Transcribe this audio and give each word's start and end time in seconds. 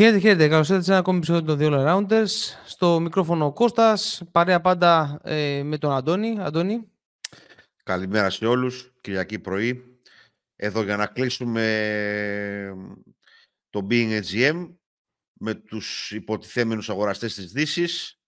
Χαίρετε, 0.00 0.18
χαίρετε. 0.18 0.48
Καλώς 0.48 0.68
ήρθατε 0.68 0.84
σε 0.84 0.90
ένα 0.90 1.00
ακόμη 1.00 1.16
επεισόδιο 1.16 1.44
των 1.44 1.58
δύο 1.58 1.70
Rounders. 1.72 2.30
Στο 2.66 3.00
μικρόφωνο 3.00 3.44
ο 3.44 3.52
Κώστας, 3.52 4.22
παρέα 4.32 4.60
πάντα 4.60 5.20
ε, 5.24 5.62
με 5.62 5.78
τον 5.78 5.92
Αντώνη. 5.92 6.36
Αντώνη. 6.40 6.90
Καλημέρα 7.82 8.30
σε 8.30 8.46
όλους, 8.46 8.92
Κυριακή 9.00 9.38
πρωί. 9.38 10.00
Εδώ 10.56 10.82
για 10.82 10.96
να 10.96 11.06
κλείσουμε 11.06 11.64
το 13.70 13.86
Being 13.90 14.20
AGM 14.20 14.74
με 15.32 15.54
τους 15.54 16.12
υποτιθέμενους 16.12 16.90
αγοραστές 16.90 17.34
της 17.34 17.52
δύσης. 17.52 18.20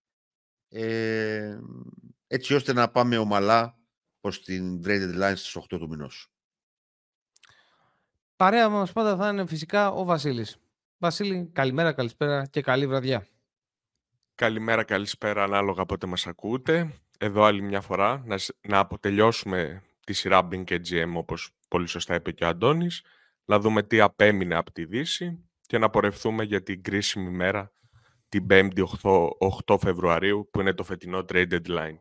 Ε, 0.69 1.59
έτσι 2.27 2.55
ώστε 2.55 2.73
να 2.73 2.91
πάμε 2.91 3.19
ομαλά 3.19 3.79
προς 4.21 4.43
την 4.43 4.83
Traded 4.85 5.23
Line 5.23 5.37
στις 5.37 5.57
8 5.57 5.79
του 5.79 5.89
μηνός. 5.89 6.33
Παρέα 8.37 8.69
μας 8.69 8.93
πάντα 8.93 9.17
θα 9.17 9.29
είναι 9.29 9.47
φυσικά 9.47 9.91
ο 9.91 10.05
Βασίλης. 10.05 10.62
Βασίλη, 11.03 11.51
καλημέρα, 11.53 11.93
καλησπέρα 11.93 12.47
και 12.47 12.61
καλή 12.61 12.87
βραδιά. 12.87 13.27
Καλημέρα, 14.35 14.85
καλησπέρα, 14.85 15.43
ανάλογα 15.43 15.87
πότε 15.87 16.07
μας 16.07 16.27
ακούτε. 16.27 16.93
Εδώ 17.19 17.43
άλλη 17.43 17.63
μια 17.63 17.81
φορά 17.81 18.23
να, 18.27 18.37
να 18.69 18.79
αποτελειώσουμε 18.79 19.83
τη 20.07 20.13
σειρά 20.13 20.49
Bing 20.49 20.65
και 20.65 20.81
GM, 20.89 21.13
όπως 21.15 21.51
πολύ 21.69 21.87
σωστά 21.87 22.15
είπε 22.15 22.33
και 22.33 22.45
ο 22.45 22.49
Αντώνης, 22.49 23.03
να 23.45 23.59
δούμε 23.59 23.83
τι 23.83 24.01
απέμεινε 24.01 24.55
από 24.55 24.73
τη 24.73 24.85
Δύση 24.85 25.45
και 25.67 25.79
να 25.79 25.91
πορευθούμε 25.91 26.45
για 26.45 26.63
την 26.63 26.83
κρίσιμη 26.83 27.31
μέρα 27.31 27.73
την 28.29 28.47
5η 28.51 28.85
8, 29.03 29.29
8 29.67 29.81
Φεβρουαρίου, 29.81 30.49
που 30.53 30.61
είναι 30.61 30.73
το 30.73 30.83
φετινό 30.83 31.25
trade 31.29 31.53
deadline. 31.53 31.99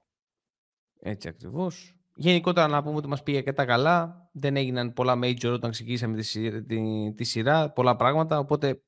Έτσι 0.99 1.27
ακριβώς. 1.27 1.95
Γενικότερα 2.15 2.67
να 2.67 2.83
πούμε 2.83 2.95
ότι 2.95 3.07
μας 3.07 3.23
πήγε 3.23 3.41
και 3.41 3.53
τα 3.53 3.65
καλά. 3.65 4.29
Δεν 4.33 4.55
έγιναν 4.55 4.93
πολλά 4.93 5.19
major 5.23 5.51
όταν 5.51 5.71
ξεκινήσαμε 5.71 6.17
τη, 6.17 6.61
τη, 6.61 7.13
τη 7.13 7.23
σειρά, 7.23 7.71
πολλά 7.71 7.95
πράγματα, 7.95 8.39
οπότε 8.39 8.81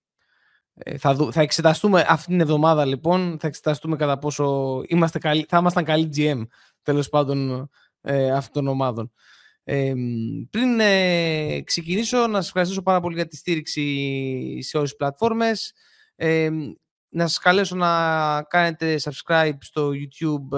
ε, 0.73 0.97
θα, 0.97 1.15
θα 1.31 1.41
εξεταστούμε 1.41 2.05
αυτή 2.07 2.27
την 2.27 2.41
εβδομάδα 2.41 2.85
λοιπόν, 2.85 3.37
θα 3.39 3.47
εξεταστούμε 3.47 3.95
κατά 3.95 4.17
πόσο 4.17 4.81
είμαστε 4.87 5.19
καλοί, 5.19 5.45
θα 5.49 5.57
ήμασταν 5.57 5.83
καλοί 5.83 6.09
GM 6.15 6.41
τέλος 6.81 7.09
πάντων 7.09 7.69
ε, 8.01 8.31
αυτών 8.31 8.63
των 8.63 8.73
ομάδων. 8.73 9.11
Ε, 9.63 9.93
πριν 10.49 10.79
ε, 10.79 11.61
ξεκινήσω, 11.61 12.27
να 12.27 12.35
σας 12.35 12.47
ευχαριστήσω 12.47 12.81
πάρα 12.81 12.99
πολύ 12.99 13.15
για 13.15 13.27
τη 13.27 13.35
στήριξη 13.35 14.61
σε 14.61 14.77
όλες 14.77 14.89
τις 14.89 14.97
πλατφόρμες. 14.97 15.73
Ε, 16.15 16.49
να 17.09 17.27
σας 17.27 17.37
καλέσω 17.37 17.75
να 17.75 18.43
κάνετε 18.43 18.99
subscribe 19.03 19.57
στο 19.59 19.89
YouTube, 19.89 20.57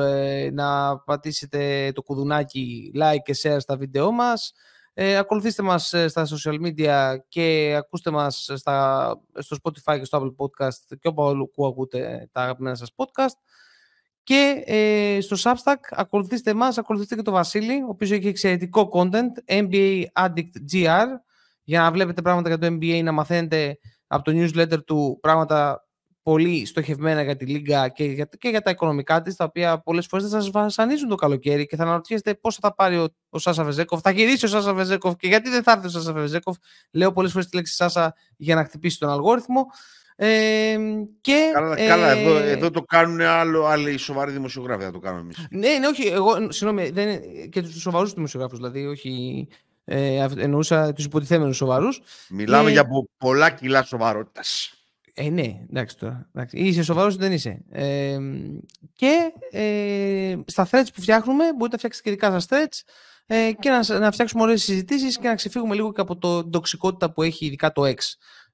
να 0.52 0.97
πατήσετε 0.97 1.91
το 1.91 2.02
κουδουνάκι 2.02 2.91
like 2.95 3.22
και 3.23 3.35
share 3.41 3.57
στα 3.59 3.77
βίντεό 3.77 4.11
μας. 4.11 4.53
Ε, 4.97 5.17
ακολουθήστε 5.17 5.63
μας 5.63 5.93
ε, 5.93 6.07
στα 6.07 6.27
social 6.27 6.65
media 6.65 7.15
και 7.27 7.75
ακούστε 7.77 8.11
μας 8.11 8.51
στα, 8.53 9.09
στο 9.39 9.57
Spotify 9.63 9.97
και 9.97 10.05
στο 10.05 10.21
Apple 10.21 10.45
Podcast 10.45 10.97
και 10.99 11.07
όπου 11.07 11.65
ακούτε 11.65 12.29
τα 12.31 12.41
αγαπημένα 12.41 12.75
σας 12.75 12.91
podcast. 12.95 13.35
Και 14.23 14.63
ε, 14.66 15.21
στο 15.21 15.35
Substack 15.39 15.75
ακολουθήστε 15.89 16.51
εμάς, 16.51 16.77
ακολουθήστε 16.77 17.16
και 17.16 17.21
το 17.21 17.31
Βασίλη, 17.31 17.81
ο 17.81 17.88
οποίος 17.88 18.11
έχει 18.11 18.27
εξαιρετικό 18.27 18.89
content, 18.93 19.53
NBA 19.63 20.03
Addict 20.13 20.73
GR, 20.73 21.05
για 21.63 21.79
να 21.81 21.91
βλέπετε 21.91 22.21
πράγματα 22.21 22.49
για 22.49 22.57
το 22.57 22.67
NBA, 22.67 23.03
να 23.03 23.11
μαθαίνετε 23.11 23.79
από 24.07 24.23
το 24.23 24.31
newsletter 24.35 24.85
του 24.85 25.17
πράγματα 25.21 25.84
πολύ 26.25 26.65
στοχευμένα 26.65 27.23
για 27.23 27.35
τη 27.35 27.45
Λίγκα 27.45 27.87
και 27.87 28.03
για, 28.03 28.29
και 28.37 28.49
για 28.49 28.61
τα 28.61 28.69
οικονομικά 28.69 29.21
της, 29.21 29.35
τα 29.35 29.43
οποία 29.43 29.79
πολλές 29.79 30.05
φορές 30.05 30.29
θα 30.29 30.41
σας 30.41 30.49
βασανίζουν 30.49 31.09
το 31.09 31.15
καλοκαίρι 31.15 31.65
και 31.65 31.75
θα 31.75 31.83
αναρωτιέστε 31.83 32.33
πόσο 32.33 32.57
θα 32.61 32.73
πάρει 32.75 32.97
ο, 32.97 33.07
ο 33.29 33.39
Σάσα 33.39 33.63
Βεζέκοφ, 33.63 34.01
θα 34.01 34.11
γυρίσει 34.11 34.45
ο 34.45 34.47
Σάσα 34.47 34.73
Βεζέκοφ 34.73 35.15
και 35.15 35.27
γιατί 35.27 35.49
δεν 35.49 35.63
θα 35.63 35.71
έρθει 35.71 35.85
ο 35.85 35.89
Σάσα 35.89 36.13
Βεζέκοφ. 36.13 36.57
Λέω 36.91 37.11
πολλές 37.11 37.31
φορές 37.31 37.47
τη 37.47 37.55
λέξη 37.55 37.75
Σάσα 37.75 38.16
για 38.38 38.55
να 38.55 38.63
χτυπήσει 38.63 39.00
τον 39.00 39.09
αλγόριθμο. 39.09 39.66
Ε, 40.16 40.77
και, 41.22 41.51
καλά, 41.53 41.79
ε, 41.79 41.88
καλά 41.88 42.09
εδώ, 42.09 42.35
εδώ 42.35 42.69
το 42.69 42.81
κάνουν 42.81 43.21
άλλο, 43.21 43.66
άλλοι 43.66 43.97
σοβαροί 43.97 44.31
δημοσιογράφοι, 44.31 44.83
θα 44.83 44.91
το 44.91 45.00
κάνουμε 45.00 45.21
εμείς. 45.21 45.47
Ναι, 45.50 45.77
ναι, 45.77 45.88
όχι, 45.88 46.07
εγώ, 46.07 46.51
συγγνώμη, 46.51 46.89
δεν, 46.89 47.19
και 47.50 47.61
τους 47.61 47.81
σοβαρούς 47.81 48.13
δημοσιογράφους, 48.13 48.57
δηλαδή, 48.57 48.85
όχι, 48.85 49.47
ε, 49.85 50.27
εννοούσα 50.38 50.94
τους 50.94 51.05
υποτιθέμενους 51.05 51.55
σοβαρούς. 51.55 52.01
Μιλάμε 52.29 52.69
ε, 52.69 52.71
για 52.71 52.88
πολλά 53.17 53.50
κιλά 53.50 53.83
σοβαρότητας. 53.83 54.69
Ε, 55.17 55.29
ναι, 55.29 55.65
εντάξει 55.69 55.97
τώρα. 55.97 56.29
Εντάξει. 56.33 56.57
Είσαι 56.57 56.83
σοβαρός 56.83 57.13
ή 57.15 57.17
δεν 57.17 57.31
είσαι. 57.31 57.63
Ε, 57.69 58.17
και 58.93 59.31
ε, 59.51 60.35
στα 60.45 60.67
threads 60.71 60.87
που 60.95 61.01
φτιάχνουμε, 61.01 61.43
μπορείτε 61.43 61.69
να 61.71 61.77
φτιάξετε 61.77 62.09
και 62.09 62.15
δικά 62.15 62.31
σας 62.31 62.45
threads 62.49 62.91
ε, 63.25 63.51
και 63.59 63.69
να, 63.69 63.99
να 63.99 64.11
φτιάξουμε 64.11 64.43
ωραίες 64.43 64.63
συζητήσεις 64.63 65.17
και 65.17 65.27
να 65.27 65.35
ξεφύγουμε 65.35 65.75
λίγο 65.75 65.91
και 65.91 66.01
από 66.01 66.17
το, 66.17 66.41
την 66.41 66.51
τοξικότητα 66.51 67.11
που 67.11 67.21
έχει 67.21 67.45
ειδικά 67.45 67.71
το 67.71 67.81
X 67.85 67.95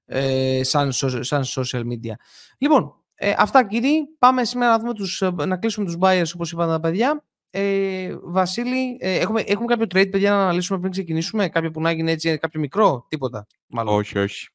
ε, 0.05 0.63
σαν, 0.63 0.91
σαν 1.19 1.43
social 1.45 1.83
media. 1.83 2.13
Λοιπόν, 2.57 2.95
ε, 3.15 3.33
αυτά 3.37 3.67
κύριοι. 3.67 4.07
Πάμε 4.19 4.43
σήμερα 4.43 4.71
να, 4.71 4.79
δούμε 4.79 4.93
τους, 4.93 5.23
να 5.45 5.57
κλείσουμε 5.57 5.85
τους 5.85 5.95
buyers 5.99 6.31
όπως 6.35 6.51
είπαν 6.51 6.69
τα 6.69 6.79
παιδιά. 6.79 7.25
Ε, 7.49 8.15
Βασίλη, 8.23 8.97
ε, 8.99 9.15
έχουμε, 9.19 9.41
έχουμε 9.41 9.65
κάποιο 9.65 9.85
trade 9.85 10.11
παιδιά 10.11 10.31
να 10.31 10.41
αναλύσουμε 10.41 10.79
πριν 10.79 10.91
ξεκινήσουμε, 10.91 11.49
κάποιο 11.49 11.71
που 11.71 11.81
να 11.81 11.91
γίνει 11.91 12.11
έτσι, 12.11 12.37
κάποιο 12.37 12.59
μικρό, 12.59 13.05
τίποτα. 13.09 13.47
Μάλλον. 13.67 13.95
Όχι, 13.95 14.19
όχι. 14.19 14.49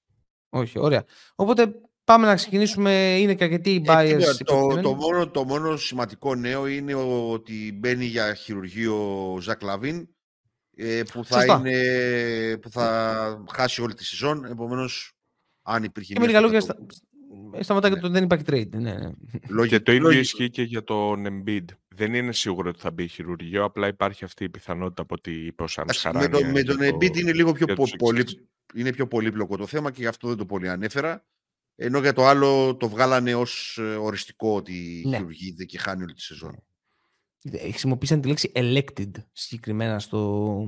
Όχι, 0.48 0.78
ωραία. 0.78 1.04
Οπότε 1.34 1.74
Πάμε 2.06 2.26
να 2.26 2.34
ξεκινήσουμε. 2.34 3.18
Είναι 3.18 3.34
και 3.34 3.44
αρκετοί 3.44 3.70
οι 3.70 3.84
buyers. 3.86 4.20
Ε, 4.20 4.44
το, 4.44 4.80
το, 4.82 4.94
μόνο, 4.94 5.28
το 5.28 5.44
μόνο 5.44 5.76
σημαντικό 5.76 6.34
νέο 6.34 6.66
είναι 6.66 6.94
ότι 7.30 7.72
μπαίνει 7.78 8.04
για 8.04 8.34
χειρουργείο 8.34 9.32
ο 9.32 9.40
Ζακ 9.40 9.62
Λαβίν 9.62 10.08
ε, 10.76 11.02
που, 11.12 11.24
θα 11.24 11.44
είναι, 11.44 12.58
που 12.58 12.70
θα 12.70 13.44
χάσει 13.52 13.82
όλη 13.82 13.94
τη 13.94 14.04
σεζόν. 14.04 14.44
Επομένως, 14.44 15.12
αν 15.62 15.84
υπήρχε. 15.84 16.12
Και 16.12 16.20
με 16.20 16.26
λίγα 16.26 16.40
λόγια, 16.40 16.60
στα, 16.60 16.76
σταματά 17.60 17.88
ναι. 17.88 18.00
το 18.00 18.08
δεν 18.08 18.24
υπάρχει 18.24 18.44
trade. 18.48 18.70
Ναι, 18.70 18.94
ναι. 19.48 19.66
Και 19.66 19.80
το 19.80 19.92
ίδιο 19.92 20.10
ισχύει 20.10 20.50
και 20.50 20.62
για 20.62 20.84
τον 20.84 21.26
Embiid. 21.26 21.64
Δεν 21.88 22.14
είναι 22.14 22.32
σίγουρο 22.32 22.68
ότι 22.68 22.80
θα 22.80 22.90
μπει 22.90 23.08
χειρουργείο, 23.08 23.64
απλά 23.64 23.86
υπάρχει 23.86 24.24
αυτή 24.24 24.44
η 24.44 24.48
πιθανότητα 24.48 25.02
από 25.02 25.14
ό,τι 25.14 25.30
είπε 25.30 25.62
ο 25.62 25.66
Σαμς 25.66 25.86
με, 26.14 26.28
το, 26.28 26.44
με 26.44 26.62
τον 26.62 26.76
Embiid 26.80 27.16
είναι 27.16 27.32
λίγο 27.32 27.52
πιο, 27.52 27.66
πολύ, 27.98 28.24
είναι 28.74 28.92
πιο 28.92 29.06
πολύπλοκο 29.06 29.56
το 29.56 29.66
θέμα 29.66 29.90
και 29.90 30.00
γι' 30.00 30.06
αυτό 30.06 30.28
δεν 30.28 30.36
το 30.36 30.46
πολύ 30.46 30.68
ανέφερα. 30.68 31.24
Ενώ 31.76 31.98
για 31.98 32.12
το 32.12 32.26
άλλο 32.26 32.76
το 32.76 32.88
βγάλανε 32.88 33.34
ως 33.34 33.78
ε, 33.80 33.82
οριστικό 33.82 34.54
ότι 34.54 35.02
ναι. 35.06 35.16
χειρουργείται 35.16 35.64
και 35.64 35.78
χάνει 35.78 36.02
όλη 36.02 36.12
τη 36.12 36.22
σεζόν. 36.22 36.62
Ε, 37.52 37.58
χρησιμοποίησαν 37.58 38.20
τη 38.20 38.28
λέξη 38.28 38.52
elected 38.54 39.10
συγκεκριμένα 39.32 39.98
στο. 39.98 40.64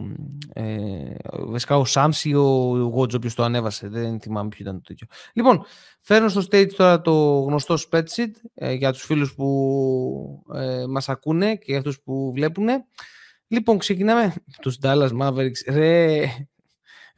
Ε, 0.52 1.14
βασικά 1.46 1.76
ο 1.76 1.84
Σάμς 1.84 2.24
ή 2.24 2.34
ο 2.34 2.90
Γότζο, 2.92 3.18
ποιο 3.18 3.30
το 3.34 3.42
ανέβασε. 3.42 3.88
Δεν 3.88 4.20
θυμάμαι 4.20 4.48
ποιο 4.48 4.58
ήταν 4.60 4.74
το 4.74 4.80
τέτοιο. 4.80 5.06
Λοιπόν, 5.32 5.64
φέρνω 6.00 6.28
στο 6.28 6.42
stage 6.50 6.72
τώρα 6.76 7.00
το 7.00 7.40
γνωστό 7.40 7.76
spreadsheet 7.90 8.30
ε, 8.54 8.72
για 8.72 8.92
τους 8.92 9.04
φίλους 9.04 9.34
που 9.34 10.44
ε, 10.54 10.86
μας 10.86 11.08
ακούνε 11.08 11.56
και 11.56 11.64
για 11.66 11.78
αυτούς 11.78 12.00
που 12.00 12.32
βλέπουν. 12.32 12.66
Λοιπόν, 13.46 13.78
ξεκινάμε 13.78 14.34
τους 14.62 14.78
Dallas 14.82 15.10
Mavericks. 15.20 15.64
Ρε, 15.68 16.24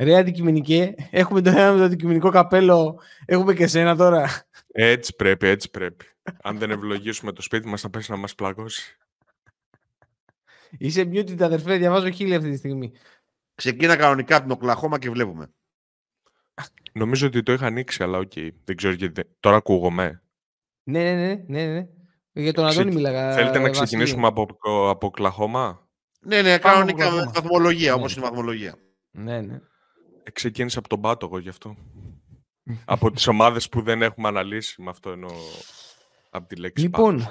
Ρε 0.00 0.16
αντικειμενικέ, 0.16 0.94
έχουμε 1.10 1.40
το 1.40 1.50
ένα 1.50 1.72
με 1.72 1.78
το 1.78 1.84
αντικειμενικό 1.84 2.30
καπέλο, 2.30 3.00
έχουμε 3.24 3.54
και 3.54 3.66
σένα 3.66 3.96
τώρα. 3.96 4.28
Έτσι 4.72 5.16
πρέπει, 5.16 5.46
έτσι 5.46 5.70
πρέπει. 5.70 6.04
Αν 6.42 6.58
δεν 6.58 6.70
ευλογήσουμε 6.70 7.32
το 7.32 7.42
σπίτι 7.42 7.68
μας 7.68 7.80
θα 7.80 7.90
πέσει 7.90 8.10
να 8.10 8.16
μας 8.16 8.34
πλακώσει. 8.34 8.98
Είσαι 10.78 11.02
muted 11.02 11.42
αδερφέ, 11.42 11.76
διαβάζω 11.76 12.10
χείλια 12.10 12.36
αυτή 12.36 12.50
τη 12.50 12.56
στιγμή. 12.56 12.92
Ξεκίνα 13.54 13.96
κανονικά 13.96 14.36
από 14.36 14.42
την 14.42 14.52
Οκλαχώμα 14.52 14.98
και 14.98 15.10
βλέπουμε. 15.10 15.50
Νομίζω 16.92 17.26
ότι 17.26 17.42
το 17.42 17.52
είχα 17.52 17.66
ανοίξει, 17.66 18.02
αλλά 18.02 18.18
ok. 18.18 18.32
Okay. 18.34 18.48
Δεν 18.64 18.76
ξέρω 18.76 18.92
γιατί. 18.92 19.22
Τώρα 19.40 19.56
ακούγομαι. 19.56 20.22
Ναι, 20.82 21.02
ναι, 21.02 21.14
ναι. 21.26 21.44
ναι, 21.46 21.72
ναι. 21.72 21.86
Για 22.32 22.52
τον 22.52 22.66
Αντώνη 22.66 22.94
μίλαγα. 22.94 23.32
Θέλετε 23.32 23.58
να 23.58 23.70
ξεκινήσουμε 23.70 24.26
από, 24.26 24.46
από 24.88 25.06
Οκλαχώμα; 25.06 25.88
Ναι, 26.20 26.42
ναι, 26.42 26.58
κανονικά 26.58 27.10
με 27.10 27.30
βαθμολογία, 27.34 27.90
ναι. 27.90 27.98
όπως 27.98 28.16
είναι 28.16 28.26
η 28.26 28.28
βαθμολογία. 28.28 28.74
Ναι, 29.10 29.40
ναι. 29.40 29.60
Ε, 30.22 30.30
ξεκίνησα 30.30 30.78
από 30.78 30.88
τον 30.88 31.00
Πάτογο 31.00 31.38
γι' 31.38 31.48
αυτό. 31.48 31.76
από 32.84 33.10
τις 33.10 33.26
ομάδες 33.26 33.68
που 33.68 33.82
δεν 33.82 34.02
έχουμε 34.02 34.28
αναλύσει 34.28 34.82
με 34.82 34.90
αυτό 34.90 35.10
εννοώ 35.10 35.30
από 36.30 36.46
τη 36.48 36.56
λέξη 36.56 36.84
Λοιπόν, 36.84 37.26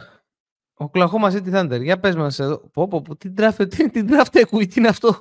ο 0.73 0.89
Κλαχώμα 0.89 1.31
City 1.31 1.53
Thunder, 1.53 1.81
για 1.81 1.99
πες 1.99 2.15
μας 2.15 2.39
εδώ. 2.39 2.57
Πω, 2.57 2.87
πω, 2.87 3.01
πω, 3.01 3.15
τι 3.15 3.33
draft, 3.37 3.69
τι, 3.69 3.89
τι 3.89 4.03
draft 4.07 4.41
equity 4.43 4.75
είναι 4.75 4.87
αυτό; 4.87 5.19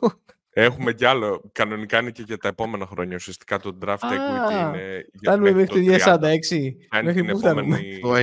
Έχουμε 0.61 0.93
κι 0.93 1.05
άλλο. 1.05 1.51
Κανονικά 1.53 2.01
είναι 2.01 2.11
και 2.11 2.23
για 2.27 2.37
τα 2.37 2.49
επόμενα 2.49 2.87
χρόνια. 2.87 3.17
Ουσιαστικά 3.17 3.59
το 3.59 3.79
draft 3.83 3.97
equity 3.97 4.53
είναι. 4.53 5.07
Φτάνουμε 5.17 5.53
μέχρι 5.53 5.99
το 5.99 6.19
46. 6.93 7.05
Μέχρι 7.05 7.25
που 7.25 7.39
επόμενη... 7.39 7.99
Το 7.99 8.15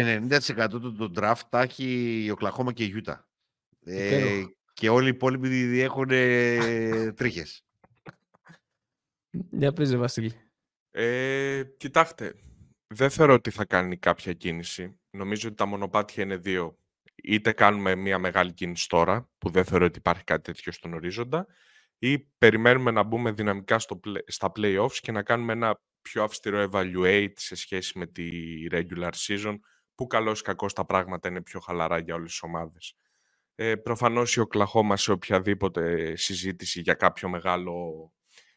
90% 0.66 0.70
του 0.70 0.96
το 0.96 1.12
draft 1.20 1.42
τα 1.50 1.62
έχει 1.62 2.24
η 2.26 2.32
Οκλαχώμα 2.32 2.74
και 2.74 2.84
η 2.84 2.88
Γιούτα. 2.88 3.28
Ε, 3.86 4.44
και 4.74 4.90
όλοι 4.90 5.06
οι 5.06 5.10
υπόλοιποι 5.10 5.80
έχουν 5.82 6.08
τρίχες. 7.16 7.65
Για 9.52 9.74
πες, 9.74 9.96
Βασίλη. 9.96 10.34
Ε, 10.92 11.64
κοιτάξτε, 11.78 12.36
δεν 12.88 13.10
θεωρώ 13.10 13.34
ότι 13.34 13.50
θα 13.50 13.66
κάνει 13.66 13.98
κάποια 13.98 14.34
κίνηση. 14.34 15.00
Νομίζω 15.10 15.48
ότι 15.48 15.58
τα 15.58 15.66
μονοπάτια 15.66 16.24
είναι 16.24 16.38
δύο. 16.38 16.78
Είτε 17.16 17.52
κάνουμε 17.52 17.96
μια 17.96 18.20
μεγάλη 18.20 18.54
κίνηση 18.54 18.88
τώρα, 18.90 19.30
που 19.38 19.50
δεν 19.50 19.66
θεωρώ 19.66 19.86
ότι 19.86 19.98
υπάρχει 19.98 20.24
κάτι 20.24 20.42
τέτοιο 20.42 20.72
στον 20.72 20.94
ορίζοντα, 20.94 21.48
ή 22.00 22.20
περιμένουμε 22.20 22.92
να 22.92 23.04
μπούμε 23.04 23.32
δυναμικά 23.32 23.80
στο, 23.80 24.00
στα 24.26 24.52
playoffs 24.56 24.98
και 25.02 25.12
να 25.12 25.24
κάνουμε 25.24 25.54
ένα 25.54 25.82
πιο 26.02 26.24
αυστηρό 26.24 26.70
evaluate 26.72 27.34
σε 27.36 27.56
σχέση 27.56 27.98
με 27.98 28.08
τη 28.08 28.30
regular 28.72 29.12
season, 29.28 29.56
που 29.96 30.08
καλώς 30.08 30.42
κακώς 30.42 30.74
τα 30.74 30.86
πράγματα 30.86 31.30
είναι 31.30 31.42
πιο 31.42 31.60
χαλαρά 31.60 31.98
για 31.98 32.16
όλες 32.16 32.30
τις 32.30 32.42
ομάδες. 32.42 32.96
Ε, 33.56 33.76
προφανώς 33.76 34.36
η 34.36 34.40
Οκλαχώμα 34.40 34.98
σε 34.98 35.12
οποιαδήποτε 35.12 36.16
συζήτηση 36.16 36.82
για 36.82 36.94
κάποιο 36.94 37.30
μεγάλο 37.30 38.14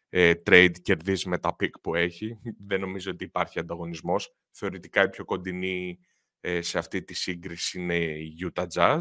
ε, 0.09 0.33
trade 0.47 0.75
κερδίζει 0.83 1.29
με 1.29 1.39
τα 1.39 1.57
pick 1.61 1.81
που 1.83 1.95
έχει. 1.95 2.39
Δεν 2.67 2.81
νομίζω 2.81 3.11
ότι 3.11 3.25
υπάρχει 3.25 3.59
ανταγωνισμός. 3.59 4.35
Θεωρητικά 4.51 5.03
η 5.03 5.09
πιο 5.09 5.25
κοντινή 5.25 5.99
ε, 6.41 6.63
σε 6.63 6.79
αυτή 6.79 7.03
τη 7.03 7.15
σύγκριση 7.15 7.81
είναι 7.81 7.97
η 7.97 8.37
Utah 8.41 8.67
Jazz. 8.75 9.01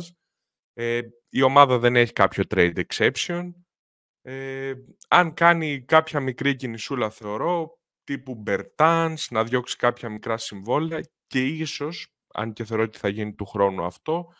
Ε, 0.73 1.01
η 1.29 1.41
ομάδα 1.41 1.79
δεν 1.79 1.95
έχει 1.95 2.13
κάποιο 2.13 2.43
trade 2.49 2.83
exception. 2.89 3.51
Ε, 4.21 4.73
αν 5.07 5.33
κάνει 5.33 5.81
κάποια 5.81 6.19
μικρή 6.19 6.55
κινησούλα 6.55 7.09
θεωρώ, 7.09 7.79
τύπου 8.03 8.43
Bertans, 8.47 9.15
να 9.29 9.43
διώξει 9.43 9.75
κάποια 9.75 10.09
μικρά 10.09 10.37
συμβόλαια 10.37 11.01
και 11.27 11.45
ίσως, 11.45 12.07
αν 12.33 12.53
και 12.53 12.63
θεωρώ 12.63 12.83
ότι 12.83 12.97
θα 12.97 13.07
γίνει 13.07 13.33
του 13.33 13.45
χρόνου 13.45 13.83
αυτό, 13.83 14.33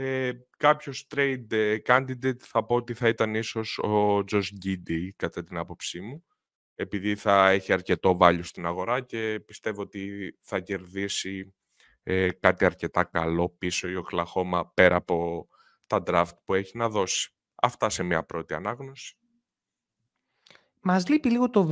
ε, 0.00 0.46
κάποιος 0.56 1.06
trade 1.14 1.52
ε, 1.52 1.76
candidate 1.86 2.38
θα 2.40 2.64
πω 2.64 2.74
ότι 2.74 2.94
θα 2.94 3.08
ήταν 3.08 3.34
ίσως 3.34 3.78
ο 3.78 4.18
Josh 4.30 4.48
Giddy, 4.64 5.08
κατά 5.16 5.44
την 5.44 5.56
άποψή 5.56 6.00
μου, 6.00 6.24
επειδή 6.74 7.16
θα 7.16 7.50
έχει 7.50 7.72
αρκετό 7.72 8.18
value 8.20 8.40
στην 8.42 8.66
αγορά 8.66 9.00
και 9.00 9.42
πιστεύω 9.46 9.82
ότι 9.82 10.34
θα 10.40 10.60
κερδίσει 10.60 11.54
ε, 12.02 12.30
κάτι 12.30 12.64
αρκετά 12.64 13.04
καλό 13.04 13.48
πίσω 13.48 13.88
η 13.88 13.96
Οκλαχώμα 13.96 14.72
πέρα 14.74 14.96
από 14.96 15.48
τα 15.86 16.02
draft 16.06 16.36
που 16.44 16.54
έχει 16.54 16.76
να 16.76 16.88
δώσει. 16.88 17.30
Αυτά 17.54 17.90
σε 17.90 18.02
μια 18.02 18.22
πρώτη 18.24 18.54
ανάγνωση. 18.54 19.19
Μας 20.82 21.08
λείπει 21.08 21.30
λίγο 21.30 21.50
το 21.50 21.64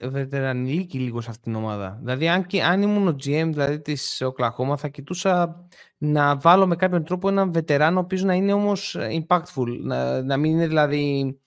βετερανιλίκι 0.00 0.98
λίγο 0.98 1.20
σε 1.20 1.30
αυτήν 1.30 1.52
την 1.52 1.62
ομάδα. 1.62 1.98
Δηλαδή, 2.00 2.28
αν, 2.28 2.46
αν 2.66 2.82
ήμουν 2.82 3.08
ο 3.08 3.10
GM 3.10 3.48
δηλαδή, 3.50 3.80
της 3.80 4.20
Οκλαχώμα, 4.22 4.76
θα 4.76 4.88
κοιτούσα 4.88 5.66
να 5.98 6.36
βάλω 6.36 6.66
με 6.66 6.76
κάποιον 6.76 7.04
τρόπο 7.04 7.28
έναν 7.28 7.52
βετεράνο, 7.52 7.98
ο 7.98 8.02
οποίος 8.02 8.22
να 8.22 8.34
είναι 8.34 8.52
όμως 8.52 8.96
impactful. 8.98 9.78
Να, 9.82 10.22
να 10.22 10.36
μην 10.36 10.52
είναι 10.52 10.66
δηλαδή 10.66 11.38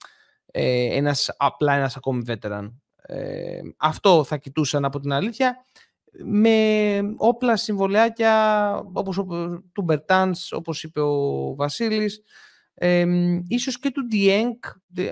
ε, 0.46 0.96
ένας, 0.96 1.34
απλά 1.36 1.74
ένας 1.74 1.96
ακόμη 1.96 2.22
veteran. 2.26 2.72
Ε, 3.02 3.60
αυτό 3.76 4.24
θα 4.24 4.36
κοιτούσαν 4.36 4.84
από 4.84 5.00
την 5.00 5.12
αλήθεια 5.12 5.56
με 6.24 6.98
όπλα 7.16 7.56
συμβολεάκια 7.56 8.74
όπως 8.92 9.16
του 9.72 9.82
Μπερτάνς, 9.82 10.52
όπως 10.52 10.82
είπε 10.82 11.00
ο 11.00 11.54
Βασίλης, 11.54 12.22
ε, 12.74 13.06
ίσως 13.46 13.78
και 13.78 13.90
του 13.90 14.06
Διέγκ, 14.08 14.54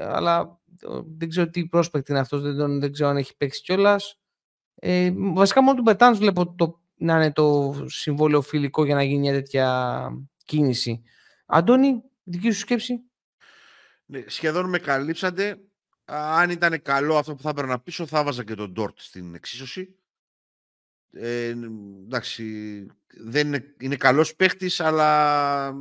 αλλά 0.00 0.60
δεν 1.16 1.28
ξέρω 1.28 1.50
τι 1.50 1.66
πρόσπεκτη 1.66 2.10
είναι 2.10 2.20
αυτός, 2.20 2.42
δεν, 2.54 2.80
δεν 2.80 2.92
ξέρω 2.92 3.08
αν 3.08 3.16
έχει 3.16 3.36
παίξει 3.36 3.62
κιόλας. 3.62 4.20
Ε, 4.74 5.12
βασικά 5.16 5.62
μόνο 5.62 5.76
του 5.76 5.82
Μπερτάνς 5.82 6.18
βλέπω 6.18 6.54
το, 6.54 6.80
να 6.94 7.14
είναι 7.14 7.32
το 7.32 7.74
συμβόλαιο 7.86 8.40
φιλικό 8.40 8.84
για 8.84 8.94
να 8.94 9.02
γίνει 9.02 9.20
μια 9.20 9.32
τέτοια 9.32 10.08
κίνηση. 10.44 11.02
Αντώνη, 11.46 12.02
δική 12.22 12.50
σου 12.50 12.58
σκέψη; 12.58 13.00
Ναι, 14.06 14.24
σχεδόν 14.26 14.68
με 14.68 14.78
καλύψατε. 14.78 15.60
Αν 16.04 16.50
ήταν 16.50 16.82
καλό 16.82 17.16
αυτό 17.16 17.34
που 17.34 17.42
θα 17.42 17.48
έπρεπε 17.48 17.68
να 17.68 17.80
πείσω, 17.80 18.06
θα 18.06 18.24
βάζα 18.24 18.44
και 18.44 18.54
τον 18.54 18.72
Ντόρτ 18.72 18.98
στην 18.98 19.34
εξίσωση. 19.34 19.96
Ε, 21.10 21.48
εντάξει, 22.04 22.44
δεν 23.08 23.46
είναι, 23.46 23.74
είναι 23.80 23.96
καλός 23.96 24.36
παίχτης, 24.36 24.80
αλλά 24.80 25.72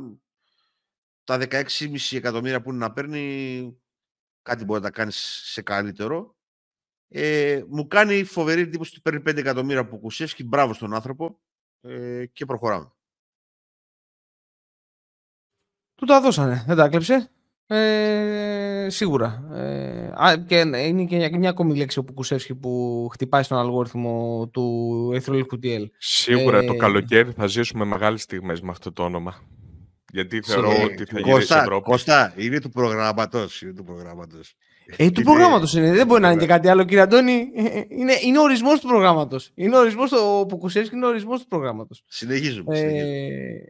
τα 1.24 1.38
16,5 1.50 1.96
εκατομμύρια 2.10 2.62
που 2.62 2.70
είναι 2.70 2.78
να 2.78 2.92
παίρνει, 2.92 3.76
κάτι 4.42 4.64
μπορεί 4.64 4.80
να 4.80 4.86
τα 4.86 4.92
κάνεις 4.92 5.16
σε 5.44 5.62
καλύτερο. 5.62 6.36
Ε, 7.08 7.62
μου 7.68 7.86
κάνει 7.86 8.24
φοβερή 8.24 8.60
εντύπωση 8.60 8.90
ότι 8.90 9.00
παίρνει 9.00 9.22
5 9.26 9.36
εκατομμύρια 9.36 9.80
από 9.80 9.98
Κουσεύσκι. 9.98 10.44
Μπράβο 10.44 10.72
στον 10.72 10.94
άνθρωπο 10.94 11.40
ε, 11.80 12.26
και 12.26 12.44
προχωράμε. 12.44 12.92
Του 15.94 16.06
τα 16.06 16.20
δώσανε, 16.20 16.64
δεν 16.66 16.76
τα 16.76 16.88
κλέψε. 16.88 17.30
Ε, 17.66 18.86
σίγουρα. 18.90 19.44
Ε, 19.52 20.36
και 20.46 20.58
είναι 20.58 21.04
και 21.04 21.36
μια 21.38 21.50
ακόμη 21.50 21.76
λέξη 21.76 21.98
ο 21.98 22.04
Πουκουσεύσκη 22.04 22.54
που 22.54 23.08
χτυπάει 23.12 23.42
στον 23.42 23.58
αλγόριθμο 23.58 24.48
του 24.52 25.10
Εθρολικού 25.14 25.58
TL. 25.62 25.86
Σίγουρα 25.98 26.58
ε, 26.58 26.66
το 26.66 26.76
καλοκαίρι 26.76 27.32
θα 27.32 27.46
ζήσουμε 27.46 27.84
μεγάλες 27.84 28.22
στιγμές 28.22 28.60
με 28.60 28.70
αυτό 28.70 28.92
το 28.92 29.04
όνομα. 29.04 29.42
Γιατί 30.12 30.40
θεωρώ 30.42 30.68
ότι 30.84 31.04
θα 31.04 31.20
γίνει 31.20 31.42
σε 31.42 31.58
Ευρώπη. 31.58 31.90
Κώστα, 31.90 32.34
είναι 32.36 32.60
του 32.60 32.70
προγράμματος. 32.70 33.62
Είναι 33.62 33.72
του 33.72 33.84
προγράμματος. 33.84 34.54
Ε, 34.96 35.10
του 35.10 35.22
προγράμματος 35.22 35.74
είναι. 35.74 35.92
Δεν 35.92 36.06
μπορεί 36.06 36.20
να 36.20 36.30
είναι 36.30 36.40
και 36.40 36.46
κάτι 36.46 36.68
άλλο, 36.68 36.84
κύριε 36.84 37.00
Αντώνη. 37.00 37.50
Είναι, 37.88 38.12
είναι 38.24 38.38
ο 38.38 38.42
ορισμός 38.42 38.80
του 38.80 38.86
προγράμματος. 38.86 39.50
Είναι 39.54 39.76
ο 39.76 39.80
ορισμός 39.80 40.10
του 40.10 40.46
Πουκουσεύσκη, 40.48 40.94
είναι 40.96 41.04
ο 41.04 41.08
ορισμός 41.08 41.40
του 41.40 41.46
προγράμματος. 41.46 42.02
Συνεχίζουμε. 42.06 42.78
Ε, 42.78 42.92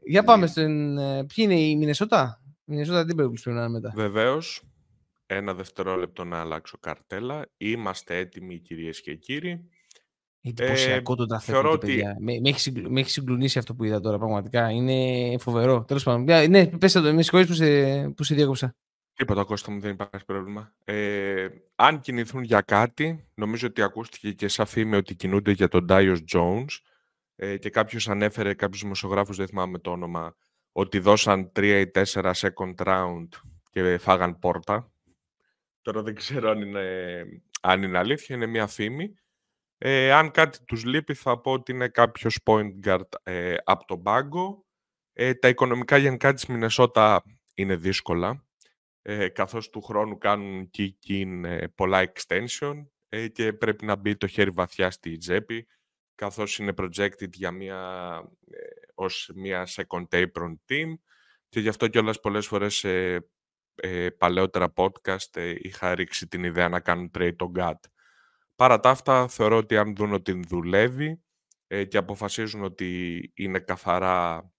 για 0.06 0.22
πάμε 0.22 0.46
στην. 0.46 0.98
Ε, 0.98 1.24
ποιοι 1.34 1.44
είναι 1.48 1.60
η 1.60 1.76
Μινεσότα; 1.76 2.42
Μινεσότα 2.64 3.04
δεν 3.04 3.16
πρέπει 3.16 3.40
να 3.44 3.52
είναι 3.52 3.68
μετά. 3.68 3.92
Βεβαίως. 3.94 4.62
Ένα 5.26 5.54
δευτερόλεπτο 5.54 6.24
να 6.24 6.40
αλλάξω 6.40 6.78
καρτέλα. 6.80 7.46
Είμαστε 7.56 8.16
έτοιμοι, 8.16 8.58
κυρίες 8.58 9.00
και 9.00 9.14
κύριοι. 9.14 9.68
Εντυπωσιακό 10.42 11.12
ε, 11.12 11.16
το 11.16 11.26
ταφέτο, 11.26 11.70
ότι... 11.70 11.86
παιδιά. 11.86 12.16
Με, 12.20 12.38
με, 12.40 12.48
έχει, 12.48 12.72
με 12.88 13.00
έχει 13.00 13.10
συγκλονίσει 13.10 13.58
αυτό 13.58 13.74
που 13.74 13.84
είδα 13.84 14.00
τώρα, 14.00 14.18
πραγματικά. 14.18 14.70
Είναι 14.70 15.38
φοβερό. 15.38 15.84
Τέλος 15.84 16.02
πάντων. 16.02 16.50
Ναι, 16.50 16.66
πέστε 16.66 17.00
το. 17.00 17.14
Με 17.14 17.22
συγχωρείτε 17.22 17.50
που, 17.50 17.56
σε, 17.56 18.08
που 18.08 18.24
σε 18.24 18.34
διέκοψα. 18.34 18.74
Τίποτα, 19.14 19.44
Κώστα 19.44 19.70
μου, 19.70 19.80
δεν 19.80 19.90
υπάρχει 19.90 20.24
πρόβλημα. 20.26 20.74
Ε, 20.84 21.48
αν 21.74 22.00
κινηθούν 22.00 22.42
για 22.42 22.60
κάτι, 22.60 23.28
νομίζω 23.34 23.66
ότι 23.66 23.82
ακούστηκε 23.82 24.32
και 24.32 24.48
σαν 24.48 24.66
φήμη 24.66 24.96
ότι 24.96 25.14
κινούνται 25.14 25.50
για 25.50 25.68
τον 25.68 25.86
Darius 25.88 26.18
Jones 26.34 26.66
ε, 27.36 27.56
και 27.56 27.70
κάποιος 27.70 28.08
ανέφερε, 28.08 28.54
κάποιο 28.54 28.78
δημοσιογράφο, 28.82 29.32
δεν 29.32 29.46
θυμάμαι 29.46 29.78
το 29.78 29.90
όνομα, 29.90 30.36
ότι 30.72 30.98
δώσαν 30.98 31.52
3 31.56 31.86
ή 31.86 31.90
4 32.12 32.32
second 32.32 32.74
round 32.86 33.28
και 33.70 33.98
φάγαν 33.98 34.38
πόρτα. 34.38 34.92
Τώρα 35.82 36.02
δεν 36.02 36.14
ξέρω 36.14 36.50
αν 36.50 36.60
είναι, 36.60 37.24
αν 37.60 37.82
είναι 37.82 37.98
αλήθεια, 37.98 38.36
είναι 38.36 38.46
μια 38.46 38.66
φήμη. 38.66 39.14
Ε, 39.84 40.12
αν 40.12 40.30
κάτι 40.30 40.64
τους 40.64 40.84
λείπει 40.84 41.14
θα 41.14 41.40
πω 41.40 41.52
ότι 41.52 41.72
είναι 41.72 41.88
κάποιος 41.88 42.38
point 42.44 42.70
guard 42.84 43.08
ε, 43.22 43.54
από 43.64 43.84
τον 43.84 44.02
πάγκο. 44.02 44.66
Ε, 45.12 45.34
τα 45.34 45.48
οικονομικά 45.48 45.96
γενικά 45.96 46.32
της 46.32 46.46
Μινεσότα 46.46 47.22
είναι 47.54 47.76
δύσκολα, 47.76 48.46
ε, 49.02 49.28
καθώς 49.28 49.70
του 49.70 49.82
χρόνου 49.82 50.18
κάνουν 50.18 50.70
kick-in 50.78 51.42
ε, 51.44 51.66
πολλά 51.66 52.12
extension 52.12 52.86
ε, 53.08 53.28
και 53.28 53.52
πρέπει 53.52 53.84
να 53.84 53.96
μπει 53.96 54.16
το 54.16 54.26
χέρι 54.26 54.50
βαθιά 54.50 54.90
στη 54.90 55.16
τσέπη, 55.16 55.66
καθώς 56.14 56.58
είναι 56.58 56.72
projected 56.76 57.32
για 57.32 57.50
μια, 57.50 58.22
ε, 58.50 58.58
ως 58.94 59.30
μια 59.34 59.66
second 59.68 60.06
apron 60.10 60.54
team 60.68 60.94
και 61.48 61.60
γι' 61.60 61.68
αυτό 61.68 61.88
κιόλας 61.88 62.20
πολλές 62.20 62.46
φορές 62.46 62.74
σε 62.74 63.14
ε, 63.74 64.10
παλαιότερα 64.10 64.72
podcast 64.76 65.56
είχα 65.58 65.94
ρίξει 65.94 66.28
την 66.28 66.44
ιδέα 66.44 66.68
να 66.68 66.80
κάνουν 66.80 67.10
trade 67.18 67.36
το 67.36 67.52
GAT. 67.56 67.78
Παρά 68.56 68.80
τα 68.80 68.90
αυτά, 68.90 69.28
θεωρώ 69.28 69.56
ότι 69.56 69.76
αν 69.76 69.94
δουν 69.94 70.12
ότι 70.12 70.42
δουλεύει 70.48 71.22
ε, 71.66 71.84
και 71.84 71.96
αποφασίζουν 71.96 72.64
ότι 72.64 73.20
είναι 73.34 73.58
καθαρά 73.58 74.50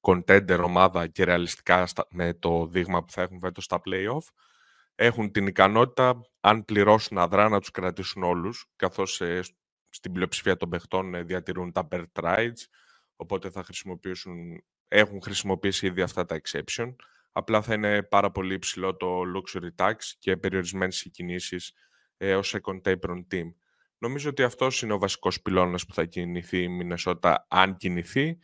contender 0.00 0.60
ομάδα 0.64 1.06
και 1.06 1.24
ρεαλιστικά 1.24 1.88
με 2.10 2.34
το 2.34 2.66
δείγμα 2.66 3.04
που 3.04 3.12
θα 3.12 3.22
έχουν 3.22 3.38
φέτος 3.38 3.64
στα 3.64 3.80
play-off, 3.84 4.24
έχουν 4.94 5.30
την 5.32 5.46
ικανότητα, 5.46 6.20
αν 6.40 6.64
πληρώσουν 6.64 7.18
αδρά, 7.18 7.48
να 7.48 7.60
τους 7.60 7.70
κρατήσουν 7.70 8.22
όλους, 8.22 8.66
καθώς 8.76 9.20
ε, 9.20 9.40
στην 9.88 10.12
πλειοψηφία 10.12 10.56
των 10.56 10.68
παιχτών 10.68 11.14
ε, 11.14 11.22
διατηρούν 11.22 11.72
τα 11.72 11.88
bird 11.90 12.04
rights, 12.12 12.64
οπότε 13.16 13.50
θα 13.50 13.64
χρησιμοποιήσουν, 13.64 14.64
έχουν 14.88 15.22
χρησιμοποιήσει 15.22 15.86
ήδη 15.86 16.02
αυτά 16.02 16.24
τα 16.24 16.40
exception. 16.42 16.94
Απλά 17.32 17.62
θα 17.62 17.74
είναι 17.74 18.02
πάρα 18.02 18.30
πολύ 18.30 18.54
υψηλό 18.54 18.96
το 18.96 19.22
luxury 19.36 19.84
tax 19.84 19.94
και 20.18 20.36
περιορισμένες 20.36 21.02
οι 21.02 21.10
κινήσεις 21.10 21.72
ε, 22.20 22.34
ως 22.34 22.56
second 22.56 22.80
apron 22.82 23.24
team. 23.32 23.52
Νομίζω 23.98 24.28
ότι 24.30 24.42
αυτός 24.42 24.82
είναι 24.82 24.92
ο 24.92 24.98
βασικός 24.98 25.42
πυλώνας 25.42 25.86
που 25.86 25.94
θα 25.94 26.04
κινηθεί 26.04 26.62
η 26.62 26.68
Μινεσότα 26.68 27.46
αν 27.50 27.76
κινηθεί. 27.76 28.38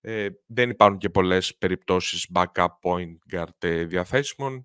Ε, 0.00 0.28
δεν 0.46 0.70
υπάρχουν 0.70 0.98
και 0.98 1.10
πολλές 1.10 1.56
περιπτώσεις 1.56 2.28
backup 2.34 2.66
point 2.82 3.36
guard 3.36 3.56
ε, 3.58 3.84
διαθέσιμων 3.84 4.62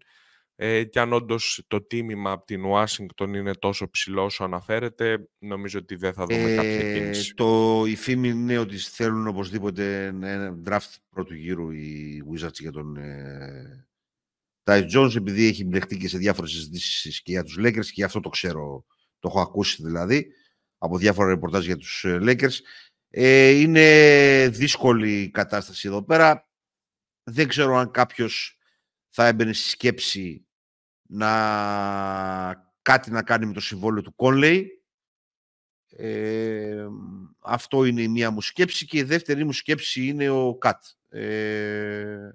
ε, 0.56 0.84
και 0.84 1.00
αν 1.00 1.14
όντως 1.14 1.64
το 1.68 1.82
τίμημα 1.82 2.32
από 2.32 2.46
την 2.46 2.66
Ουάσιγκτον 2.66 3.34
είναι 3.34 3.54
τόσο 3.54 3.90
ψηλό 3.90 4.24
όσο 4.24 4.44
αναφέρεται, 4.44 5.30
νομίζω 5.40 5.80
ότι 5.80 5.96
δεν 5.96 6.14
θα 6.14 6.26
δούμε 6.26 6.52
ε, 6.52 6.56
κάποια 6.56 6.94
κίνηση. 6.94 7.34
Το, 7.34 7.84
η 7.88 7.96
φήμη 7.96 8.30
είναι 8.30 8.58
ότι 8.58 8.78
θέλουν 8.78 9.28
οπωσδήποτε 9.28 10.06
ένα 10.06 10.58
draft 10.66 10.96
πρώτου 11.10 11.34
γύρου 11.34 11.72
οι 11.72 12.24
Wizards 12.32 12.60
για 12.60 12.72
τον 12.72 12.98
ε, 12.98 13.87
Τάις 14.68 14.96
Jones 14.96 15.16
επειδή 15.16 15.48
έχει 15.48 15.66
μπλεχτεί 15.66 15.98
και 15.98 16.08
σε 16.08 16.18
διάφορες 16.18 16.52
συζητήσεις 16.52 17.22
και 17.22 17.32
για 17.32 17.44
τους 17.44 17.58
Lakers 17.60 17.86
και 17.86 17.92
γι' 17.94 18.04
αυτό 18.04 18.20
το 18.20 18.30
ξέρω, 18.30 18.86
το 19.20 19.28
έχω 19.28 19.42
ακούσει 19.42 19.84
δηλαδή 19.84 20.28
από 20.78 20.98
διάφορα 20.98 21.28
ρεπορτάζ 21.28 21.66
για 21.66 21.78
τους 21.78 22.04
ε, 22.04 22.20
Lakers. 22.22 22.54
Ε, 23.10 23.50
είναι 23.50 24.50
δύσκολη 24.52 25.22
η 25.22 25.30
κατάσταση 25.30 25.88
εδώ 25.88 26.04
πέρα. 26.04 26.50
Δεν 27.24 27.48
ξέρω 27.48 27.76
αν 27.76 27.92
κάποιος 27.92 28.58
θα 29.10 29.28
έμπαινε 29.28 29.54
στη 29.54 29.70
σκέψη 29.70 30.48
να 31.10 31.32
κάτι 32.82 33.12
να 33.12 33.24
κάνει 33.24 33.46
με 33.46 33.54
το 33.54 33.60
συμβόλαιο 33.60 34.02
του 34.02 34.16
Conley. 34.18 34.64
Ε, 35.90 36.88
αυτό 37.40 37.86
είναι 37.86 38.02
η 38.02 38.08
μία 38.08 38.32
μου 38.32 38.42
σκέψη 38.42 38.86
και 38.86 38.98
η 38.98 39.04
δεύτερη 39.04 39.44
μου 39.44 39.54
σκέψη 39.54 40.08
είναι 40.08 40.30
ο 40.30 40.56
Κατ. 40.56 40.84
Ε, 41.10 42.30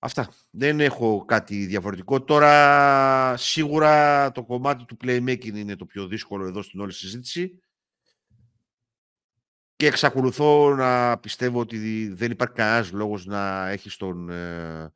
αυτά. 0.00 0.28
Δεν 0.50 0.80
έχω 0.80 1.24
κάτι 1.24 1.66
διαφορετικό. 1.66 2.22
Τώρα 2.22 3.36
σίγουρα 3.36 4.32
το 4.32 4.44
κομμάτι 4.44 4.84
του 4.84 4.96
playmaking 5.04 5.54
είναι 5.54 5.76
το 5.76 5.86
πιο 5.86 6.06
δύσκολο 6.06 6.46
εδώ 6.46 6.62
στην 6.62 6.80
όλη 6.80 6.92
συζήτηση. 6.92 7.62
Και 9.76 9.86
εξακολουθώ 9.86 10.74
να 10.74 11.18
πιστεύω 11.18 11.60
ότι 11.60 12.08
δεν 12.08 12.30
υπάρχει 12.30 12.54
κανένας 12.54 12.92
λόγος 12.92 13.26
να 13.26 13.68
έχει 13.68 13.96
τον, 13.96 14.30
ε, 14.30 14.92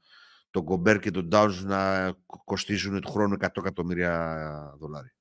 τον 0.51 0.65
Κομπέρ 0.65 0.99
και 0.99 1.11
τον 1.11 1.29
Downs 1.33 1.61
να 1.63 2.13
κοστίζουν 2.45 3.01
του 3.01 3.11
χρόνου 3.11 3.37
100 3.41 3.47
εκατομμύρια 3.57 4.75
δολάρια. 4.79 5.15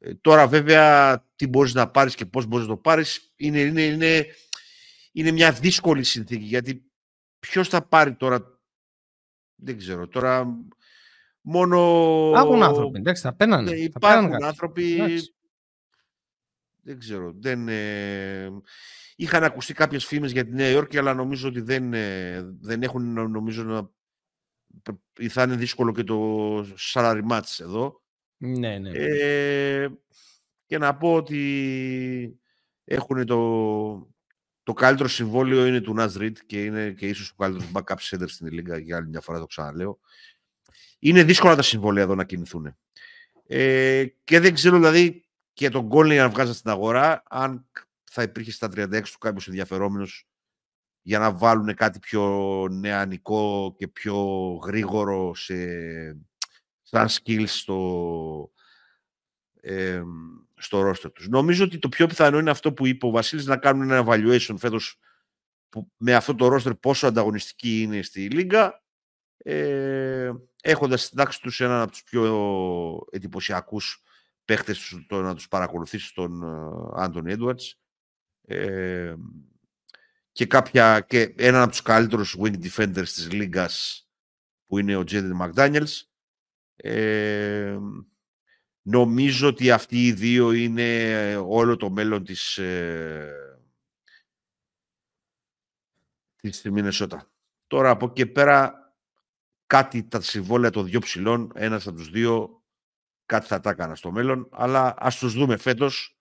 Ε, 0.00 0.14
τώρα 0.14 0.46
βέβαια 0.46 1.18
τι 1.36 1.46
μπορείς 1.46 1.74
να 1.74 1.90
πάρεις 1.90 2.14
και 2.14 2.26
πώς 2.26 2.46
μπορείς 2.46 2.66
να 2.66 2.74
το 2.74 2.80
πάρεις 2.80 3.32
είναι, 3.36 3.60
είναι, 3.60 3.82
είναι, 3.82 4.26
είναι 5.12 5.30
μια 5.30 5.52
δύσκολη 5.52 6.04
συνθήκη 6.04 6.44
γιατί 6.44 6.90
ποιος 7.38 7.68
θα 7.68 7.82
πάρει 7.82 8.14
τώρα 8.14 8.59
δεν 9.62 9.78
ξέρω 9.78 10.08
τώρα 10.08 10.58
μόνο 11.40 11.78
Υπάρχουν 12.30 12.62
άνθρωποι 12.62 12.98
εντάξει 12.98 13.22
θα 13.22 13.34
πένανε 13.34 13.70
ναι, 13.70 13.76
υπάρχουν 13.76 14.44
άνθρωποι 14.44 14.98
δεν 16.82 16.98
ξέρω 16.98 17.32
δεν, 17.36 17.68
ε, 17.68 18.48
είχαν 19.16 19.44
ακουστεί 19.44 19.72
κάποιες 19.74 20.06
φήμες 20.06 20.32
για 20.32 20.44
τη 20.44 20.50
Νέα 20.50 20.68
Υόρκη 20.68 20.98
αλλά 20.98 21.14
νομίζω 21.14 21.48
ότι 21.48 21.60
δεν, 21.60 21.94
ε, 21.94 22.42
δεν 22.60 22.82
έχουν 22.82 23.30
νομίζω 23.30 23.62
να 23.62 23.90
θα 25.28 25.42
είναι 25.42 25.56
δύσκολο 25.56 25.92
και 25.92 26.04
το 26.04 26.58
salary 26.92 27.22
match 27.30 27.58
εδώ. 27.58 28.02
Ναι, 28.36 28.78
ναι. 28.78 28.90
Ε, 28.90 29.88
και 30.66 30.78
να 30.78 30.96
πω 30.96 31.14
ότι 31.14 32.40
έχουν 32.84 33.26
το, 33.26 33.38
το 34.62 34.72
καλύτερο 34.72 35.08
συμβόλαιο 35.08 35.66
είναι 35.66 35.80
του 35.80 35.94
Ναζ 35.94 36.16
Ρίτ 36.16 36.38
και 36.46 36.64
είναι 36.64 36.90
και 36.90 37.08
ίσως 37.08 37.30
ο 37.30 37.34
καλύτερος 37.36 37.70
backup 37.72 37.96
center 38.10 38.28
στην 38.28 38.46
Λίγκα 38.46 38.78
για 38.78 38.96
άλλη 38.96 39.08
μια 39.08 39.20
φορά 39.20 39.38
το 39.38 39.46
ξαναλέω. 39.46 39.98
Είναι 40.98 41.22
δύσκολα 41.22 41.56
τα 41.56 41.62
συμβόλαια 41.62 42.02
εδώ 42.02 42.14
να 42.14 42.24
κινηθούν. 42.24 42.76
Ε, 43.46 44.06
και 44.24 44.40
δεν 44.40 44.54
ξέρω 44.54 44.76
δηλαδή 44.76 45.24
και 45.52 45.68
τον 45.68 45.86
Γκόλνι 45.86 46.16
να 46.16 46.28
βγάζει 46.28 46.54
στην 46.54 46.70
αγορά 46.70 47.22
αν 47.28 47.66
θα 48.10 48.22
υπήρχε 48.22 48.50
στα 48.50 48.66
36 48.66 49.02
του 49.02 49.18
κάποιος 49.18 49.46
ενδιαφερόμενος 49.46 50.26
για 51.02 51.18
να 51.18 51.32
βάλουν 51.32 51.74
κάτι 51.74 51.98
πιο 51.98 52.66
νεανικό 52.70 53.74
και 53.78 53.88
πιο 53.88 54.52
γρήγορο 54.64 55.34
σε, 55.34 55.56
σαν 56.82 57.08
skills 57.08 57.46
στο, 57.46 58.50
ε, 59.60 60.02
στο 60.60 60.90
roster 60.90 61.12
τους. 61.12 61.28
Νομίζω 61.28 61.64
ότι 61.64 61.78
το 61.78 61.88
πιο 61.88 62.06
πιθανό 62.06 62.38
είναι 62.38 62.50
αυτό 62.50 62.72
που 62.72 62.86
είπε 62.86 63.06
ο 63.06 63.10
Βασίλης 63.10 63.46
να 63.46 63.56
κάνουν 63.56 63.90
ένα 63.90 64.04
evaluation 64.06 64.54
φέτος 64.58 64.98
που, 65.68 65.92
με 65.96 66.14
αυτό 66.14 66.34
το 66.34 66.54
roster 66.54 66.80
πόσο 66.80 67.06
ανταγωνιστική 67.06 67.82
είναι 67.82 68.02
στη 68.02 68.28
Λίγκα 68.28 68.82
ε, 69.36 70.32
έχοντας 70.62 71.02
στην 71.02 71.16
τάξη 71.16 71.40
τους 71.40 71.60
έναν 71.60 71.80
από 71.80 71.90
τους 71.90 72.02
πιο 72.02 73.06
εντυπωσιακούς 73.10 74.02
παίχτες 74.44 75.04
το, 75.08 75.22
να 75.22 75.34
τους 75.34 75.48
παρακολουθήσει 75.48 76.14
τον 76.14 76.44
Άντων 76.96 77.24
Edwards 77.26 77.72
ε, 78.46 79.14
και, 80.32 80.46
κάποια, 80.46 81.00
και 81.00 81.34
έναν 81.36 81.62
από 81.62 81.70
τους 81.70 81.82
καλύτερους 81.82 82.36
wing 82.40 82.54
defenders 82.62 83.08
της 83.08 83.32
Λίγκας 83.32 84.04
που 84.66 84.78
είναι 84.78 84.96
ο 84.96 85.04
Τζέντιν 85.04 85.38
McDaniels 85.42 86.02
ε, 86.76 87.78
νομίζω 88.90 89.48
ότι 89.48 89.70
αυτοί 89.70 90.06
οι 90.06 90.12
δύο 90.12 90.52
είναι 90.52 91.36
όλο 91.36 91.76
το 91.76 91.90
μέλλον 91.90 92.24
της, 92.24 92.58
ε, 92.58 93.34
της 96.36 96.62
Μινεσότα. 96.62 97.30
Τώρα 97.66 97.90
από 97.90 98.06
εκεί 98.06 98.26
πέρα 98.26 98.74
κάτι 99.66 100.04
τα 100.04 100.20
συμβόλαια 100.20 100.70
των 100.70 100.84
δύο 100.86 101.00
ψηλών, 101.00 101.52
ένας 101.54 101.86
από 101.86 101.96
τους 101.96 102.10
δύο, 102.10 102.62
κάτι 103.26 103.46
θα 103.46 103.60
τα 103.60 103.70
έκανα 103.70 103.94
στο 103.94 104.10
μέλλον, 104.10 104.48
αλλά 104.50 104.94
ας 104.98 105.18
τους 105.18 105.32
δούμε 105.32 105.56
φέτος, 105.56 106.18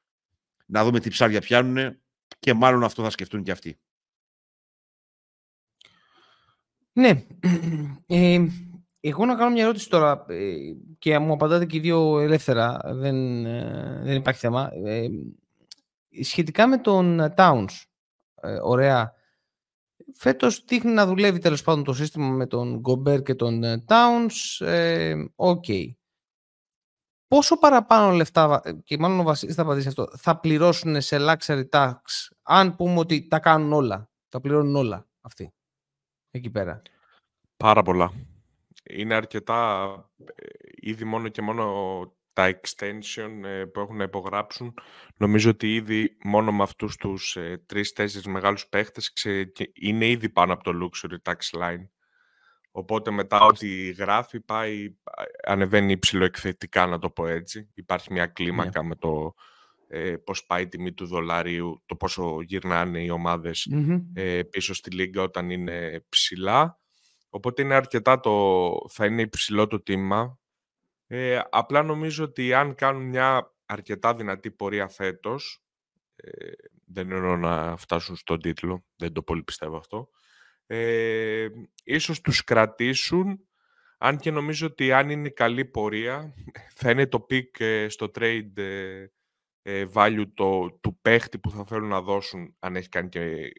να 0.66 0.84
δούμε 0.84 1.00
τι 1.00 1.10
ψάρια 1.10 1.42
πιάνουν 1.42 2.00
και 2.40 2.54
μάλλον 2.54 2.84
αυτό 2.84 3.04
θα 3.04 3.10
σκεφτούν 3.10 3.44
και 3.44 3.52
αυτοί. 3.52 3.80
Ναι. 6.94 7.26
Ε, 8.12 8.48
εγώ 9.00 9.26
να 9.26 9.36
κάνω 9.36 9.50
μια 9.52 9.64
ερώτηση 9.64 9.90
τώρα 9.90 10.26
ε, 10.28 10.56
και 11.00 11.20
μου 11.20 11.34
απαντάτε 11.34 11.66
και 11.66 11.78
οι 11.78 11.80
δύο 11.80 12.20
ελεύθερα, 12.20 12.80
δεν, 12.86 13.46
ε, 13.46 14.02
δεν 14.04 14.16
υπάρχει 14.16 14.40
θέμα. 14.40 14.70
Ε, 14.74 15.08
σχετικά 16.22 16.68
με 16.68 16.78
τον 16.78 17.34
Towns, 17.36 17.84
ωραία, 18.62 19.14
φέτος 20.14 20.64
δείχνει 20.68 20.92
να 20.92 21.06
δουλεύει 21.06 21.40
τέλος 21.40 21.62
πάντων 21.62 21.84
το 21.84 21.94
σύστημα 21.94 22.28
με 22.28 22.48
τον 22.48 22.82
Gobert 22.88 23.24
και 23.24 23.36
τον 23.36 23.64
Towns, 23.88 24.66
ok. 25.36 25.64
Okay. 25.68 25.94
Πόσο 27.28 27.58
παραπάνω 27.58 28.12
λεφτά, 28.12 28.62
και 28.84 28.98
μάλλον 28.98 29.20
ο 29.20 29.24
Βασίλης 29.24 29.56
θα 29.56 29.62
απαντήσει 29.62 29.88
αυτό, 29.88 30.10
θα 30.18 30.40
πληρώσουν 30.40 31.02
σε 31.02 31.18
luxury 31.20 31.70
tax, 31.70 31.98
αν 32.42 32.76
πούμε 32.76 33.00
ότι 33.00 33.28
τα 33.28 33.40
κάνουν 33.40 33.74
όλα, 33.74 34.10
τα 34.30 34.42
πληρώνουν 34.42 34.76
όλα 34.76 35.08
αυτοί, 35.22 35.54
εκεί 36.32 36.50
πέρα; 36.50 36.82
Πάρα 37.58 37.82
πολλά 37.82 38.12
είναι 38.90 39.16
αρκετά 39.16 39.94
ε, 40.36 40.46
ήδη 40.76 41.06
μόνο 41.06 41.28
και 41.28 41.42
μόνο 41.42 41.74
τα 42.34 42.60
extension 42.62 43.44
ε, 43.44 43.66
που 43.66 43.80
έχουν 43.80 43.98
να 43.98 44.04
υπογράψουν. 44.04 44.74
Νομίζω 45.18 45.50
ότι 45.50 45.76
ήδη 45.76 46.18
μόνο 46.24 46.52
με 46.52 46.64
αυτούς 46.64 46.96
τους 46.96 47.36
ε, 47.36 47.64
τρεις-τέσσερις 47.66 48.28
μεγάλους 48.28 48.68
παίχτες 48.68 49.14
είναι 49.74 50.08
ήδη 50.08 50.30
πάνω 50.30 50.54
από 50.54 50.64
το 50.64 50.72
luxury 50.82 51.32
tax 51.32 51.60
line. 51.60 51.88
Οπότε 52.72 53.12
μετά 53.12 53.40
ό,τι 53.42 53.92
γράφει 53.92 54.40
πάει, 54.40 54.96
ανεβαίνει 55.46 55.92
υψηλοεκθετικά 55.92 56.86
να 56.86 57.00
το 57.00 57.10
πω 57.10 57.28
έτσι. 57.28 57.70
Υπάρχει 57.74 58.14
μια 58.14 58.28
κλίμακα 58.28 58.82
ναι. 58.82 58.88
με 58.88 58.96
το 58.96 59.34
ε, 59.88 60.16
πώς 60.16 60.46
πάει 60.46 60.62
η 60.62 60.68
τιμή 60.68 60.94
του 60.94 61.06
δολαρίου, 61.06 61.84
το 61.86 61.96
πόσο 61.96 62.42
γυρνάνε 62.42 63.04
οι 63.04 63.10
ομαδες 63.10 63.68
πίσω 64.50 64.74
στη 64.74 64.92
λίγα 64.92 65.22
όταν 65.22 65.50
είναι 65.50 66.06
ψηλά. 66.10 66.79
Οπότε 67.30 67.62
είναι 67.62 67.76
αρκετά 67.76 68.20
το... 68.20 68.72
θα 68.90 69.06
είναι 69.06 69.22
υψηλό 69.22 69.68
το 69.68 69.82
τίμημα. 69.82 70.40
Ε, 71.08 71.40
απλά 71.50 71.84
νομίζω 71.84 72.24
ότι 72.24 72.54
αν 72.54 72.76
κάνουν 72.76 73.04
μια 73.04 73.56
αρκετά 73.66 74.16
δυνατή 74.16 74.52
πορεία 74.52 74.88
φέτος, 74.88 75.64
ε, 76.16 76.52
δεν 76.86 77.12
εννοώ 77.12 77.38
να 77.38 77.78
φτάσουν 77.78 78.16
στον 78.16 78.40
τίτλο, 78.40 78.86
δεν 78.96 79.14
το 79.14 79.24
πολύ 79.24 79.44
πιστεύω 79.44 79.78
αυτό, 79.78 80.10
ε, 80.66 81.48
ίσως 81.84 82.22
τους 82.22 82.44
κρατήσουν, 82.44 83.48
αν 83.98 84.18
και 84.18 84.32
νομίζω 84.32 84.68
ότι 84.68 84.92
αν 84.92 85.10
είναι 85.10 85.30
καλή 85.30 85.66
πορεία, 85.66 86.34
θα 86.74 86.92
είναι 86.92 87.08
το 87.08 87.26
pick 87.30 87.60
ε, 87.60 87.90
στο 87.90 88.12
trade 88.16 88.58
ε, 89.62 89.86
value 89.94 90.26
το, 90.34 90.72
του 90.82 91.00
παίχτη 91.02 91.40
που 91.40 91.52
θα 91.52 91.66
θέλουν 91.66 91.88
να 91.88 92.02
δώσουν, 92.02 92.56
αν 92.60 92.76
έχει 92.76 92.90
κάνει 92.90 93.10
και, 93.10 93.52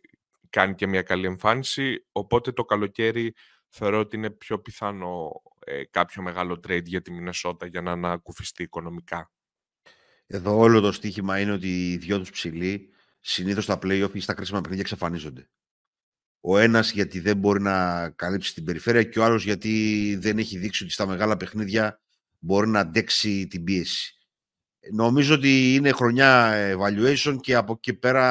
κάνει 0.50 0.74
και 0.74 0.86
μια 0.86 1.02
καλή 1.02 1.26
εμφάνιση. 1.26 2.06
Οπότε 2.12 2.52
το 2.52 2.64
καλοκαίρι 2.64 3.34
θεωρώ 3.70 3.98
ότι 3.98 4.16
είναι 4.16 4.30
πιο 4.30 4.58
πιθανό 4.58 5.42
ε, 5.64 5.84
κάποιο 5.84 6.22
μεγάλο 6.22 6.60
trade 6.68 6.84
για 6.84 7.02
τη 7.02 7.12
Μινεσότα 7.12 7.66
για 7.66 7.80
να 7.80 7.92
ανακουφιστεί 7.92 8.62
οικονομικά. 8.62 9.30
Εδώ 10.26 10.58
όλο 10.58 10.80
το 10.80 10.92
στοίχημα 10.92 11.40
είναι 11.40 11.52
ότι 11.52 11.92
οι 11.92 11.96
δυο 11.96 12.18
τους 12.18 12.30
ψηλοί 12.30 12.90
συνήθως 13.20 13.64
στα 13.64 13.78
play-off 13.82 14.10
ή 14.12 14.20
στα 14.20 14.34
κρίσιμα 14.34 14.60
παιχνίδια 14.60 14.82
εξαφανίζονται. 14.82 15.48
Ο 16.40 16.58
ένας 16.58 16.92
γιατί 16.92 17.20
δεν 17.20 17.36
μπορεί 17.36 17.60
να 17.60 18.10
καλύψει 18.10 18.54
την 18.54 18.64
περιφέρεια 18.64 19.02
και 19.02 19.18
ο 19.18 19.24
άλλος 19.24 19.44
γιατί 19.44 20.16
δεν 20.20 20.38
έχει 20.38 20.58
δείξει 20.58 20.84
ότι 20.84 20.92
στα 20.92 21.06
μεγάλα 21.06 21.36
παιχνίδια 21.36 22.00
μπορεί 22.38 22.68
να 22.68 22.80
αντέξει 22.80 23.46
την 23.46 23.64
πίεση. 23.64 24.14
Νομίζω 24.92 25.34
ότι 25.34 25.74
είναι 25.74 25.92
χρονιά 25.92 26.52
evaluation 26.76 27.36
και 27.40 27.54
από 27.54 27.72
εκεί 27.72 27.94
πέρα 27.94 28.26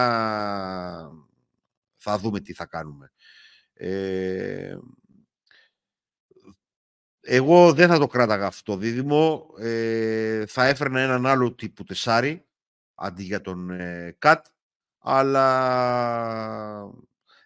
θα 1.98 2.18
δούμε 2.18 2.40
τι 2.40 2.54
θα 2.54 2.66
κάνουμε. 2.66 3.12
Ε, 3.74 4.78
εγώ 7.32 7.74
δεν 7.74 7.88
θα 7.88 8.00
το 8.00 8.08
κράταγα 8.08 8.46
αυτό 8.46 8.72
το 8.72 8.78
δίδυμο. 8.78 9.46
Ε, 9.58 10.46
θα 10.46 10.66
έφερνα 10.66 11.00
έναν 11.00 11.26
άλλο 11.26 11.54
τύπου 11.54 11.84
τεσάρι 11.84 12.46
αντί 12.96 13.24
για 13.24 13.42
τον 13.42 13.70
ε, 13.70 14.16
Κατ. 14.18 14.46
Αλλά 15.00 15.44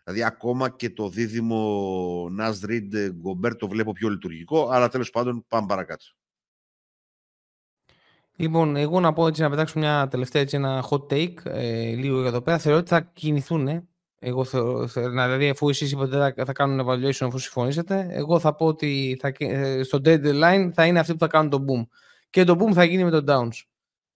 δηλαδή 0.04 0.24
ακόμα 0.24 0.70
και 0.70 0.90
το 0.90 1.10
δίδυμο 1.10 2.28
Ναζ 2.32 2.62
Ριντ 2.62 2.96
Γκομπέρ 2.96 3.56
το 3.56 3.68
βλέπω 3.68 3.92
πιο 3.92 4.10
λειτουργικό. 4.10 4.70
Αλλά 4.70 4.90
τέλος 4.90 5.10
πάντων 5.10 5.46
πάμε 5.48 5.68
παρακάτω. 5.68 6.06
Λοιπόν, 8.36 8.76
εγώ 8.76 9.00
να 9.00 9.14
πω 9.14 9.28
έτσι 9.28 9.42
να 9.42 9.50
πετάξω 9.50 9.80
μια 9.80 10.08
τελευταία 10.08 10.42
έτσι, 10.42 10.56
ένα 10.56 10.86
hot 10.90 11.08
take 11.08 11.46
ε, 11.46 11.96
λίγο 11.96 12.26
εδώ 12.26 12.42
πέρα. 12.42 12.58
Θεωρώ 12.58 12.78
ότι 12.78 12.90
θα 12.90 13.02
κινηθούν 13.02 13.88
εγώ 14.26 14.44
θεωρώ, 14.44 14.86
δηλαδή 14.86 15.50
αφού 15.50 15.70
εσείς 15.70 15.92
είπατε 15.92 16.34
θα, 16.36 16.46
θα 16.46 16.54
κάνουν 16.54 16.88
evaluation 16.88 17.26
αφού 17.26 17.38
συμφωνήσετε, 17.38 18.08
εγώ 18.10 18.40
θα 18.40 18.56
πω 18.56 18.66
ότι 18.66 19.18
θα, 19.22 19.32
ε, 19.38 19.84
στο 19.84 19.98
deadline 20.06 20.70
θα 20.74 20.86
είναι 20.86 21.00
αυτοί 21.00 21.12
που 21.14 21.20
θα 21.20 21.28
κάνουν 21.28 21.50
το 21.50 21.66
boom. 21.68 21.88
Και 22.30 22.44
το 22.44 22.58
boom 22.60 22.74
θα 22.74 22.84
γίνει 22.84 23.04
με 23.04 23.10
τον 23.10 23.26
Downs. 23.28 23.62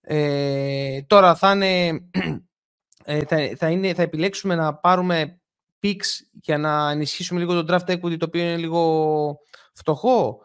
Ε, 0.01 1.01
τώρα 1.01 1.35
θα 1.35 1.51
είναι, 1.51 2.01
ε, 3.03 3.23
θα, 3.25 3.37
θα, 3.57 3.69
είναι, 3.69 3.93
θα 3.93 4.01
επιλέξουμε 4.01 4.55
να 4.55 4.75
πάρουμε 4.75 5.39
picks 5.83 6.27
για 6.31 6.57
να 6.57 6.91
ενισχύσουμε 6.91 7.39
λίγο 7.39 7.63
το 7.63 7.75
draft 7.75 7.91
equity 7.91 8.17
το 8.17 8.25
οποίο 8.25 8.41
είναι 8.41 8.57
λίγο 8.57 9.39
φτωχό. 9.73 10.39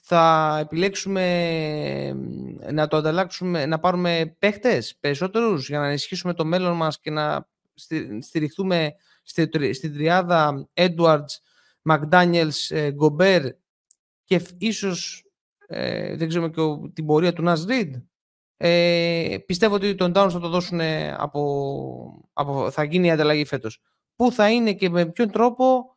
Θα 0.00 0.56
επιλέξουμε 0.60 1.24
να 2.72 2.88
το 2.88 2.96
ανταλλάξουμε, 2.96 3.66
να 3.66 3.78
πάρουμε 3.78 4.36
παίχτες 4.38 4.96
περισσότερους 5.00 5.68
για 5.68 5.78
να 5.78 5.86
ενισχύσουμε 5.86 6.34
το 6.34 6.44
μέλλον 6.44 6.76
μας 6.76 7.00
και 7.00 7.10
να 7.10 7.48
στηριχθούμε 8.20 8.94
στην 9.72 9.92
τριάδα 9.94 10.68
Edwards, 10.74 11.36
McDaniels, 11.82 12.66
ε, 12.68 12.90
Gobert 13.00 13.50
και 14.24 14.42
ίσως 14.58 15.24
ε, 15.66 16.16
δεν 16.16 16.28
ξέρουμε 16.28 16.50
και 16.50 16.90
την 16.92 17.06
πορεία 17.06 17.32
του 17.32 17.44
Nas 17.46 17.66
Reed. 17.68 17.90
Ε, 18.56 19.36
πιστεύω 19.46 19.74
ότι 19.74 19.94
τον 19.94 20.12
Downs 20.14 20.28
θα 20.30 20.40
το 20.40 20.48
δώσουν 20.48 20.80
από, 21.16 22.30
από, 22.32 22.70
θα 22.70 22.84
γίνει 22.84 23.06
η 23.06 23.10
ανταλλαγή 23.10 23.44
φέτος. 23.44 23.82
Πού 24.16 24.32
θα 24.32 24.50
είναι 24.50 24.72
και 24.72 24.90
με 24.90 25.06
ποιον 25.06 25.30
τρόπο 25.30 25.96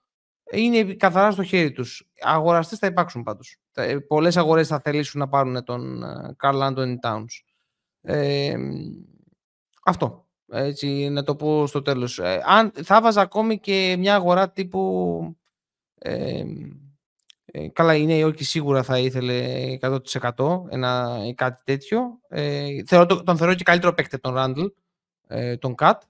είναι 0.51 0.93
καθαρά 0.93 1.31
στο 1.31 1.43
χέρι 1.43 1.71
τους. 1.71 2.09
Αγοραστές 2.21 2.79
θα 2.79 2.87
υπάρξουν 2.87 3.23
πάντως. 3.23 3.57
Ε, 3.73 3.97
πολλές 3.97 4.37
αγορές 4.37 4.67
θα 4.67 4.79
θελήσουν 4.79 5.19
να 5.19 5.27
πάρουν 5.27 5.63
τον 5.63 6.03
ε, 6.03 6.35
Carl 6.39 6.69
Anthony 6.69 6.95
Towns. 7.03 7.41
Ε, 8.01 8.55
αυτό. 9.83 10.29
Έτσι, 10.53 11.09
να 11.09 11.23
το 11.23 11.35
πω 11.35 11.67
στο 11.67 11.81
τέλος. 11.81 12.19
Ε, 12.19 12.41
αν, 12.45 12.71
θα 12.83 13.01
βάζα 13.01 13.21
ακόμη 13.21 13.59
και 13.59 13.95
μια 13.99 14.15
αγορά 14.15 14.51
τύπου... 14.51 15.35
Ε, 15.99 16.43
ε, 17.45 17.67
καλά, 17.67 17.95
η 17.95 18.05
Νέα 18.05 18.17
Υόρκη 18.17 18.43
σίγουρα 18.43 18.83
θα 18.83 18.99
ήθελε 18.99 19.77
100% 19.81 20.61
ένα, 20.69 21.19
κάτι 21.35 21.61
τέτοιο. 21.65 22.19
Ε, 22.27 22.83
θεωρώ, 22.85 23.23
τον 23.23 23.37
θεωρώ 23.37 23.53
και 23.53 23.63
καλύτερο 23.63 23.93
παίκτη 23.93 24.19
τον 24.19 24.33
Ράντλ, 24.33 24.65
ε, 25.27 25.57
τον 25.57 25.75
Κατ. 25.75 26.01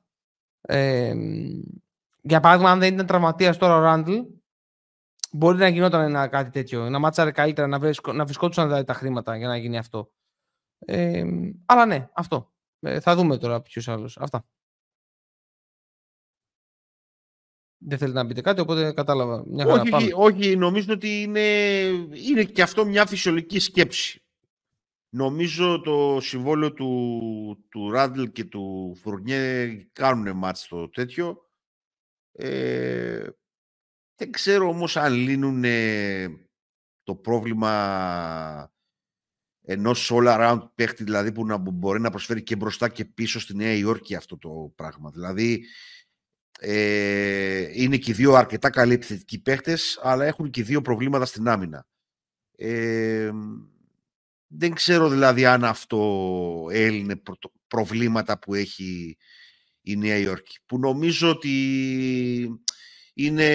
Ε, 0.62 1.14
για 2.22 2.40
παράδειγμα, 2.40 2.72
αν 2.72 2.80
δεν 2.80 2.94
ήταν 2.94 3.06
τραυματίας 3.06 3.58
τώρα 3.58 3.76
ο 3.76 3.80
Ράντλ, 3.80 4.20
μπορεί 5.32 5.58
να 5.58 5.68
γινόταν 5.68 6.02
ένα 6.02 6.28
κάτι 6.28 6.50
τέτοιο. 6.50 6.90
Να 6.90 7.00
μάτσαρε 7.00 7.32
καλύτερα, 7.32 7.68
να, 7.68 7.80
βρισκό, 7.80 8.14
να 8.14 8.26
βρισκόντουσαν 8.26 8.68
δηλαδή 8.68 8.84
τα 8.84 8.94
χρήματα 8.94 9.38
για 9.38 9.48
να 9.48 9.58
γίνει 9.58 9.78
αυτό. 9.78 10.12
Ε, 10.80 11.24
αλλά 11.66 11.86
ναι, 11.86 12.10
αυτό. 12.14 12.52
Ε, 12.82 13.00
θα 13.00 13.16
δούμε 13.16 13.38
τώρα 13.38 13.62
ποιος 13.62 13.88
άλλος. 13.88 14.18
Αυτά. 14.18 14.46
Δεν 17.84 17.98
θέλετε 17.98 18.22
να 18.22 18.28
πείτε 18.28 18.42
κάτι, 18.42 18.62
οπότε 18.62 18.92
κατάλαβα. 18.94 19.44
Μια 19.48 19.66
όχι, 19.66 19.94
όχι, 19.94 20.12
όχι, 20.16 20.56
νομίζω 20.56 20.94
ότι 20.94 21.22
είναι, 21.22 21.80
είναι 22.12 22.44
και 22.44 22.62
αυτό 22.62 22.86
μια 22.86 23.06
φυσιολογική 23.06 23.60
σκέψη. 23.60 24.24
Νομίζω 25.10 25.82
το 25.82 26.18
συμβόλαιο 26.22 26.74
του, 26.74 27.66
του 27.70 27.92
Ράντλ 27.92 28.24
και 28.24 28.44
του 28.44 28.96
Φουρνιέ 29.02 29.68
κάνουν 29.94 30.38
μάτς 30.38 30.68
το 30.68 30.90
τέτοιο. 30.90 31.50
Ε, 32.32 33.30
δεν 34.16 34.32
ξέρω 34.32 34.68
όμως 34.68 34.98
αν 34.98 35.14
λύνουν 35.14 35.64
το 37.04 37.16
πρόβλημα 37.16 38.72
ενός 39.62 40.12
all 40.14 40.28
around 40.28 40.60
παίχτη, 40.76 41.04
δηλαδή 41.04 41.32
που 41.32 41.46
να 41.46 41.58
μπορεί 41.58 42.00
να 42.02 42.10
προσφέρει 42.10 42.44
και 42.44 42.56
μπροστά 42.56 42.90
και 42.90 43.06
πίσω 43.06 43.40
στη 43.40 43.56
Νέα 43.56 43.74
Υόρκη 43.74 44.16
αυτό 44.16 44.38
το 44.38 44.74
πράγμα. 44.76 45.10
Δηλαδή, 45.10 45.66
ε, 46.60 47.70
είναι 47.74 47.98
και 47.98 48.12
οι 48.12 48.14
δύο 48.14 48.34
αρκετά 48.34 48.70
καλοί 48.70 48.94
επιθετικοί 48.94 49.42
παίχτες, 49.42 50.00
αλλά 50.04 50.26
έχουν 50.26 50.50
και 50.50 50.64
δύο 50.64 50.82
προβλήματα 50.82 51.26
στην 51.26 51.48
άμυνα. 51.48 51.88
Ε, 52.56 53.32
δεν 54.48 54.74
ξέρω 54.74 55.10
δηλαδή 55.10 55.46
αν 55.46 55.64
αυτό 55.64 56.68
έλυνε 56.72 57.22
προβλήματα 57.68 58.40
που 58.40 58.54
έχει 58.54 59.18
η 59.82 59.96
Νέα 59.96 60.18
Υόρκη. 60.18 60.58
Που 60.66 60.80
νομίζω 60.80 61.30
ότι 61.30 61.52
είναι 63.14 63.48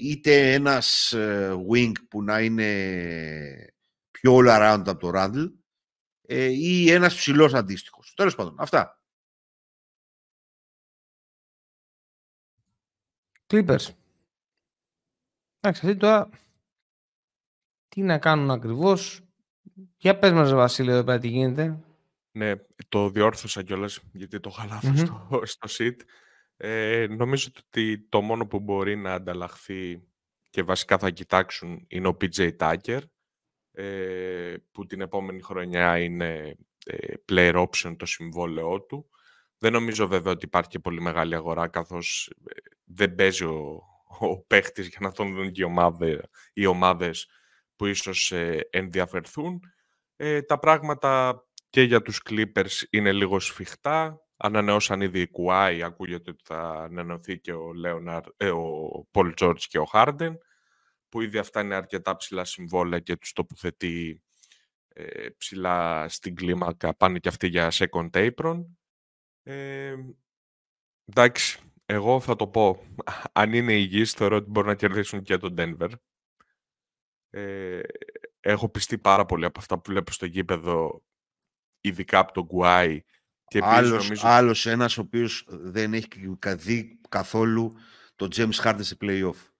είτε 0.00 0.52
ένας 0.52 1.12
ε, 1.12 1.52
wing 1.72 1.92
που 2.08 2.22
να 2.22 2.40
είναι 2.40 3.72
πιο 4.22 4.36
all 4.36 4.48
around 4.48 4.82
από 4.86 4.98
το 4.98 5.10
Randall 5.14 5.52
ε, 6.22 6.44
ή 6.44 6.90
ένας 6.90 7.14
ψηλός 7.14 7.54
αντίστοιχος. 7.54 8.14
Τέλος 8.14 8.34
πάντων, 8.34 8.54
αυτά. 8.58 9.00
Clippers. 13.46 13.86
Εντάξει, 15.60 15.86
αυτοί 15.86 15.96
τώρα 15.96 16.28
τι 17.88 18.02
να 18.02 18.18
κάνουν 18.18 18.50
ακριβώς. 18.50 19.20
Για 19.96 20.18
πες 20.18 20.32
μας, 20.32 20.52
Βασίλειο, 20.52 20.92
εδώ 20.92 21.04
πέρα 21.04 21.18
τι 21.18 21.28
γίνεται. 21.28 21.84
Ναι, 22.32 22.54
το 22.88 23.10
διόρθωσα 23.10 23.62
κιόλας 23.62 24.00
γιατί 24.12 24.40
το 24.40 24.50
είχα 24.52 24.96
στο, 24.96 25.42
στο 25.44 25.68
sheet. 25.78 25.96
Ε, 26.56 27.06
νομίζω 27.10 27.48
ότι 27.66 28.06
το 28.08 28.20
μόνο 28.20 28.46
που 28.46 28.60
μπορεί 28.60 28.96
να 28.96 29.12
ανταλλαχθεί 29.14 30.02
και 30.50 30.62
βασικά 30.62 30.98
θα 30.98 31.10
κοιτάξουν 31.10 31.84
είναι 31.88 32.08
ο 32.08 32.16
PJ 32.20 32.56
Tucker, 32.56 33.00
ε, 33.72 34.54
που 34.72 34.86
την 34.86 35.00
επόμενη 35.00 35.42
χρονιά 35.42 35.98
είναι 35.98 36.56
ε, 36.86 37.14
player 37.32 37.66
option 37.66 37.96
το 37.96 38.06
συμβόλαιό 38.06 38.82
του. 38.82 39.06
Δεν 39.58 39.72
νομίζω 39.72 40.06
βέβαια 40.06 40.32
ότι 40.32 40.44
υπάρχει 40.44 40.68
και 40.70 40.78
πολύ 40.78 41.00
μεγάλη 41.00 41.34
αγορά, 41.34 41.68
καθώς 41.68 42.32
ε, 42.44 42.54
δεν 42.84 43.14
παίζει 43.14 43.44
ο, 43.44 43.82
ο 44.20 44.44
παίχτης 44.44 44.88
για 44.88 44.98
να 45.00 45.12
τον 45.12 45.34
δουν 45.34 45.52
και 45.52 45.60
οι, 45.60 45.64
ομάδες, 45.64 46.20
οι 46.52 46.66
ομάδες 46.66 47.28
που 47.76 47.86
ίσως 47.86 48.32
ε, 48.32 48.68
ενδιαφερθούν. 48.70 49.60
Ε, 50.16 50.42
τα 50.42 50.58
πράγματα 50.58 51.42
και 51.70 51.82
για 51.82 52.02
τους 52.02 52.20
Clippers 52.30 52.82
είναι 52.90 53.12
λίγο 53.12 53.40
σφιχτά. 53.40 54.20
Ανανεώσαν 54.36 55.00
ήδη 55.00 55.20
η 55.20 55.26
Κουάι, 55.26 55.82
ακούγεται 55.82 56.30
ότι 56.30 56.42
θα 56.44 56.58
ανανεωθεί 56.58 57.38
και 57.38 57.52
ο, 57.52 57.72
Λέοναρ, 57.72 58.22
ε, 58.36 58.50
ο 58.50 59.08
Paul 59.12 59.32
George 59.40 59.60
και 59.68 59.78
ο 59.78 59.86
Harden, 59.92 60.32
που 61.12 61.20
ήδη 61.20 61.38
αυτά 61.38 61.60
είναι 61.60 61.74
αρκετά 61.74 62.16
ψηλά 62.16 62.44
συμβόλαια 62.44 62.98
και 62.98 63.16
τους 63.16 63.32
τοποθετεί 63.32 64.22
ε, 64.88 65.28
ψηλά 65.28 66.08
στην 66.08 66.34
κλίμακα, 66.34 66.94
πάνε 66.94 67.18
και 67.18 67.28
αυτοί 67.28 67.46
για 67.46 67.72
second 67.72 68.10
apron. 68.10 68.64
Ε, 69.42 69.94
εντάξει, 71.04 71.60
εγώ 71.86 72.20
θα 72.20 72.36
το 72.36 72.46
πω. 72.46 72.82
Αν 73.32 73.52
είναι 73.52 73.72
υγιείς, 73.72 74.12
θεωρώ 74.12 74.36
ότι 74.36 74.50
μπορούν 74.50 74.68
να 74.68 74.76
κερδίσουν 74.76 75.22
και 75.22 75.36
τον 75.36 75.54
Denver. 75.58 75.90
Ε, 77.30 77.80
έχω 78.40 78.68
πιστεί 78.68 78.98
πάρα 78.98 79.24
πολύ 79.24 79.44
από 79.44 79.58
αυτά 79.58 79.76
που 79.78 79.90
βλέπω 79.90 80.12
στο 80.12 80.26
γήπεδο, 80.26 81.02
ειδικά 81.80 82.18
από 82.18 82.32
τον 82.32 82.44
Γκουάι. 82.44 83.02
Και 83.46 83.60
άλλος, 83.62 84.02
νομίζω... 84.02 84.26
άλλος 84.26 84.66
ένας 84.66 84.98
ο 84.98 85.00
οποίος 85.00 85.44
δεν 85.48 85.94
έχει 85.94 86.08
δει 86.56 87.00
καθόλου 87.08 87.76
τον 88.16 88.28
James 88.32 88.54
Harden 88.64 88.80
σε 88.80 88.96
play-off. 89.00 89.51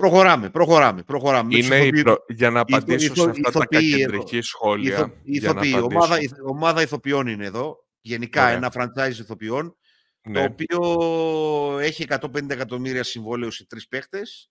Προχωράμε, 0.00 0.50
προχωράμε, 0.50 1.02
προχωράμε. 1.02 1.56
Είναι 1.56 1.90
για 2.28 2.50
να 2.50 2.60
απαντήσω 2.60 3.14
σε 3.14 3.30
αυτά 3.30 3.50
τα 3.50 3.66
κακεντρική 3.66 4.40
σχόλια. 4.40 5.12
Ηθοποιοί, 5.22 5.80
ομάδα, 5.82 6.18
ομάδα 6.46 6.82
ηθοποιών 6.82 7.26
είναι 7.26 7.46
εδώ. 7.46 7.76
Γενικά 8.00 8.48
ένα 8.48 8.72
franchise 8.74 9.18
ηθοποιών. 9.18 9.76
Το 10.22 10.30
ναι. 10.30 10.44
οποίο 10.44 10.78
έχει 11.80 12.06
150 12.08 12.50
εκατομμύρια 12.50 13.02
συμβόλαιος 13.02 13.54
σε 13.54 13.66
τρεις 13.66 13.88
παίχτες. 13.88 14.50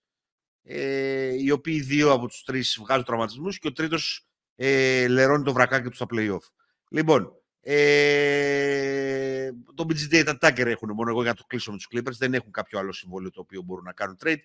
Ε, 0.64 1.34
οι 1.44 1.52
οποίοι 1.52 1.80
δύο 1.82 2.12
από 2.12 2.28
τους 2.28 2.44
τρεις 2.44 2.78
βγάζουν 2.80 3.04
τραυματισμούς 3.04 3.60
και 3.60 3.68
ο 3.68 3.72
τρίτος 3.72 4.28
ε, 4.56 5.08
λερώνει 5.08 5.44
το 5.44 5.54
βρακάκι 5.54 5.90
του 5.90 5.96
στα 5.96 6.06
play-off. 6.14 6.48
Λοιπόν, 6.90 7.39
ε, 7.62 9.52
το 9.76 9.86
BG 9.90 10.14
Data 10.14 10.38
Tucker 10.40 10.66
έχουν 10.66 10.92
μόνο 10.94 11.10
εγώ 11.10 11.22
για 11.22 11.30
να 11.30 11.36
το 11.36 11.44
κλείσω 11.48 11.72
με 11.72 11.78
τους 11.78 11.88
Clippers. 11.92 12.18
Δεν 12.18 12.34
έχουν 12.34 12.52
κάποιο 12.52 12.80
άλλο 12.80 12.92
συμβόλαιο 12.92 13.32
το 13.32 13.42
οποίο 13.42 13.62
μπορούν 13.62 13.84
να 13.84 13.94
κάνουν 13.94 14.18
trade. 14.24 14.40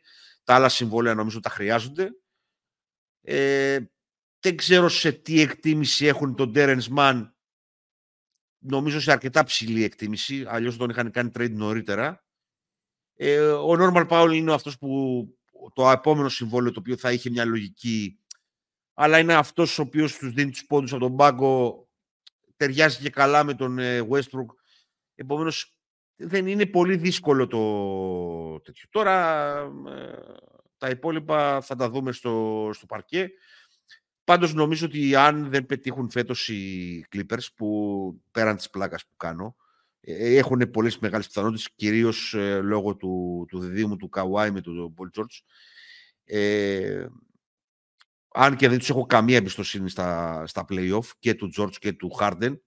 Τα 0.44 0.54
άλλα 0.54 0.68
συμβόλαια 0.68 1.14
νομίζω 1.14 1.40
τα 1.40 1.48
χρειάζονται. 1.50 2.10
Ε, 3.20 3.78
δεν 4.40 4.56
ξέρω 4.56 4.88
σε 4.88 5.12
τι 5.12 5.40
εκτίμηση 5.40 6.06
έχουν 6.06 6.34
τον 6.34 6.52
Terence 6.54 6.88
Mann. 6.96 7.28
Νομίζω 8.58 9.00
σε 9.00 9.12
αρκετά 9.12 9.44
ψηλή 9.44 9.84
εκτίμηση. 9.84 10.44
Αλλιώς 10.48 10.76
τον 10.76 10.90
είχαν 10.90 11.10
κάνει 11.10 11.30
trade 11.34 11.52
νωρίτερα. 11.52 12.24
Ε, 13.14 13.40
ο 13.40 13.76
Normal 13.78 14.08
Powell 14.08 14.32
είναι 14.34 14.52
αυτός 14.52 14.78
που 14.78 15.28
το 15.74 15.90
επόμενο 15.90 16.28
συμβόλαιο 16.28 16.72
το 16.72 16.80
οποίο 16.80 16.96
θα 16.96 17.12
είχε 17.12 17.30
μια 17.30 17.44
λογική 17.44 18.18
αλλά 18.94 19.18
είναι 19.18 19.34
αυτός 19.34 19.78
ο 19.78 19.82
οποίος 19.82 20.16
τους 20.16 20.32
δίνει 20.32 20.50
τους 20.50 20.66
πόντους 20.66 20.92
από 20.92 21.00
τον 21.00 21.16
πάγκο 21.16 21.83
ταιριάζει 22.64 22.98
και 22.98 23.10
καλά 23.10 23.44
με 23.44 23.54
τον 23.54 23.78
ε, 23.78 24.06
Westbrook. 24.10 24.46
Επομένως, 25.14 25.78
δεν 26.16 26.46
είναι 26.46 26.66
πολύ 26.66 26.96
δύσκολο 26.96 27.46
το 27.46 28.60
τέτοιο. 28.60 28.88
Τώρα 28.90 29.52
ε, 29.88 30.12
τα 30.78 30.88
υπόλοιπα 30.88 31.60
θα 31.60 31.76
τα 31.76 31.90
δούμε 31.90 32.12
στο, 32.12 32.70
στο 32.72 32.86
παρκέ. 32.86 33.30
Πάντως 34.24 34.54
νομίζω 34.54 34.86
ότι 34.86 35.14
αν 35.16 35.48
δεν 35.48 35.66
πετύχουν 35.66 36.10
φέτος 36.10 36.48
οι 36.48 37.04
Clippers 37.14 37.46
που 37.56 38.22
πέραν 38.30 38.56
της 38.56 38.70
πλάκας 38.70 39.06
που 39.06 39.16
κάνω 39.16 39.56
ε, 40.00 40.36
έχουν 40.36 40.70
πολλές 40.70 40.98
μεγάλες 40.98 41.26
πιθανότητες 41.26 41.70
κυρίως 41.74 42.34
λόγω 42.62 42.96
του, 42.96 43.44
του 43.48 43.58
διδήμου 43.58 43.96
του 43.96 44.08
Καουάι 44.08 44.50
με 44.50 44.60
τον 44.60 44.94
Paul 44.96 45.20
George 45.20 45.38
ε, 46.24 47.06
αν 48.36 48.56
και 48.56 48.68
δεν 48.68 48.78
τους 48.78 48.90
έχω 48.90 49.06
καμία 49.06 49.36
εμπιστοσύνη 49.36 49.90
στα, 49.90 50.42
στα 50.46 50.64
play-off 50.68 51.06
και 51.18 51.34
του 51.34 51.50
George 51.56 51.76
και 51.78 51.92
του 51.92 52.10
Harden, 52.20 52.58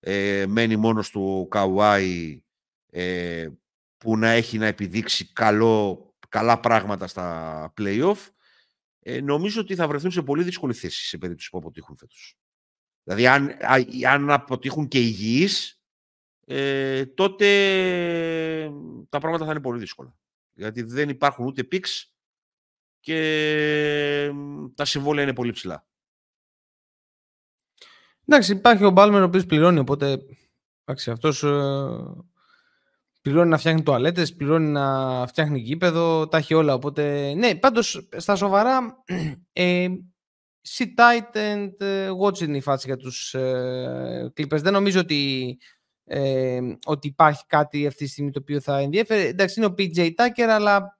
ε, 0.00 0.44
μένει 0.48 0.76
μόνος 0.76 1.10
του 1.10 1.46
Καουάι 1.50 2.42
ε, 2.86 3.48
που 3.96 4.16
να 4.16 4.28
έχει 4.28 4.58
να 4.58 4.66
επιδείξει 4.66 5.32
καλό, 5.32 6.04
καλά 6.28 6.60
πράγματα 6.60 7.06
στα 7.06 7.72
play-off, 7.76 8.26
ε, 8.98 9.20
νομίζω 9.20 9.60
ότι 9.60 9.74
θα 9.74 9.88
βρεθούν 9.88 10.10
σε 10.10 10.22
πολύ 10.22 10.42
δύσκολη 10.42 10.74
θέση 10.74 11.06
σε 11.06 11.18
περίπτωση 11.18 11.50
που 11.50 11.58
αποτύχουν 11.58 11.96
φέτος. 11.96 12.38
Δηλαδή, 13.02 13.26
αν, 13.26 13.56
αν 14.08 14.30
αποτύχουν 14.30 14.88
και 14.88 14.98
υγιείς, 14.98 15.82
ε, 16.46 17.06
τότε 17.06 17.46
τα 19.08 19.18
πράγματα 19.18 19.44
θα 19.44 19.50
είναι 19.50 19.60
πολύ 19.60 19.78
δύσκολα. 19.78 20.16
Γιατί 20.52 20.82
δεν 20.82 21.08
υπάρχουν 21.08 21.46
ούτε 21.46 21.64
πίξ 21.64 22.14
και 23.00 24.30
τα 24.74 24.84
συμβόλαια 24.84 25.22
είναι 25.22 25.34
πολύ 25.34 25.52
ψηλά. 25.52 25.86
Εντάξει, 28.26 28.52
υπάρχει 28.52 28.84
ο 28.84 28.90
Μπάλμερ 28.90 29.22
ο 29.22 29.24
οποίος 29.24 29.46
πληρώνει, 29.46 29.78
οπότε 29.78 30.18
εντάξει, 30.84 31.10
αυτός 31.10 31.42
ε, 31.42 31.48
πληρώνει 33.22 33.48
να 33.48 33.58
φτιάχνει 33.58 33.82
τουαλέτες, 33.82 34.34
πληρώνει 34.34 34.68
να 34.68 35.26
φτιάχνει 35.26 35.58
γήπεδο, 35.58 36.28
τα 36.28 36.36
έχει 36.36 36.54
όλα. 36.54 36.74
Οπότε, 36.74 37.34
ναι, 37.34 37.54
πάντως 37.54 38.08
στα 38.16 38.36
σοβαρά, 38.36 39.04
ε, 39.52 39.88
sit 40.76 40.94
tight 40.96 41.36
and 41.36 41.80
ε, 41.80 42.10
watch 42.22 42.40
είναι 42.40 42.56
η 42.56 42.60
φάση 42.60 42.86
για 42.86 42.96
τους 42.96 43.34
ε, 43.34 44.32
Clippers. 44.36 44.60
Δεν 44.62 44.72
νομίζω 44.72 45.00
ότι, 45.00 45.56
ε, 46.04 46.60
ότι 46.84 47.06
υπάρχει 47.06 47.46
κάτι 47.46 47.86
αυτή 47.86 48.04
τη 48.04 48.10
στιγμή 48.10 48.30
το 48.30 48.38
οποίο 48.42 48.60
θα 48.60 48.78
ενδιαφέρει. 48.78 49.26
Εντάξει, 49.26 49.60
είναι 49.60 49.68
ο 49.68 49.74
PJ 49.78 50.10
Tucker, 50.14 50.48
αλλά 50.48 50.97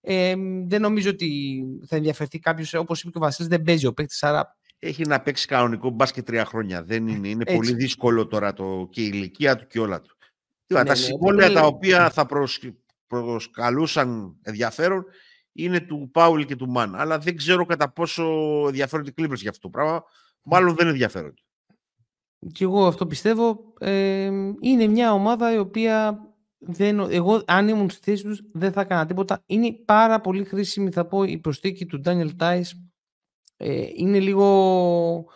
ε, 0.00 0.34
δεν 0.66 0.80
νομίζω 0.80 1.10
ότι 1.10 1.62
θα 1.86 1.96
ενδιαφερθεί 1.96 2.38
κάποιος. 2.38 2.74
Όπως 2.74 3.00
είπε 3.00 3.10
και 3.10 3.18
ο 3.18 3.20
Βασίλης, 3.20 3.50
δεν 3.50 3.62
παίζει 3.62 3.86
ο 3.86 3.92
παίκτης, 3.92 4.22
άρα 4.22 4.56
έχει 4.78 5.06
να 5.06 5.20
παίξει 5.20 5.46
κανονικό 5.46 5.90
μπάσκετ 5.90 6.26
τρία 6.26 6.44
χρόνια. 6.44 6.82
Δεν 6.84 7.08
είναι, 7.08 7.28
είναι 7.28 7.44
πολύ 7.44 7.74
δύσκολο 7.74 8.26
τώρα 8.26 8.52
το, 8.52 8.88
και 8.90 9.02
η 9.02 9.10
ηλικία 9.12 9.56
του 9.56 9.66
και 9.66 9.80
όλα 9.80 10.00
του. 10.00 10.16
Ναι, 10.66 10.76
τα 10.76 10.84
ναι, 10.84 10.94
συμβόλαια 10.94 11.52
τα 11.52 11.66
οποία 11.66 12.10
θα 12.10 12.26
προσκαλούσαν 13.06 14.36
ενδιαφέρον 14.42 15.04
είναι 15.52 15.80
του 15.80 16.10
Πάουλ 16.12 16.42
και 16.42 16.56
του 16.56 16.68
Μαν. 16.68 16.94
Αλλά 16.94 17.18
δεν 17.18 17.36
ξέρω 17.36 17.64
κατά 17.64 17.92
πόσο 17.92 18.24
ενδιαφέρονται 18.66 19.10
οι 19.10 19.14
Clippers 19.16 19.36
για 19.36 19.50
αυτό 19.50 19.62
το 19.62 19.68
πράγμα. 19.68 20.04
Μάλλον 20.42 20.74
δεν 20.74 20.86
ενδιαφέρονται. 20.88 21.42
Και 22.52 22.64
εγώ 22.64 22.86
αυτό 22.86 23.06
πιστεύω. 23.06 23.72
Ε, 23.78 24.30
είναι 24.60 24.86
μια 24.86 25.12
ομάδα 25.12 25.54
η 25.54 25.58
οποία 25.58 26.20
δεν, 26.62 26.98
εγώ 26.98 27.42
αν 27.46 27.68
ήμουν 27.68 27.90
στη 27.90 28.10
θέση 28.10 28.22
τους 28.22 28.42
δεν 28.52 28.72
θα 28.72 28.80
έκανα 28.80 29.06
τίποτα. 29.06 29.42
Είναι 29.46 29.72
πάρα 29.84 30.20
πολύ 30.20 30.44
χρήσιμη 30.44 30.90
θα 30.90 31.06
πω 31.06 31.22
η 31.22 31.38
προστίκη 31.38 31.86
του 31.86 32.02
Daniel 32.04 32.30
Tice 32.38 32.70
ε, 33.56 33.86
είναι 33.94 34.18
λίγο 34.18 35.26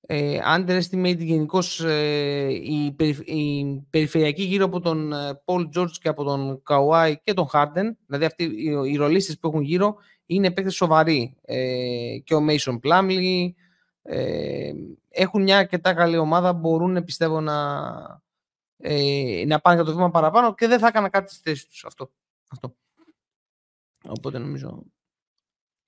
ε, 0.00 0.38
underestimate 0.56 1.18
γενικώς 1.18 1.80
ε, 1.80 2.46
η, 2.48 2.96
η, 3.24 3.64
περιφερειακή 3.90 4.42
γύρω 4.42 4.64
από 4.64 4.80
τον 4.80 5.12
ε, 5.12 5.42
Paul 5.44 5.68
George 5.76 5.90
και 6.02 6.08
από 6.08 6.24
τον 6.24 6.62
Kawhi 6.68 7.14
και 7.22 7.34
τον 7.34 7.48
Harden. 7.52 7.94
Δηλαδή 8.06 8.24
αυτοί 8.24 8.44
οι, 8.44 8.90
οι 8.92 8.96
ρολίστες 8.96 9.38
που 9.38 9.48
έχουν 9.48 9.62
γύρω 9.62 9.96
είναι 10.26 10.50
παίκτες 10.50 10.74
σοβαροί. 10.74 11.36
Ε, 11.44 12.18
και 12.24 12.34
ο 12.34 12.40
Mason 12.48 12.78
Plumlee 12.84 13.50
ε, 14.02 14.72
έχουν 15.08 15.42
μια 15.42 15.58
αρκετά 15.58 15.94
καλή 15.94 16.16
ομάδα, 16.16 16.52
μπορούν 16.52 17.04
πιστεύω 17.04 17.40
να, 17.40 17.54
ε, 18.80 19.44
να 19.46 19.60
πάνε 19.60 19.76
για 19.76 19.84
το 19.84 19.92
βήμα 19.92 20.10
παραπάνω 20.10 20.54
και 20.54 20.66
δεν 20.66 20.78
θα 20.78 20.86
έκανα 20.86 21.08
κάτι 21.08 21.32
στη 21.32 21.50
θέση 21.50 21.68
τους 21.68 21.84
αυτό. 21.84 22.12
αυτό. 22.50 22.76
Οπότε 24.08 24.38
νομίζω 24.38 24.84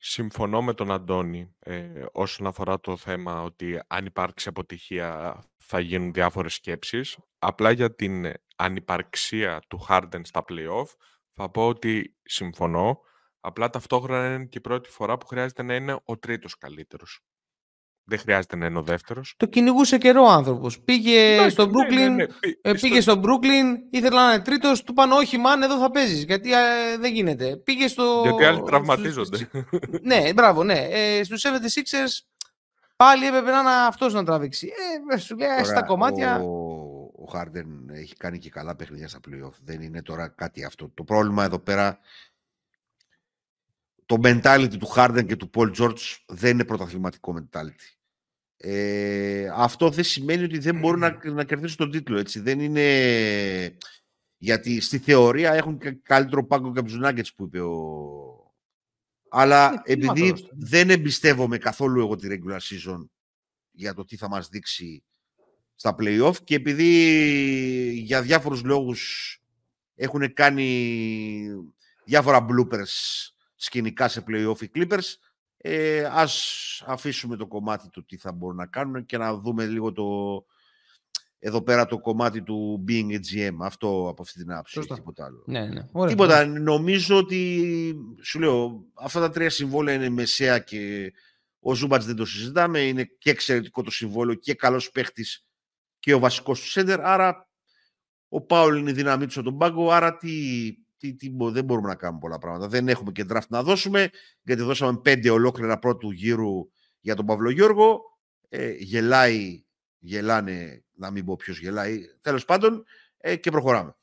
Συμφωνώ 0.04 0.62
με 0.62 0.74
τον 0.74 0.90
Αντώνη 0.92 1.54
ε, 1.58 2.04
όσον 2.12 2.46
αφορά 2.46 2.80
το 2.80 2.96
θέμα 2.96 3.42
ότι 3.42 3.80
αν 3.86 4.06
υπάρξει 4.06 4.48
αποτυχία 4.48 5.42
θα 5.56 5.80
γίνουν 5.80 6.12
διάφορες 6.12 6.54
σκέψεις. 6.54 7.18
Απλά 7.38 7.70
για 7.70 7.94
την 7.94 8.32
ανυπαρξία 8.56 9.62
του 9.68 9.86
Harden 9.88 10.20
στα 10.22 10.44
play-off 10.48 10.86
θα 11.32 11.50
πω 11.50 11.68
ότι 11.68 12.16
συμφωνώ. 12.22 13.00
Απλά 13.40 13.70
ταυτόχρονα 13.70 14.34
είναι 14.34 14.44
και 14.44 14.58
η 14.58 14.60
πρώτη 14.60 14.88
φορά 14.88 15.18
που 15.18 15.26
χρειάζεται 15.26 15.62
να 15.62 15.74
είναι 15.74 16.00
ο 16.04 16.18
τρίτος 16.18 16.58
καλύτερος. 16.58 17.20
Δεν 18.04 18.18
χρειάζεται 18.18 18.56
να 18.56 18.66
είναι 18.66 18.78
ο 18.78 18.82
δεύτερος. 18.82 19.34
Το 19.36 19.46
κυνηγούσε 19.46 19.98
καιρό 19.98 20.22
ο 20.22 20.28
άνθρωπος. 20.30 20.80
Πήγε, 20.80 21.48
στο 21.48 21.66
ναι, 21.66 21.72
Brooklyn, 21.72 22.10
ναι, 22.10 22.26
ναι. 22.62 22.78
πήγε 22.80 23.00
στο 23.00 23.20
Brooklyn, 23.20 23.78
ήθελε 23.90 24.16
να 24.16 24.32
είναι 24.32 24.42
τρίτος, 24.42 24.82
του 24.82 24.92
είπαν 24.92 25.12
όχι, 25.12 25.38
μαν, 25.38 25.62
εδώ 25.62 25.78
θα 25.78 25.90
παίζεις. 25.90 26.24
Γιατί 26.24 26.52
ε, 26.52 26.56
δεν 27.00 27.12
γίνεται. 27.12 27.56
Πήγε 27.56 27.88
στο. 27.88 28.20
Γιατί 28.22 28.44
άλλοι 28.44 28.62
τραυματίζονται. 28.62 29.48
ναι, 30.02 30.32
μπράβο, 30.32 30.64
ναι. 30.64 30.88
Ε, 30.90 31.24
Στους 31.24 31.44
76ers 31.44 32.26
πάλι 32.96 33.26
έπρεπε 33.26 33.50
να 33.50 33.58
είναι 33.58 33.70
αυτός 33.88 34.14
να 34.14 34.24
τραβήξει. 34.24 34.72
Ε, 35.10 35.16
σου 35.16 35.36
λέει 35.36 35.48
τώρα, 35.48 35.64
στα 35.64 35.82
κομμάτια. 35.82 36.40
Ο, 36.40 36.92
ο 37.02 37.30
Harden 37.34 37.92
έχει 37.92 38.16
κάνει 38.16 38.38
και 38.38 38.50
καλά 38.50 38.76
παιχνίδια 38.76 39.08
στα 39.08 39.18
playoff. 39.28 39.54
Δεν 39.64 39.80
είναι 39.80 40.02
τώρα 40.02 40.28
κάτι 40.28 40.64
αυτό. 40.64 40.90
Το 40.94 41.04
πρόβλημα 41.04 41.44
εδώ 41.44 41.58
πέρα 41.58 41.98
το 44.12 44.20
mentality 44.24 44.76
του 44.78 44.92
Harden 44.94 45.24
και 45.26 45.36
του 45.36 45.50
Paul 45.54 45.74
George 45.76 46.16
δεν 46.26 46.50
είναι 46.50 46.64
πρωταθληματικό 46.64 47.34
mentality. 47.38 47.96
Ε, 48.56 49.50
αυτό 49.54 49.90
δεν 49.90 50.04
σημαίνει 50.04 50.44
ότι 50.44 50.58
δεν 50.58 50.78
μπορούν 50.78 51.00
να, 51.00 51.18
να 51.24 51.44
κερδίσουν 51.44 51.76
τον 51.76 51.90
τίτλο. 51.90 52.18
Έτσι. 52.18 52.40
Δεν 52.40 52.60
είναι... 52.60 53.76
Γιατί 54.36 54.80
στη 54.80 54.98
θεωρία 54.98 55.52
έχουν 55.52 55.80
καλύτερο 56.02 56.46
πάγκο 56.46 56.72
και 56.72 56.78
από 56.78 56.88
τους 56.88 57.34
που 57.34 57.44
είπε 57.44 57.60
ο... 57.60 57.76
Αλλά 59.30 59.82
ε, 59.84 59.92
επειδή 59.92 60.34
δεν 60.50 60.90
εμπιστεύομαι 60.90 61.58
καθόλου 61.58 62.00
εγώ 62.00 62.16
τη 62.16 62.28
regular 62.30 62.58
season 62.58 63.08
για 63.70 63.94
το 63.94 64.04
τι 64.04 64.16
θα 64.16 64.28
μας 64.28 64.48
δείξει 64.48 65.02
στα 65.74 65.94
play-off 65.98 66.34
και 66.44 66.54
επειδή 66.54 66.90
για 67.94 68.22
διάφορους 68.22 68.64
λόγους 68.64 69.36
έχουν 69.94 70.32
κάνει 70.32 71.46
διάφορα 72.04 72.46
bloopers 72.48 73.32
σκηνικά 73.62 74.08
σε 74.08 74.24
play-off 74.28 74.60
οι 74.60 74.70
Clippers. 74.74 75.14
Ε, 75.56 76.04
ας 76.12 76.82
αφήσουμε 76.86 77.36
το 77.36 77.46
κομμάτι 77.46 77.88
του 77.90 78.04
τι 78.04 78.16
θα 78.16 78.32
μπορούν 78.32 78.56
να 78.56 78.66
κάνουν 78.66 79.04
και 79.04 79.18
να 79.18 79.34
δούμε 79.36 79.66
λίγο 79.66 79.92
το, 79.92 80.04
εδώ 81.38 81.62
πέρα 81.62 81.86
το 81.86 81.98
κομμάτι 81.98 82.42
του 82.42 82.84
being 82.88 83.10
a 83.10 83.18
GM. 83.18 83.56
Αυτό 83.60 84.08
από 84.08 84.22
αυτή 84.22 84.38
την 84.38 84.52
άποψη, 84.52 84.80
τίποτα 84.80 85.24
άλλο. 85.24 85.42
Ναι, 85.46 85.66
ναι. 85.66 85.88
Ωραία, 85.92 86.10
τίποτα. 86.10 86.46
Νομίζω 86.46 87.16
ότι, 87.16 87.94
σου 88.22 88.38
λέω, 88.38 88.84
αυτά 88.94 89.20
τα 89.20 89.30
τρία 89.30 89.50
συμβόλαια 89.50 89.94
είναι 89.94 90.08
μεσαία 90.08 90.58
και 90.58 91.12
ο 91.60 91.74
Ζούμπατς 91.74 92.06
δεν 92.06 92.16
το 92.16 92.24
συζητάμε. 92.24 92.80
Είναι 92.80 93.04
και 93.18 93.30
εξαιρετικό 93.30 93.82
το 93.82 93.90
συμβόλαιο 93.90 94.34
και 94.34 94.54
καλός 94.54 94.90
παίχτης 94.90 95.46
και 95.98 96.14
ο 96.14 96.18
βασικός 96.18 96.60
του 96.60 96.68
σέντερ. 96.68 97.00
Άρα 97.00 97.48
ο 98.28 98.40
Πάουλ 98.40 98.78
είναι 98.78 98.90
η 98.90 98.94
δύναμή 98.94 99.24
του 99.24 99.30
στον 99.30 99.58
πάγκο. 99.58 99.90
Άρα 99.90 100.16
τι, 100.16 100.30
τι, 101.02 101.14
τι, 101.14 101.32
δεν 101.50 101.64
μπορούμε 101.64 101.88
να 101.88 101.94
κάνουμε 101.94 102.20
πολλά 102.20 102.38
πράγματα. 102.38 102.68
Δεν 102.68 102.88
έχουμε 102.88 103.12
και 103.12 103.24
draft 103.28 103.48
να 103.48 103.62
δώσουμε, 103.62 104.10
γιατί 104.42 104.62
δώσαμε 104.62 104.98
πέντε 104.98 105.30
ολόκληρα 105.30 105.78
πρώτου 105.78 106.10
γύρου 106.10 106.70
για 107.00 107.14
τον 107.14 107.26
Παύλο 107.26 107.50
Γιώργο. 107.50 108.00
Ε, 108.48 108.70
γελάει, 108.70 109.64
γελάνε, 109.98 110.84
να 110.92 111.10
μην 111.10 111.24
πω 111.24 111.36
ποιος 111.36 111.60
γελάει. 111.60 112.00
Τέλος 112.20 112.44
πάντων, 112.44 112.84
ε, 113.16 113.36
και 113.36 113.50
προχωράμε. 113.50 113.96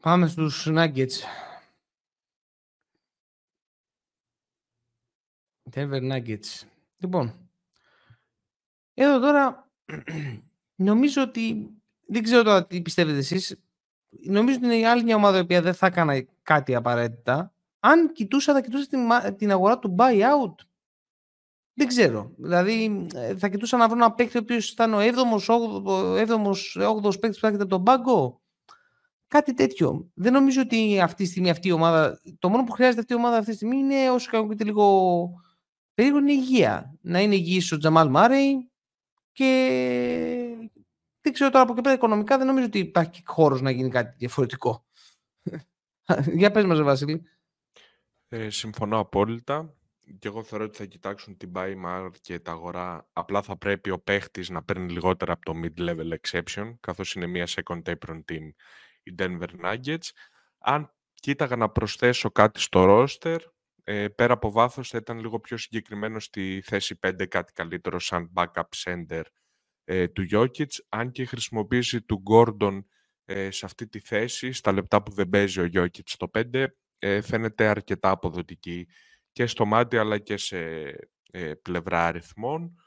Πάμε 0.00 0.26
στους 0.26 0.66
Nuggets. 0.68 1.18
Denver 5.72 6.12
Nuggets. 6.12 6.62
Λοιπόν, 6.96 7.50
εδώ 8.94 9.20
τώρα 9.20 9.70
νομίζω 10.88 11.22
ότι 11.22 11.70
δεν 12.06 12.22
ξέρω 12.22 12.42
τώρα 12.42 12.66
τι 12.66 12.82
πιστεύετε 12.82 13.18
εσείς 13.18 13.63
νομίζω 14.22 14.56
ότι 14.56 14.64
είναι 14.64 14.76
η 14.76 14.86
άλλη 14.86 15.02
μια 15.02 15.16
ομάδα 15.16 15.36
η 15.36 15.40
οποία 15.40 15.62
δεν 15.62 15.74
θα 15.74 15.86
έκανε 15.86 16.28
κάτι 16.42 16.74
απαραίτητα. 16.74 17.54
Αν 17.80 18.12
κοιτούσα, 18.12 18.52
θα 18.52 18.60
κοιτούσα 18.60 18.86
την, 18.86 19.00
την 19.36 19.50
αγορά 19.50 19.78
του 19.78 19.94
buyout. 19.98 20.54
Δεν 21.74 21.86
ξέρω. 21.86 22.32
Δηλαδή, 22.36 23.06
ε, 23.14 23.36
θα 23.36 23.48
κοιτούσα 23.48 23.76
να 23.76 23.88
βρω 23.88 23.96
ένα 23.96 24.12
παίκτη 24.12 24.36
ο 24.36 24.40
οποίος 24.40 24.70
ήταν 24.70 24.94
ο 24.94 24.98
7ο, 25.00 25.40
8ο 27.02 27.20
παίκτης 27.20 27.40
που 27.40 27.46
έρχεται 27.46 27.62
από 27.62 27.68
τον 27.68 27.82
πάγκο. 27.82 28.42
Κάτι 29.28 29.54
τέτοιο. 29.54 30.10
Δεν 30.14 30.32
νομίζω 30.32 30.60
ότι 30.60 31.00
αυτή 31.00 31.24
τη 31.24 31.30
στιγμή 31.30 31.50
αυτή 31.50 31.68
η 31.68 31.72
ομάδα. 31.72 32.20
Το 32.38 32.48
μόνο 32.48 32.64
που 32.64 32.72
χρειάζεται 32.72 33.00
αυτή 33.00 33.12
η 33.12 33.16
ομάδα 33.16 33.36
αυτή 33.36 33.50
τη 33.50 33.56
στιγμή 33.56 33.76
είναι 33.76 34.10
όσο 34.10 34.30
κακοποιείται 34.30 34.64
λίγο 34.64 35.28
περίπου 35.94 36.16
είναι 36.16 36.32
η 36.32 36.38
υγεία. 36.38 36.98
Να 37.00 37.20
είναι 37.20 37.34
υγιής 37.34 37.72
ο 37.72 37.76
Τζαμάλ 37.78 38.08
Μάρεϊ 38.08 38.70
και 39.32 40.53
δεν 41.24 41.32
ξέρω 41.32 41.50
τώρα 41.50 41.62
από 41.62 41.72
εκεί 41.72 41.80
πέρα 41.80 41.94
οικονομικά 41.94 42.38
δεν 42.38 42.46
νομίζω 42.46 42.66
ότι 42.66 42.78
υπάρχει 42.78 43.22
χώρος 43.26 43.60
να 43.60 43.70
γίνει 43.70 43.88
κάτι 43.88 44.14
διαφορετικό. 44.18 44.86
Για 46.38 46.50
πες 46.50 46.64
μας, 46.64 46.82
Βασίλη. 46.82 47.22
Ε, 48.28 48.50
συμφωνώ 48.50 48.98
απόλυτα. 48.98 49.74
Και 50.18 50.28
εγώ 50.28 50.42
θεωρώ 50.42 50.64
ότι 50.64 50.76
θα 50.76 50.84
κοιτάξουν 50.84 51.36
την 51.36 51.52
buy 51.54 51.74
market 51.86 52.38
αγορά. 52.44 53.08
Απλά 53.12 53.42
θα 53.42 53.56
πρέπει 53.56 53.90
ο 53.90 53.98
παίχτης 53.98 54.48
να 54.48 54.62
παίρνει 54.62 54.92
λιγότερα 54.92 55.32
από 55.32 55.44
το 55.44 55.60
mid-level 55.62 56.14
exception, 56.20 56.74
καθώς 56.80 57.14
είναι 57.14 57.26
μια 57.26 57.46
second 57.46 57.82
apron 57.82 58.22
team 58.32 58.50
η 59.02 59.14
Denver 59.18 59.48
Nuggets. 59.64 60.08
Αν 60.58 60.94
κοίταγα 61.14 61.56
να 61.56 61.68
προσθέσω 61.68 62.30
κάτι 62.30 62.60
στο 62.60 62.84
roster, 62.86 63.38
ε, 63.84 64.08
πέρα 64.08 64.32
από 64.32 64.50
βάθος 64.50 64.88
θα 64.88 64.98
ήταν 64.98 65.18
λίγο 65.18 65.40
πιο 65.40 65.56
συγκεκριμένο 65.56 66.20
στη 66.20 66.62
θέση 66.64 66.98
5, 67.06 67.26
κάτι 67.26 67.52
καλύτερο 67.52 67.98
σαν 67.98 68.30
backup 68.34 68.68
center 68.84 69.22
ε, 69.84 70.08
του 70.08 70.26
Jokic, 70.30 70.66
αν 70.88 71.10
και 71.10 71.22
η 71.22 71.26
χρησιμοποίηση 71.26 72.02
του 72.02 72.22
Gordon 72.30 72.84
ε, 73.24 73.50
σε 73.50 73.66
αυτή 73.66 73.88
τη 73.88 74.00
θέση, 74.00 74.52
στα 74.52 74.72
λεπτά 74.72 75.02
που 75.02 75.12
δεν 75.12 75.28
παίζει 75.28 75.60
ο 75.60 75.68
Jokic 75.74 76.02
στο 76.04 76.30
5, 76.34 76.66
ε, 76.98 77.20
φαίνεται 77.20 77.66
αρκετά 77.66 78.10
αποδοτική 78.10 78.88
και 79.32 79.46
στο 79.46 79.64
μάτι 79.66 79.96
αλλά 79.96 80.18
και 80.18 80.36
σε 80.36 80.58
ε, 81.30 81.54
πλευρά 81.62 82.06
αριθμών. 82.06 82.78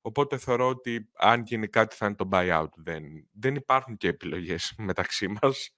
Οπότε 0.00 0.38
θεωρώ 0.38 0.68
ότι 0.68 1.10
αν 1.14 1.42
γίνει 1.42 1.68
κάτι 1.68 1.96
θα 1.96 2.06
είναι 2.06 2.14
το 2.14 2.28
buyout. 2.32 2.68
Δεν, 2.76 3.04
δεν 3.32 3.54
υπάρχουν 3.54 3.96
και 3.96 4.08
επιλογές 4.08 4.74
μεταξύ 4.78 5.28
μας. 5.28 5.70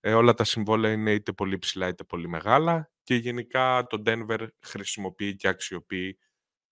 Ε, 0.00 0.14
όλα 0.14 0.34
τα 0.34 0.44
συμβόλαια 0.44 0.92
είναι 0.92 1.12
είτε 1.12 1.32
πολύ 1.32 1.58
ψηλά 1.58 1.88
είτε 1.88 2.04
πολύ 2.04 2.28
μεγάλα 2.28 2.92
και 3.02 3.14
γενικά 3.14 3.86
το 3.86 4.02
Denver 4.06 4.46
χρησιμοποιεί 4.60 5.36
και 5.36 5.48
αξιοποιεί 5.48 6.18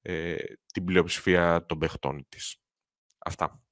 ε, 0.02 0.36
την 0.72 0.84
πλειοψηφία 0.84 1.66
των 1.66 1.78
παιχτών 1.78 2.26
της. 2.28 2.59
Αυτά. 3.24 3.62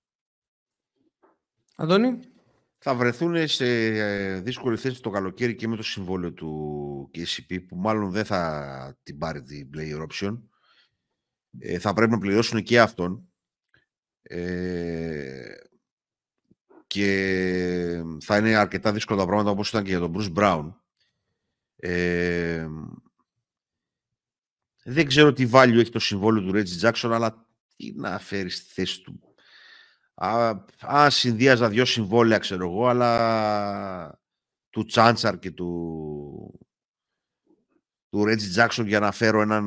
Αντώνη; 1.76 2.18
Θα 2.78 2.94
βρεθούν 2.94 3.48
σε 3.48 3.66
ε, 3.86 4.40
δύσκολη 4.40 4.76
θέση 4.76 5.02
το 5.02 5.10
καλοκαίρι 5.10 5.54
και 5.54 5.68
με 5.68 5.76
το 5.76 5.82
συμβόλαιο 5.82 6.32
του 6.32 7.10
KCP 7.14 7.66
που 7.68 7.76
μάλλον 7.76 8.10
δεν 8.10 8.24
θα 8.24 8.98
την 9.02 9.18
πάρει 9.18 9.42
την 9.42 9.70
player 9.74 10.06
option. 10.06 10.38
Ε, 11.58 11.78
θα 11.78 11.92
πρέπει 11.92 12.10
να 12.10 12.18
πληρώσουν 12.18 12.62
και 12.62 12.80
αυτόν. 12.80 13.28
Ε, 14.22 15.54
και 16.86 18.02
θα 18.20 18.36
είναι 18.36 18.54
αρκετά 18.54 18.92
δύσκολα 18.92 19.20
τα 19.20 19.26
πράγματα 19.26 19.50
όπως 19.50 19.68
ήταν 19.68 19.84
και 19.84 19.90
για 19.90 19.98
τον 19.98 20.14
Bruce 20.16 20.34
Brown. 20.36 20.72
Ε, 21.76 22.68
δεν 24.84 25.06
ξέρω 25.06 25.32
τι 25.32 25.48
value 25.52 25.76
έχει 25.78 25.90
το 25.90 25.98
συμβόλαιο 25.98 26.42
του 26.42 26.52
Reggie 26.54 26.88
Jackson, 26.88 27.10
αλλά 27.12 27.46
τι 27.76 27.92
να 27.92 28.18
φέρει 28.18 28.50
στη 28.50 28.72
θέση 28.72 29.02
του. 29.02 29.27
Α, 30.20 31.10
συνδύαζα 31.10 31.68
δυο 31.68 31.84
συμβόλαια, 31.84 32.38
ξέρω 32.38 32.64
εγώ, 32.64 32.86
αλλά 32.86 34.20
του 34.70 34.84
Τσάντσαρ 34.84 35.38
και 35.38 35.50
του, 35.50 36.60
του 38.08 38.24
Reggie 38.26 38.56
Jackson 38.56 38.86
για 38.86 39.00
να 39.00 39.12
φέρω 39.12 39.40
έναν 39.40 39.64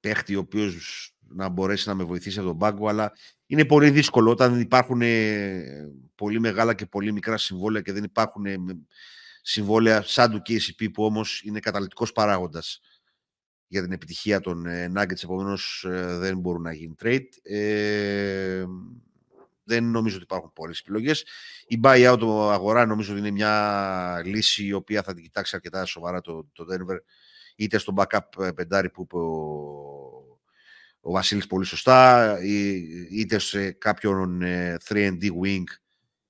παίχτη 0.00 0.36
ο 0.36 0.38
οποίος 0.38 1.14
να 1.28 1.48
μπορέσει 1.48 1.88
να 1.88 1.94
με 1.94 2.04
βοηθήσει 2.04 2.38
από 2.38 2.48
τον 2.48 2.58
πάγκο, 2.58 2.88
αλλά 2.88 3.12
είναι 3.46 3.64
πολύ 3.64 3.90
δύσκολο 3.90 4.30
όταν 4.30 4.60
υπάρχουν 4.60 5.02
ε, 5.02 5.64
πολύ 6.14 6.40
μεγάλα 6.40 6.74
και 6.74 6.86
πολύ 6.86 7.12
μικρά 7.12 7.36
συμβόλαια 7.36 7.82
και 7.82 7.92
δεν 7.92 8.04
υπάρχουν 8.04 8.46
ε, 8.46 8.56
συμβόλαια 9.42 10.02
σαν 10.02 10.30
του 10.30 10.42
KCP 10.48 10.92
που 10.92 11.04
όμως 11.04 11.42
είναι 11.44 11.60
καταλητικός 11.60 12.12
παράγοντας 12.12 12.80
για 13.66 13.82
την 13.82 13.92
επιτυχία 13.92 14.40
των 14.40 14.66
ε, 14.66 14.92
Nuggets, 14.96 15.22
επομένως 15.22 15.84
δεν 16.18 16.38
μπορούν 16.38 16.62
να 16.62 16.72
γίνει 16.72 16.94
trade. 17.02 17.28
Ε, 17.42 18.64
δεν 19.70 19.84
νομίζω 19.84 20.14
ότι 20.14 20.24
υπάρχουν 20.24 20.52
πολλές 20.52 20.78
επιλογές. 20.78 21.26
Η 21.66 21.80
buyout 21.82 22.18
αγορά 22.50 22.86
νομίζω 22.86 23.12
ότι 23.12 23.20
είναι 23.20 23.30
μια 23.30 24.22
λύση 24.24 24.64
η 24.64 24.72
οποία 24.72 25.02
θα 25.02 25.14
την 25.14 25.22
κοιτάξει 25.22 25.56
αρκετά 25.56 25.84
σοβαρά 25.84 26.20
το, 26.20 26.48
το 26.52 26.64
Denver 26.70 26.96
είτε 27.56 27.78
στο 27.78 27.94
backup 27.96 28.54
πεντάρι 28.54 28.90
που 28.90 29.02
είπε 29.02 29.16
ο 29.16 30.00
ο 31.00 31.10
Βασίλης 31.10 31.46
πολύ 31.46 31.64
σωστά, 31.64 32.38
είτε 33.10 33.38
σε 33.38 33.70
κάποιον 33.70 34.40
3D 34.88 35.22
ε, 35.22 35.28
wing, 35.42 35.64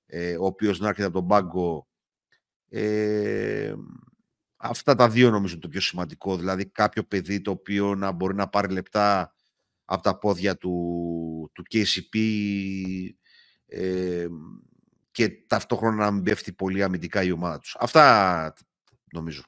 ε, 0.07 0.37
ο 0.37 0.45
οποίος 0.45 0.81
να 0.81 0.89
έρχεται 0.89 1.07
από 1.07 1.19
τον 1.19 1.27
πάγκο. 1.27 1.89
Ε, 2.69 3.75
αυτά 4.57 4.95
τα 4.95 5.09
δύο 5.09 5.31
νομίζω 5.31 5.53
είναι 5.53 5.63
το 5.63 5.69
πιο 5.69 5.81
σημαντικό, 5.81 6.37
δηλαδή 6.37 6.67
κάποιο 6.67 7.03
παιδί 7.03 7.41
το 7.41 7.51
οποίο 7.51 7.95
να 7.95 8.13
μπορεί 8.13 8.35
να 8.35 8.49
πάρει 8.49 8.73
λεπτά 8.73 9.35
από 9.85 10.03
τα 10.03 10.19
πόδια 10.19 10.57
του, 10.57 11.51
του 11.55 11.63
KCP 11.71 12.19
ε, 13.71 14.27
και 15.11 15.29
ταυτόχρονα 15.29 15.97
να 15.97 16.11
μην 16.11 16.23
πέφτει 16.23 16.53
πολύ 16.53 16.83
αμυντικά 16.83 17.23
η 17.23 17.31
ομάδα 17.31 17.59
τους. 17.59 17.77
Αυτά 17.79 18.55
νομίζω. 19.13 19.43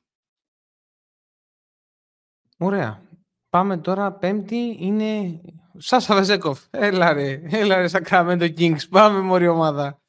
Ωραία. 2.59 3.03
Πάμε 3.49 3.79
τώρα 3.79 4.13
πέμπτη, 4.13 4.77
είναι 4.79 5.41
Σάσα 5.77 6.15
Βεζέκοφ. 6.15 6.65
Έλα 6.71 7.13
ρε, 7.13 7.43
έλα 7.45 7.77
ρε 7.77 7.89
Σακραμέντο 7.89 8.45
Kings. 8.45 8.89
Πάμε 8.91 9.21
μωρή 9.21 9.49
ομάδα. 9.49 10.03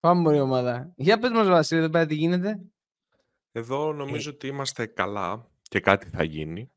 Πάμε 0.00 0.20
μωρή 0.20 0.40
ομάδα. 0.40 0.92
Για 0.96 1.18
πες 1.18 1.30
μας 1.30 1.48
Βασίλη, 1.48 1.80
εδώ 1.80 1.90
πέρα 1.90 2.06
τι 2.06 2.14
γίνεται. 2.14 2.60
Εδώ 3.52 3.92
νομίζω 3.92 4.30
ότι 4.30 4.46
είμαστε 4.46 4.86
καλά 4.86 5.48
και 5.62 5.80
κάτι 5.80 6.08
θα 6.08 6.22
γίνει. 6.22 6.70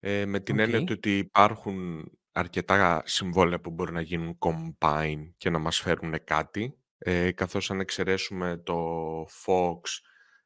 Ε, 0.00 0.26
με 0.26 0.40
την 0.40 0.56
okay. 0.56 0.58
έννοια 0.58 0.84
ότι 0.90 1.18
υπάρχουν 1.18 2.10
αρκετά 2.32 3.02
συμβόλαια 3.04 3.60
που 3.60 3.70
μπορεί 3.70 3.92
να 3.92 4.00
γίνουν 4.00 4.38
combine 4.38 5.30
και 5.36 5.50
να 5.50 5.58
μας 5.58 5.80
φέρουν 5.80 6.24
κάτι. 6.24 6.78
Ε, 6.98 7.32
καθώς 7.32 7.70
αν 7.70 7.80
εξαιρέσουμε 7.80 8.56
το 8.56 9.22
Fox 9.24 9.80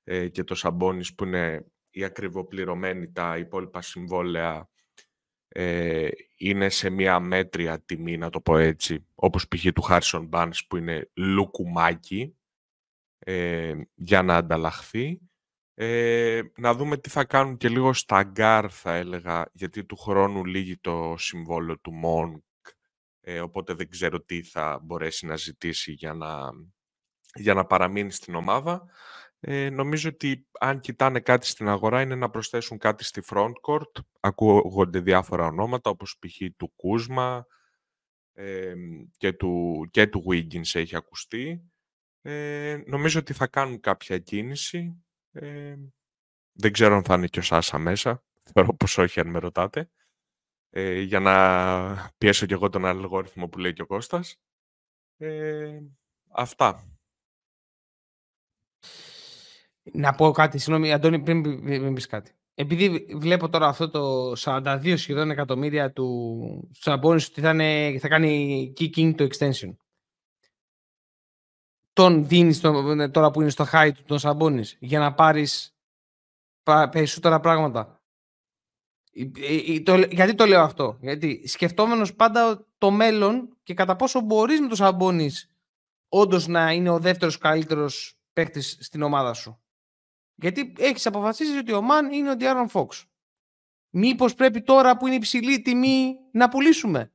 ε, 0.04 0.28
και 0.28 0.44
το 0.44 0.60
Sabonis 0.62 1.14
που 1.16 1.24
είναι 1.24 1.66
οι 1.90 2.04
ακριβοπληρωμένοι 2.04 3.12
τα 3.12 3.36
υπόλοιπα 3.38 3.82
συμβόλαια 3.82 4.68
ε, 5.48 6.08
είναι 6.36 6.68
σε 6.68 6.90
μια 6.90 7.20
μέτρια 7.20 7.80
τιμή, 7.80 8.16
να 8.16 8.30
το 8.30 8.40
πω 8.40 8.56
έτσι, 8.56 9.06
όπως 9.14 9.48
π.χ. 9.48 9.66
του 9.72 9.84
Harrison 9.88 10.28
Barnes 10.30 10.58
που 10.68 10.76
είναι 10.76 11.10
λουκουμάκι, 11.14 12.36
ε, 13.18 13.74
για 13.94 14.22
να 14.22 14.36
ανταλλαχθεί. 14.36 15.20
Ε, 15.74 16.42
να 16.56 16.74
δούμε 16.74 16.96
τι 16.96 17.08
θα 17.08 17.24
κάνουν 17.24 17.56
και 17.56 17.68
λίγο 17.68 17.92
στα 17.92 18.22
guards, 18.22 18.66
θα 18.74 18.94
έλεγα, 18.94 19.50
γιατί 19.52 19.84
του 19.84 19.96
χρόνου 19.96 20.44
λήγει 20.44 20.76
το 20.76 21.14
συμβόλαιο 21.18 21.78
του 21.78 21.92
Monk, 22.04 22.70
ε, 23.20 23.40
οπότε 23.40 23.74
δεν 23.74 23.88
ξέρω 23.88 24.20
τι 24.20 24.42
θα 24.42 24.80
μπορέσει 24.82 25.26
να 25.26 25.36
ζητήσει 25.36 25.92
για 25.92 26.14
να, 26.14 26.50
για 27.34 27.54
να 27.54 27.64
παραμείνει 27.64 28.10
στην 28.10 28.34
ομάδα. 28.34 28.84
Ε, 29.40 29.70
νομίζω 29.70 30.08
ότι 30.08 30.46
αν 30.60 30.80
κοιτάνε 30.80 31.20
κάτι 31.20 31.46
στην 31.46 31.68
αγορά 31.68 32.00
είναι 32.00 32.14
να 32.14 32.30
προσθέσουν 32.30 32.78
κάτι 32.78 33.04
στη 33.04 33.22
frontcourt. 33.26 34.02
Ακούγονται 34.20 35.00
διάφορα 35.00 35.46
ονόματα 35.46 35.90
όπως 35.90 36.16
π.χ. 36.18 36.36
του 36.56 36.72
Κούσμα 36.76 37.46
ε, 38.32 38.74
και, 39.16 39.32
του, 39.32 39.86
και 39.90 40.06
του 40.06 40.24
Wiggins 40.28 40.74
έχει 40.74 40.96
ακουστεί. 40.96 41.62
Ε, 42.22 42.82
νομίζω 42.86 43.20
ότι 43.20 43.32
θα 43.32 43.46
κάνουν 43.46 43.80
κάποια 43.80 44.18
κίνηση. 44.18 45.03
Ε, 45.34 45.74
δεν 46.52 46.72
ξέρω 46.72 46.94
αν 46.94 47.04
θα 47.04 47.14
είναι 47.14 47.26
και 47.26 47.38
ο 47.38 47.42
Σάσα 47.42 47.78
μέσα. 47.78 48.22
Θεωρώ 48.52 48.74
πως 48.74 48.98
όχι 48.98 49.20
αν 49.20 49.28
με 49.28 49.38
ρωτάτε. 49.38 49.90
Ε, 50.70 51.00
για 51.00 51.20
να 51.20 52.10
πιέσω 52.18 52.46
και 52.46 52.54
εγώ 52.54 52.68
τον 52.68 52.84
αλγόριθμο 52.84 53.48
που 53.48 53.58
λέει 53.58 53.72
και 53.72 53.82
ο 53.82 53.86
Κώστας. 53.86 54.36
Ε, 55.16 55.78
αυτά. 56.28 56.88
Να 59.82 60.14
πω 60.14 60.30
κάτι, 60.30 60.58
συγγνώμη, 60.58 60.92
Αντώνη, 60.92 61.22
πριν 61.22 61.38
μην 61.62 61.94
πεις 61.94 62.06
κάτι. 62.06 62.32
Επειδή 62.54 63.06
βλέπω 63.16 63.48
τώρα 63.48 63.66
αυτό 63.66 63.90
το 63.90 64.32
42 64.36 64.94
σχεδόν 64.96 65.30
εκατομμύρια 65.30 65.92
του 65.92 66.68
Σαμπόνι 66.72 67.22
ότι 67.30 67.40
θα, 67.40 67.50
είναι, 67.50 67.98
θα 67.98 68.08
κάνει 68.08 68.72
kicking 68.78 69.14
το 69.14 69.26
extension. 69.30 69.74
Τον 71.94 72.28
δίνεις 72.28 72.60
τώρα 73.10 73.30
που 73.30 73.40
είναι 73.40 73.50
στο 73.50 73.64
high 73.72 73.90
του 73.94 74.02
τον 74.06 74.18
Σαμπόνι 74.18 74.64
για 74.78 74.98
να 74.98 75.14
πάρεις 75.14 75.76
περισσότερα 76.90 77.40
πράγματα. 77.40 78.02
γιατί 80.10 80.34
το 80.34 80.46
λέω 80.46 80.62
αυτό; 80.62 80.98
Γιατί 81.00 81.46
σκεφτόμενος 81.46 82.14
πάντα 82.14 82.66
το 82.78 82.90
μέλλον 82.90 83.56
και 83.62 83.74
κατά 83.74 83.96
πόσο 83.96 84.20
μπορείς 84.20 84.60
με 84.60 84.68
το 84.68 84.74
Σαμπόνις 84.74 85.48
όντως 86.08 86.46
να 86.46 86.72
είναι 86.72 86.90
ο 86.90 86.98
δεύτερος 86.98 87.38
καλύτερος 87.38 88.18
παίχτης 88.32 88.78
στην 88.80 89.02
ομάδα 89.02 89.32
σου. 89.32 89.58
Γιατί 90.34 90.72
έχεις 90.78 91.06
αποφασίσει 91.06 91.58
ότι 91.58 91.72
ο 91.72 91.82
Μαν 91.82 92.12
είναι 92.12 92.30
ο 92.30 92.34
Diaron 92.38 92.66
Fox. 92.72 93.04
Μήπως 93.90 94.34
πρέπει 94.34 94.62
τώρα 94.62 94.96
που 94.96 95.06
είναι 95.06 95.16
υψηλή 95.16 95.60
τιμή 95.60 96.16
να 96.32 96.48
πουλήσουμε; 96.48 97.12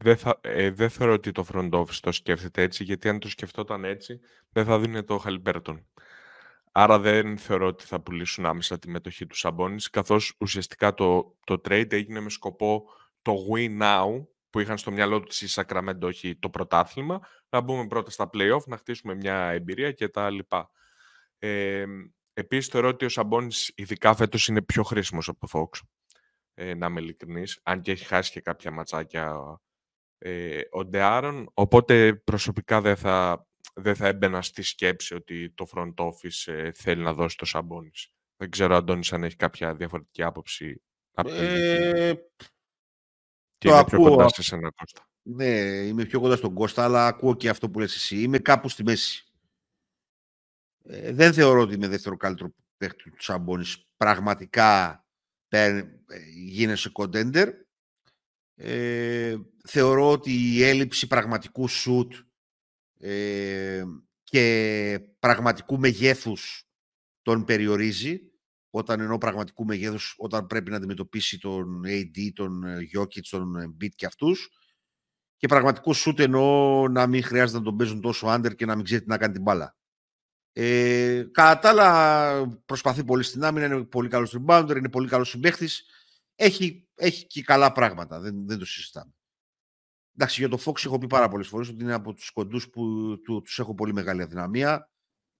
Δεν, 0.00 0.16
θα, 0.16 0.40
ε, 0.40 0.70
δεν 0.70 0.90
θεωρώ 0.90 1.12
ότι 1.12 1.32
το 1.32 1.46
front 1.52 1.70
office 1.70 1.98
το 2.00 2.12
σκέφτεται 2.12 2.62
έτσι, 2.62 2.84
γιατί 2.84 3.08
αν 3.08 3.18
το 3.18 3.28
σκεφτόταν 3.28 3.84
έτσι, 3.84 4.20
δεν 4.50 4.64
θα 4.64 4.78
δίνει 4.78 5.04
το 5.04 5.18
Χαλιμπέρτον. 5.18 5.86
Άρα 6.72 6.98
δεν 6.98 7.38
θεωρώ 7.38 7.66
ότι 7.66 7.84
θα 7.84 8.00
πουλήσουν 8.00 8.46
άμεσα 8.46 8.78
τη 8.78 8.90
μετοχή 8.90 9.26
τους 9.26 9.38
Σαμπόνις, 9.38 9.90
καθώς 9.90 10.34
ουσιαστικά 10.40 10.94
το, 10.94 11.36
το 11.44 11.54
trade 11.54 11.92
έγινε 11.92 12.20
με 12.20 12.30
σκοπό 12.30 12.90
το 13.22 13.34
win 13.52 13.82
now, 13.82 14.26
που 14.50 14.60
είχαν 14.60 14.78
στο 14.78 14.90
μυαλό 14.90 15.20
τους 15.20 15.42
η 15.42 15.46
Sacramento 15.50 16.00
όχι 16.02 16.36
το 16.36 16.50
πρωτάθλημα, 16.50 17.20
να 17.48 17.60
μπούμε 17.60 17.86
πρώτα 17.86 18.10
στα 18.10 18.30
play-off, 18.32 18.64
να 18.66 18.76
χτίσουμε 18.76 19.14
μια 19.14 19.50
εμπειρία 19.50 19.92
και 19.92 20.08
τα 20.08 20.30
λοιπά. 20.30 20.70
Ε, 21.38 21.84
επίσης 22.32 22.70
θεωρώ 22.70 22.88
ότι 22.88 23.04
ο 23.04 23.08
Σαμπόνης 23.08 23.72
ειδικά 23.74 24.14
φέτος 24.14 24.48
είναι 24.48 24.62
πιο 24.62 24.82
χρήσιμος 24.82 25.28
από 25.28 25.46
το 25.46 25.48
Fox, 25.52 25.80
ε, 26.54 26.74
να 26.74 26.86
είμαι 26.86 27.00
ειλικρινής, 27.00 27.60
αν 27.62 27.80
και 27.80 27.90
έχει 27.90 28.04
χάσει 28.04 28.30
και 28.30 28.40
κάποια 28.40 28.70
ματσάκια 28.70 29.60
ε, 30.18 30.60
ο 30.70 30.84
Ντεάρον, 30.84 31.50
οπότε 31.54 32.14
προσωπικά 32.14 32.80
δεν 32.80 32.96
θα, 32.96 33.46
δεν 33.74 33.94
θα 33.94 34.06
έμπαινα 34.06 34.42
στη 34.42 34.62
σκέψη 34.62 35.14
ότι 35.14 35.50
το 35.50 35.66
front 35.74 35.94
office 35.94 36.52
ε, 36.52 36.72
θέλει 36.72 37.02
να 37.02 37.12
δώσει 37.12 37.36
το 37.36 37.44
Σαμπόνης. 37.44 38.12
Δεν 38.36 38.50
ξέρω, 38.50 38.76
Αντώνης, 38.76 39.12
αν 39.12 39.24
έχει 39.24 39.36
κάποια 39.36 39.74
διαφορετική 39.74 40.22
άποψη. 40.22 40.82
Ε, 41.26 42.14
Και 43.58 43.68
είναι 43.68 43.84
πιο 43.84 43.98
κοντά 43.98 44.28
σε 44.28 44.54
ένα 44.54 44.70
Κώστα. 44.70 45.08
Ναι, 45.22 45.48
είμαι 45.86 46.04
πιο 46.04 46.20
κοντά 46.20 46.36
στον 46.36 46.54
Κώστα, 46.54 46.84
αλλά 46.84 47.06
ακούω 47.06 47.34
και 47.34 47.48
αυτό 47.48 47.70
που 47.70 47.78
λες 47.78 47.94
εσύ. 47.94 48.22
Είμαι 48.22 48.38
κάπου 48.38 48.68
στη 48.68 48.82
μέση. 48.82 49.26
Ε, 50.84 51.12
δεν 51.12 51.32
θεωρώ 51.32 51.60
ότι 51.60 51.74
είμαι 51.74 51.88
δεύτερο 51.88 52.16
καλύτερο 52.16 52.54
παίχτη 52.76 53.10
του 53.10 53.22
Σαμπόνης. 53.22 53.86
Πραγματικά 53.96 55.04
ε, 55.48 55.82
γίνεσαι 56.34 56.90
κοντέντερ. 56.90 57.48
Ε, 58.60 59.36
θεωρώ 59.64 60.10
ότι 60.10 60.32
η 60.32 60.62
έλλειψη 60.62 61.06
πραγματικού 61.06 61.68
σουτ 61.68 62.12
ε, 62.98 63.82
και 64.22 65.00
πραγματικού 65.18 65.78
μεγέθους 65.78 66.68
τον 67.22 67.44
περιορίζει 67.44 68.20
όταν 68.70 69.00
εννοώ 69.00 69.18
πραγματικού 69.18 69.64
μεγέθους, 69.64 70.14
όταν 70.18 70.46
πρέπει 70.46 70.70
να 70.70 70.76
αντιμετωπίσει 70.76 71.38
τον 71.38 71.82
AD, 71.86 72.32
τον 72.34 72.64
Jokic, 72.96 73.20
τον 73.30 73.54
Embiid 73.56 73.90
και 73.94 74.06
αυτούς 74.06 74.48
και 75.36 75.46
πραγματικού 75.46 75.94
σουτ 75.94 76.20
εννοώ 76.20 76.88
να 76.88 77.06
μην 77.06 77.22
χρειάζεται 77.22 77.58
να 77.58 77.64
τον 77.64 77.76
παίζουν 77.76 78.00
τόσο 78.00 78.34
under 78.34 78.56
και 78.56 78.66
να 78.66 78.76
μην 78.76 78.84
ξέρει 78.84 79.02
τι 79.02 79.08
να 79.08 79.18
κάνει 79.18 79.32
την 79.32 79.42
μπάλα. 79.42 79.76
Ε, 80.52 81.24
κατά 81.32 81.58
τα 81.58 81.68
άλλα, 81.68 82.60
προσπαθεί 82.64 83.04
πολύ 83.04 83.22
στην 83.22 83.44
άμυνα, 83.44 83.66
είναι 83.66 83.84
πολύ 83.84 84.08
καλός 84.08 84.36
rebounder, 84.38 84.74
είναι 84.76 84.88
πολύ 84.88 85.08
καλός 85.08 85.28
συμπαίχτη. 85.28 85.68
Έχει, 86.40 86.88
έχει 86.94 87.26
και 87.26 87.42
καλά 87.42 87.72
πράγματα, 87.72 88.20
δεν, 88.20 88.46
δεν 88.46 88.58
το 88.58 88.64
συζητάμε. 88.64 89.12
Εντάξει, 90.14 90.40
για 90.40 90.48
το 90.48 90.58
Fox 90.64 90.84
έχω 90.84 90.98
πει 90.98 91.06
πάρα 91.06 91.28
πολλές 91.28 91.48
φορές 91.48 91.68
ότι 91.68 91.82
είναι 91.82 91.92
από 91.92 92.14
τους 92.14 92.30
κοντούς 92.30 92.70
που 92.70 92.82
του, 93.24 93.42
τους 93.42 93.58
έχω 93.58 93.74
πολύ 93.74 93.92
μεγάλη 93.92 94.22
αδυναμία. 94.22 94.90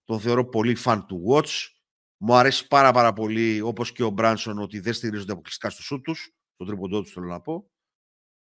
Τον 0.05 0.21
θεωρώ 0.21 0.49
πολύ 0.49 0.77
fan 0.85 1.03
του 1.07 1.25
watch. 1.29 1.69
Μου 2.17 2.35
αρέσει 2.35 2.67
πάρα 2.67 2.93
πάρα 2.93 3.13
πολύ, 3.13 3.61
όπως 3.61 3.93
και 3.93 4.03
ο 4.03 4.11
Μπράνσον, 4.11 4.59
ότι 4.59 4.81
δεν 4.81 4.93
στηρίζονται 4.93 5.33
αποκλειστικά 5.33 5.71
στο 5.71 5.83
σου 5.83 6.01
τους. 6.01 6.33
Στον 6.55 6.67
τρίποντό 6.67 7.03
τους 7.03 7.13
θέλω 7.13 7.27
να 7.27 7.41
πω. 7.41 7.71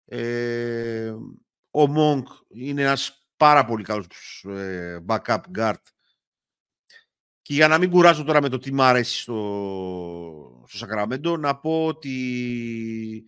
Ε, 0.04 1.14
ο 1.70 1.86
Μόγκ 1.86 2.26
είναι 2.48 2.82
ένας 2.82 3.28
πάρα 3.36 3.64
πολύ 3.64 3.84
καλός 3.84 4.44
ε, 4.48 5.04
backup 5.06 5.40
guard 5.56 5.82
και 7.46 7.54
για 7.54 7.68
να 7.68 7.78
μην 7.78 7.90
κουράζω 7.90 8.24
τώρα 8.24 8.42
με 8.42 8.48
το 8.48 8.58
τι 8.58 8.72
μου 8.72 8.82
αρέσει 8.82 9.20
στο, 9.20 10.64
στο 10.66 10.76
Σακραμέντο, 10.76 11.36
να 11.36 11.56
πω 11.56 11.86
ότι 11.86 13.24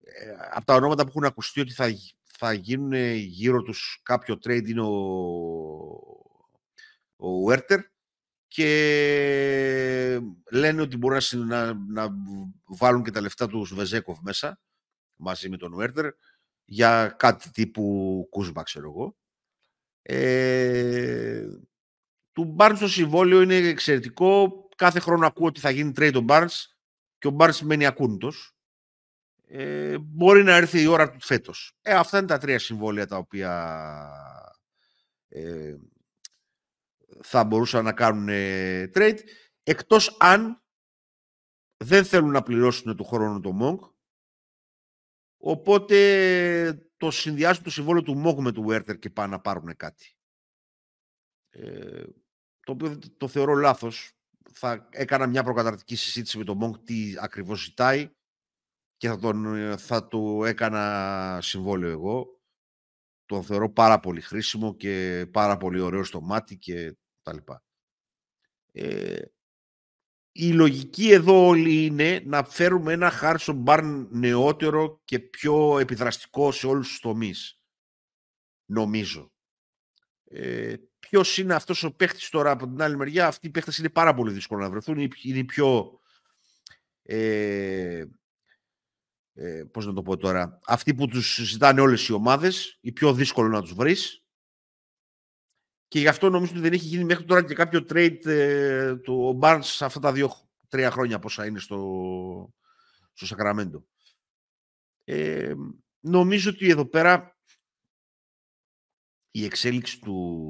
ε, 0.00 0.34
από 0.50 0.66
τα 0.66 0.74
ονόματα 0.74 1.02
που 1.02 1.08
έχουν 1.08 1.24
ακουστεί 1.24 1.60
ότι 1.60 1.72
θα, 1.72 1.88
θα 2.22 2.52
γίνουν 2.52 2.92
γύρω 3.14 3.62
τους 3.62 4.00
κάποιο 4.02 4.38
trade 4.44 4.68
είναι 4.68 4.80
ο, 4.80 4.92
ο 7.16 7.46
Werther 7.48 7.78
και 8.48 10.20
λένε 10.50 10.80
ότι 10.80 10.96
μπορούν 10.96 11.20
να, 11.32 11.74
να, 11.74 12.08
βάλουν 12.64 13.02
και 13.02 13.10
τα 13.10 13.20
λεφτά 13.20 13.46
τους 13.46 13.74
Βεζέκοφ 13.74 14.18
μέσα 14.20 14.60
μαζί 15.16 15.48
με 15.48 15.56
τον 15.56 15.74
Werther 15.78 16.10
για 16.64 17.14
κάτι 17.18 17.50
τύπου 17.50 18.26
Κούσμπα, 18.30 18.62
ξέρω 18.62 18.88
εγώ. 18.88 19.16
Ε, 20.02 21.46
του 22.32 22.56
Barnes 22.58 22.76
το 22.80 22.88
συμβόλαιο 22.88 23.40
είναι 23.40 23.54
εξαιρετικό. 23.54 24.62
Κάθε 24.76 25.00
χρόνο 25.00 25.26
ακούω 25.26 25.46
ότι 25.46 25.60
θα 25.60 25.70
γίνει 25.70 25.92
trade 25.96 26.14
ο 26.22 26.24
Barnes 26.28 26.64
και 27.18 27.28
ο 27.28 27.36
Barnes 27.38 27.58
μένει 27.58 27.86
ακούνητος. 27.86 28.56
Ε, 29.46 29.98
μπορεί 29.98 30.42
να 30.42 30.56
έρθει 30.56 30.82
η 30.82 30.86
ώρα 30.86 31.10
του 31.10 31.20
φέτος. 31.20 31.72
Ε, 31.82 31.94
αυτά 31.94 32.18
είναι 32.18 32.26
τα 32.26 32.38
τρία 32.38 32.58
συμβόλαια 32.58 33.06
τα 33.06 33.16
οποία 33.16 34.10
ε, 35.28 35.76
θα 37.22 37.44
μπορούσαν 37.44 37.84
να 37.84 37.92
κάνουν 37.92 38.28
ε, 38.28 38.90
trade. 38.94 39.18
Εκτός 39.62 40.16
αν 40.20 40.62
δεν 41.76 42.04
θέλουν 42.04 42.30
να 42.30 42.42
πληρώσουν 42.42 42.96
το 42.96 43.04
χρόνο 43.04 43.40
του 43.40 43.58
Monk. 43.62 43.90
Οπότε 45.36 46.90
το 46.96 47.10
συνδυάζουν 47.10 47.64
το 47.64 47.70
συμβόλαιο 47.70 48.02
του 48.02 48.22
Monk 48.26 48.36
με 48.36 48.52
του 48.52 48.66
Werther 48.68 48.98
και 48.98 49.10
πάνε 49.10 49.30
να 49.32 49.40
πάρουν 49.40 49.76
κάτι. 49.76 50.16
Ε, 51.50 52.02
το 52.64 52.72
οποίο 52.72 52.98
το 53.16 53.28
θεωρώ 53.28 53.54
λάθος. 53.54 54.12
Θα 54.52 54.88
έκανα 54.90 55.26
μια 55.26 55.42
προκαταρτική 55.42 55.96
συζήτηση 55.96 56.38
με 56.38 56.44
τον 56.44 56.56
Μόγκ 56.56 56.74
τι 56.84 57.14
ακριβώς 57.18 57.62
ζητάει 57.62 58.10
και 58.96 59.08
θα, 59.08 59.18
τον, 59.18 59.78
θα 59.78 60.08
του 60.08 60.44
έκανα 60.44 61.38
συμβόλαιο 61.42 61.90
εγώ. 61.90 62.40
Τον 63.26 63.44
θεωρώ 63.44 63.72
πάρα 63.72 64.00
πολύ 64.00 64.20
χρήσιμο 64.20 64.76
και 64.76 65.26
πάρα 65.32 65.56
πολύ 65.56 65.80
ωραίο 65.80 66.04
στο 66.04 66.20
μάτι 66.20 66.56
και 66.56 66.96
τα 67.22 67.32
λοιπά. 67.32 67.64
Ε, 68.72 69.22
η 70.32 70.52
λογική 70.52 71.12
εδώ 71.12 71.46
όλη 71.46 71.84
είναι 71.84 72.22
να 72.24 72.44
φέρουμε 72.44 72.92
ένα 72.92 73.10
Χάρσον 73.10 73.56
Μπάρν 73.56 74.08
νεότερο 74.10 75.00
και 75.04 75.18
πιο 75.18 75.78
επιδραστικό 75.78 76.52
σε 76.52 76.66
όλους 76.66 76.88
τους 76.88 77.00
τομείς. 77.00 77.60
Νομίζω. 78.64 79.32
Ε, 80.24 80.74
ποιος 81.12 81.38
είναι 81.38 81.54
αυτός 81.54 81.82
ο 81.82 81.92
παίχτης 81.92 82.28
τώρα 82.28 82.50
από 82.50 82.66
την 82.68 82.82
άλλη 82.82 82.96
μεριά. 82.96 83.26
Αυτοί 83.26 83.46
οι 83.46 83.50
παίχτες 83.50 83.78
είναι 83.78 83.88
πάρα 83.88 84.14
πολύ 84.14 84.32
δύσκολο 84.32 84.62
να 84.62 84.70
βρεθούν. 84.70 84.98
Είναι 84.98 85.38
οι 85.38 85.44
πιο. 85.44 86.00
Ε, 87.02 88.04
ε, 89.34 89.64
πώς 89.72 89.86
να 89.86 89.92
το 89.92 90.02
πω 90.02 90.16
τώρα, 90.16 90.58
αυτοί 90.66 90.94
που 90.94 91.06
τους 91.06 91.34
ζητάνε 91.34 91.80
όλες 91.80 92.06
οι 92.08 92.12
ομάδες, 92.12 92.78
οι 92.80 92.92
πιο 92.92 93.14
δύσκολο 93.14 93.48
να 93.48 93.60
τους 93.60 93.74
βρεις. 93.74 94.24
Και 95.88 95.98
γι' 95.98 96.08
αυτό 96.08 96.30
νομίζω 96.30 96.52
ότι 96.52 96.60
δεν 96.60 96.72
έχει 96.72 96.86
γίνει 96.86 97.04
μέχρι 97.04 97.24
τώρα 97.24 97.44
και 97.44 97.54
κάποιο 97.54 97.86
trade 97.88 98.26
ε, 98.26 98.96
του 98.96 99.38
Barnes 99.42 99.76
αυτά 99.80 100.00
τα 100.00 100.12
δύο-τρία 100.12 100.90
χρόνια 100.90 101.18
πόσα 101.18 101.46
είναι 101.46 101.58
στο, 101.58 102.54
στο 103.12 103.26
Σακραμέντο. 103.26 103.86
Ε, 105.04 105.54
νομίζω 106.00 106.50
ότι 106.50 106.70
εδώ 106.70 106.86
πέρα 106.86 107.36
η 109.34 109.44
εξέλιξη 109.44 110.00
του, 110.00 110.48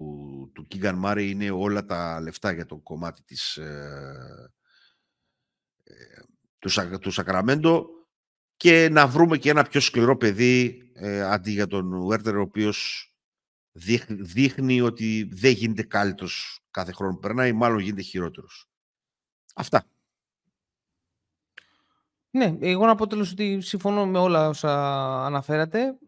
του 0.52 0.66
Κίγκαν 0.66 0.94
Μάρι 0.94 1.30
είναι 1.30 1.50
όλα 1.50 1.84
τα 1.84 2.20
λεφτά 2.20 2.52
για 2.52 2.66
το 2.66 2.76
κομμάτι 2.76 3.22
της, 3.22 3.56
ε, 3.56 4.52
ε, 5.84 5.94
του, 6.58 6.98
του 6.98 7.10
Σακραμέντο 7.10 7.86
και 8.56 8.88
να 8.88 9.06
βρούμε 9.06 9.38
και 9.38 9.50
ένα 9.50 9.62
πιο 9.62 9.80
σκληρό 9.80 10.16
παιδί 10.16 10.90
ε, 10.94 11.22
αντί 11.22 11.50
για 11.50 11.66
τον 11.66 12.06
Βέρτερ 12.06 12.36
ο 12.36 12.40
οποίος 12.40 13.06
δείχνει, 14.08 14.80
ότι 14.80 15.28
δεν 15.32 15.52
γίνεται 15.52 15.82
καλύτερος 15.82 16.60
κάθε 16.70 16.92
χρόνο 16.92 17.12
που 17.12 17.18
περνάει, 17.18 17.52
μάλλον 17.52 17.78
γίνεται 17.78 18.02
χειρότερος. 18.02 18.70
Αυτά. 19.54 19.84
Ναι, 22.30 22.56
εγώ 22.60 22.86
να 22.86 22.94
πω 22.94 23.06
τέλος 23.06 23.32
ότι 23.32 23.60
συμφωνώ 23.60 24.06
με 24.06 24.18
όλα 24.18 24.48
όσα 24.48 24.72
αναφέρατε. 25.24 25.98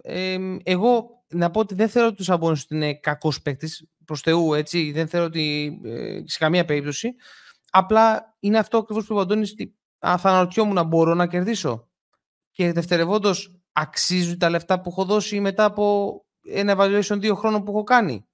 εγώ 0.63 1.25
να 1.29 1.51
πω 1.51 1.61
ότι 1.61 1.75
δεν 1.75 1.89
θεωρώ 1.89 2.09
ότι 2.09 2.23
ο 2.23 2.25
Σαμπόνι 2.25 2.59
ότι 2.63 2.75
είναι 2.75 2.95
κακός 2.95 3.43
παίκτης. 3.43 3.87
Προς 4.05 4.21
Θεού, 4.21 4.55
έτσι. 4.55 4.93
Δεν 4.93 5.09
θεωρώ 5.09 5.27
ότι 5.27 5.79
ε, 5.85 6.21
σε 6.25 6.39
καμία 6.39 6.65
περίπτωση. 6.65 7.15
Απλά 7.71 8.37
είναι 8.41 8.59
αυτό 8.59 8.79
ακριβώς 8.79 9.07
που 9.07 9.13
είπε 9.13 9.21
ο 9.21 9.23
Αντώνης. 9.23 9.55
Θα 9.99 10.21
αναρωτιόμουν 10.23 10.75
να 10.75 10.83
μπορώ 10.83 11.15
να 11.15 11.27
κερδίσω; 11.27 11.89
Και 12.51 12.73
δευτερευόντως, 12.73 13.61
αξίζουν 13.73 14.39
τα 14.39 14.51
λεφτά 14.51 14.81
που 14.81 14.91
έχω 14.91 15.05
δώσει 15.05 15.41
μετά 15.41 15.65
από 15.65 16.15
ένα 16.49 16.77
evaluation 16.79 17.17
δύο 17.19 17.35
χρόνων 17.35 17.65
που 17.65 17.71
έχω 17.71 17.83
κάνει; 17.83 18.27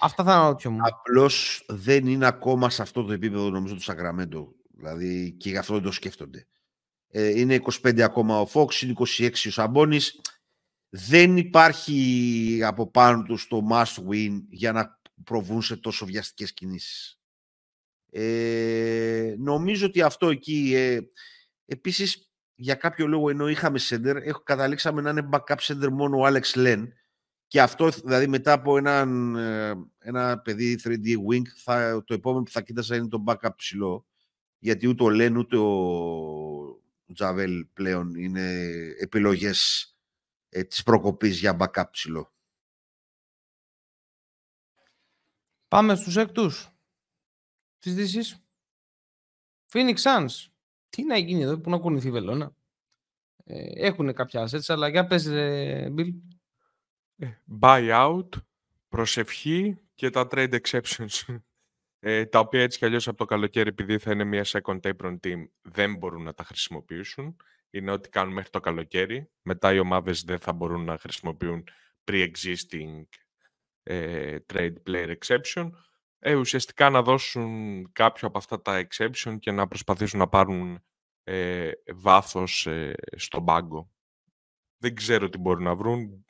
Αυτά 0.00 0.24
θα 0.24 0.34
αναρωτιόμουν. 0.34 0.80
Απλώς 0.84 1.64
δεν 1.68 2.06
είναι 2.06 2.26
ακόμα 2.26 2.70
σε 2.70 2.82
αυτό 2.82 3.04
το 3.04 3.12
επίπεδο 3.12 3.50
νομίζω 3.50 3.74
του 3.74 3.82
Σακραμέντο. 3.82 4.52
Δηλαδή 4.76 5.32
και 5.38 5.50
γι' 5.50 5.56
αυτό 5.56 5.74
δεν 5.74 5.82
το 5.82 5.92
σκέφτονται. 5.92 6.46
Ε, 7.08 7.40
είναι 7.40 7.60
25 7.84 8.00
ακόμα 8.00 8.40
ο 8.40 8.46
Φόξ, 8.46 8.82
είναι 8.82 8.92
26 9.18 9.30
ο 9.46 9.50
Σαμπόνις 9.50 10.20
δεν 10.90 11.36
υπάρχει 11.36 12.60
από 12.64 12.90
πάνω 12.90 13.22
τους 13.22 13.46
το 13.46 13.66
must 13.70 14.08
win 14.10 14.40
για 14.50 14.72
να 14.72 14.98
προβούν 15.24 15.62
σε 15.62 15.76
τόσο 15.76 16.06
βιαστικές 16.06 16.52
κινήσεις. 16.52 17.18
Ε, 18.10 19.34
νομίζω 19.38 19.86
ότι 19.86 20.02
αυτό 20.02 20.28
εκεί... 20.28 20.72
Ε, 20.74 21.00
επίσης, 21.66 22.30
για 22.54 22.74
κάποιο 22.74 23.06
λόγο, 23.06 23.30
ενώ 23.30 23.48
είχαμε 23.48 23.78
center, 23.82 24.16
έχω, 24.22 24.42
καταλήξαμε 24.42 25.00
να 25.00 25.10
είναι 25.10 25.28
backup 25.32 25.56
center 25.56 25.88
μόνο 25.90 26.18
ο 26.18 26.26
Alex 26.26 26.42
Len 26.54 26.88
και 27.46 27.60
αυτό, 27.60 27.88
δηλαδή, 27.88 28.26
μετά 28.26 28.52
από 28.52 28.76
έναν, 28.76 29.36
ε, 29.36 29.74
ένα 29.98 30.38
παιδί 30.38 30.78
3D 30.84 31.06
wing, 31.30 31.42
θα, 31.56 32.04
το 32.06 32.14
επόμενο 32.14 32.42
που 32.42 32.50
θα 32.50 32.60
κοίτασα 32.60 32.96
είναι 32.96 33.08
το 33.08 33.24
backup 33.26 33.56
ψηλό, 33.56 34.06
γιατί 34.58 34.88
ούτε 34.88 35.04
ο 35.04 35.06
Len 35.10 35.34
ούτε 35.36 35.56
ο 35.56 37.12
Τζαβέλ 37.14 37.66
πλέον 37.72 38.14
είναι 38.14 38.60
επιλογές 39.00 39.90
ε, 40.50 40.64
της 40.64 40.82
προκοπής 40.82 41.38
για 41.38 41.56
backup 41.60 41.84
ψηλό. 41.90 42.32
Πάμε 45.68 45.94
στους 45.94 46.16
έκτους 46.16 46.70
της 47.78 47.94
Δύσης. 47.94 48.44
Phoenix 49.72 49.94
Suns. 49.94 50.48
Τι 50.88 51.04
να 51.04 51.16
γίνει 51.16 51.42
εδώ, 51.42 51.58
που 51.58 51.70
να 51.70 51.78
κουνηθεί 51.78 52.08
η 52.08 52.10
Βελώνα. 52.10 52.54
Ε, 53.44 53.86
έχουν 53.86 54.12
κάποια 54.14 54.48
assets, 54.48 54.64
αλλά 54.66 54.88
για 54.88 55.06
πες, 55.06 55.26
Bill. 55.96 56.12
Ε, 57.16 57.30
buyout, 57.60 58.28
προσευχή 58.88 59.78
και 59.94 60.10
τα 60.10 60.28
trade 60.30 60.60
exceptions. 60.60 61.24
Ε, 62.02 62.26
τα 62.26 62.38
οποία 62.38 62.62
έτσι 62.62 62.78
κι 62.78 62.84
αλλιώς 62.84 63.08
από 63.08 63.16
το 63.16 63.24
καλοκαίρι, 63.24 63.68
επειδή 63.68 63.98
θα 63.98 64.12
είναι 64.12 64.24
μια 64.24 64.44
second 64.46 64.80
apron 64.80 65.16
team, 65.20 65.48
δεν 65.62 65.96
μπορούν 65.96 66.22
να 66.22 66.34
τα 66.34 66.44
χρησιμοποιήσουν. 66.44 67.36
Είναι 67.70 67.90
ότι 67.90 68.08
κάνουν 68.08 68.32
μέχρι 68.32 68.50
το 68.50 68.60
καλοκαίρι. 68.60 69.30
Μετά 69.42 69.74
οι 69.74 69.78
ομάδες 69.78 70.22
δεν 70.22 70.38
θα 70.38 70.52
μπορούν 70.52 70.84
να 70.84 70.98
χρησιμοποιούν 70.98 71.64
pre-existing 72.04 73.02
ε, 73.82 74.36
trade 74.52 74.74
player 74.86 75.14
exception. 75.18 75.70
Ε, 76.18 76.34
ουσιαστικά 76.34 76.90
να 76.90 77.02
δώσουν 77.02 77.92
κάποιο 77.92 78.28
από 78.28 78.38
αυτά 78.38 78.62
τα 78.62 78.86
exception 78.86 79.36
και 79.38 79.50
να 79.50 79.68
προσπαθήσουν 79.68 80.18
να 80.18 80.28
πάρουν 80.28 80.82
ε, 81.24 81.70
βάθος 81.94 82.66
ε, 82.66 82.94
στον 83.16 83.44
πάγκο. 83.44 83.90
Δεν 84.78 84.94
ξέρω 84.94 85.28
τι 85.28 85.38
μπορούν 85.38 85.62
να 85.62 85.74
βρουν. 85.74 86.24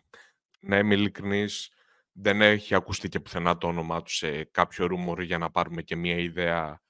Να 0.60 0.78
είμαι 0.78 0.94
ειλικρινής, 0.94 1.72
δεν 2.12 2.40
έχει 2.40 2.74
ακουστεί 2.74 3.08
και 3.08 3.20
πουθενά 3.20 3.58
το 3.58 3.66
όνομά 3.66 4.02
τους 4.02 4.16
σε 4.16 4.44
κάποιο 4.44 4.86
ρούμορ 4.86 5.20
για 5.20 5.38
να 5.38 5.50
πάρουμε 5.50 5.82
και 5.82 5.96
μια 5.96 6.16
ιδέα 6.16 6.82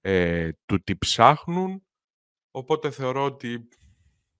ε, 0.00 0.50
του 0.64 0.82
τι 0.82 0.96
ψάχνουν. 0.96 1.86
Οπότε 2.50 2.90
θεωρώ 2.90 3.24
ότι 3.24 3.68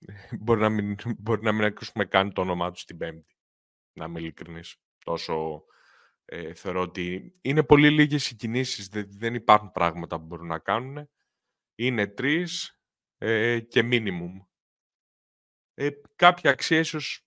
μπορεί 0.40 0.60
να 0.60 0.68
μην, 0.68 0.96
μπορεί 1.18 1.42
να 1.42 1.52
μην 1.52 1.64
ακούσουμε 1.64 2.04
καν 2.04 2.32
το 2.32 2.40
όνομά 2.40 2.70
τους 2.70 2.84
την 2.84 2.96
Πέμπτη. 2.96 3.36
Να 3.92 4.04
είμαι 4.04 4.20
ειλικρινής. 4.20 4.76
Τόσο 5.04 5.64
ε, 6.24 6.54
θεωρώ 6.54 6.80
ότι 6.80 7.34
είναι 7.40 7.62
πολύ 7.62 7.90
λίγες 7.90 8.30
οι 8.30 8.36
κινήσεις, 8.36 8.88
δεν, 9.08 9.34
υπάρχουν 9.34 9.72
πράγματα 9.72 10.18
που 10.18 10.26
μπορούν 10.26 10.46
να 10.46 10.58
κάνουν. 10.58 11.08
Είναι 11.74 12.06
τρεις 12.06 12.80
ε, 13.18 13.60
και 13.60 13.80
minimum. 13.84 14.46
Ε, 15.74 15.90
κάποια 16.16 16.50
αξία 16.50 16.78
ίσως, 16.78 17.26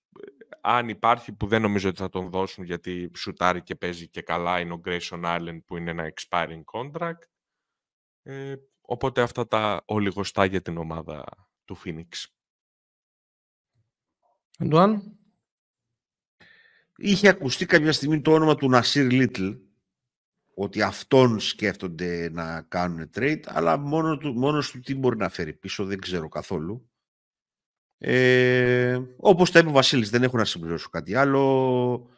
αν 0.61 0.89
υπάρχει, 0.89 1.33
που 1.33 1.47
δεν 1.47 1.61
νομίζω 1.61 1.89
ότι 1.89 1.97
θα 1.97 2.09
τον 2.09 2.29
δώσουν 2.29 2.63
γιατί 2.63 3.11
σουτάρει 3.15 3.61
και 3.61 3.75
παίζει 3.75 4.09
και 4.09 4.21
καλά, 4.21 4.59
είναι 4.59 4.73
ο 4.73 4.81
Grayson 4.85 5.23
Allen 5.23 5.59
που 5.65 5.77
είναι 5.77 5.91
ένα 5.91 6.13
expiring 6.13 6.63
contract. 6.73 7.21
Ε, 8.23 8.55
οπότε 8.81 9.21
αυτά 9.21 9.47
τα 9.47 9.83
ολιγοστά 9.85 10.45
για 10.45 10.61
την 10.61 10.77
ομάδα 10.77 11.23
του 11.65 11.77
Phoenix. 11.85 12.07
Εντουάν. 14.57 15.15
Είχε 16.97 17.27
ακουστεί 17.27 17.65
κάποια 17.65 17.91
στιγμή 17.91 18.21
το 18.21 18.33
όνομα 18.33 18.55
του 18.55 18.69
Νασίρ 18.69 19.11
Λίτλ, 19.11 19.49
ότι 20.53 20.81
αυτόν 20.81 21.39
σκέφτονται 21.39 22.29
να 22.31 22.61
κάνουν 22.61 23.09
trade, 23.15 23.41
αλλά 23.45 23.77
μόνο 23.77 24.17
του, 24.17 24.33
μόνος 24.33 24.71
του 24.71 24.79
τι 24.79 24.95
μπορεί 24.95 25.17
να 25.17 25.29
φέρει 25.29 25.53
πίσω, 25.53 25.85
δεν 25.85 25.99
ξέρω 25.99 26.27
καθόλου. 26.27 26.89
Ε, 27.97 28.99
όπως 29.17 29.51
τα 29.51 29.59
είπε 29.59 29.69
ο 29.69 29.71
Βασίλης, 29.71 30.09
δεν 30.09 30.23
έχω 30.23 30.37
να 30.37 30.45
συμπληρώσω 30.45 30.89
κάτι 30.89 31.15
άλλο. 31.15 32.09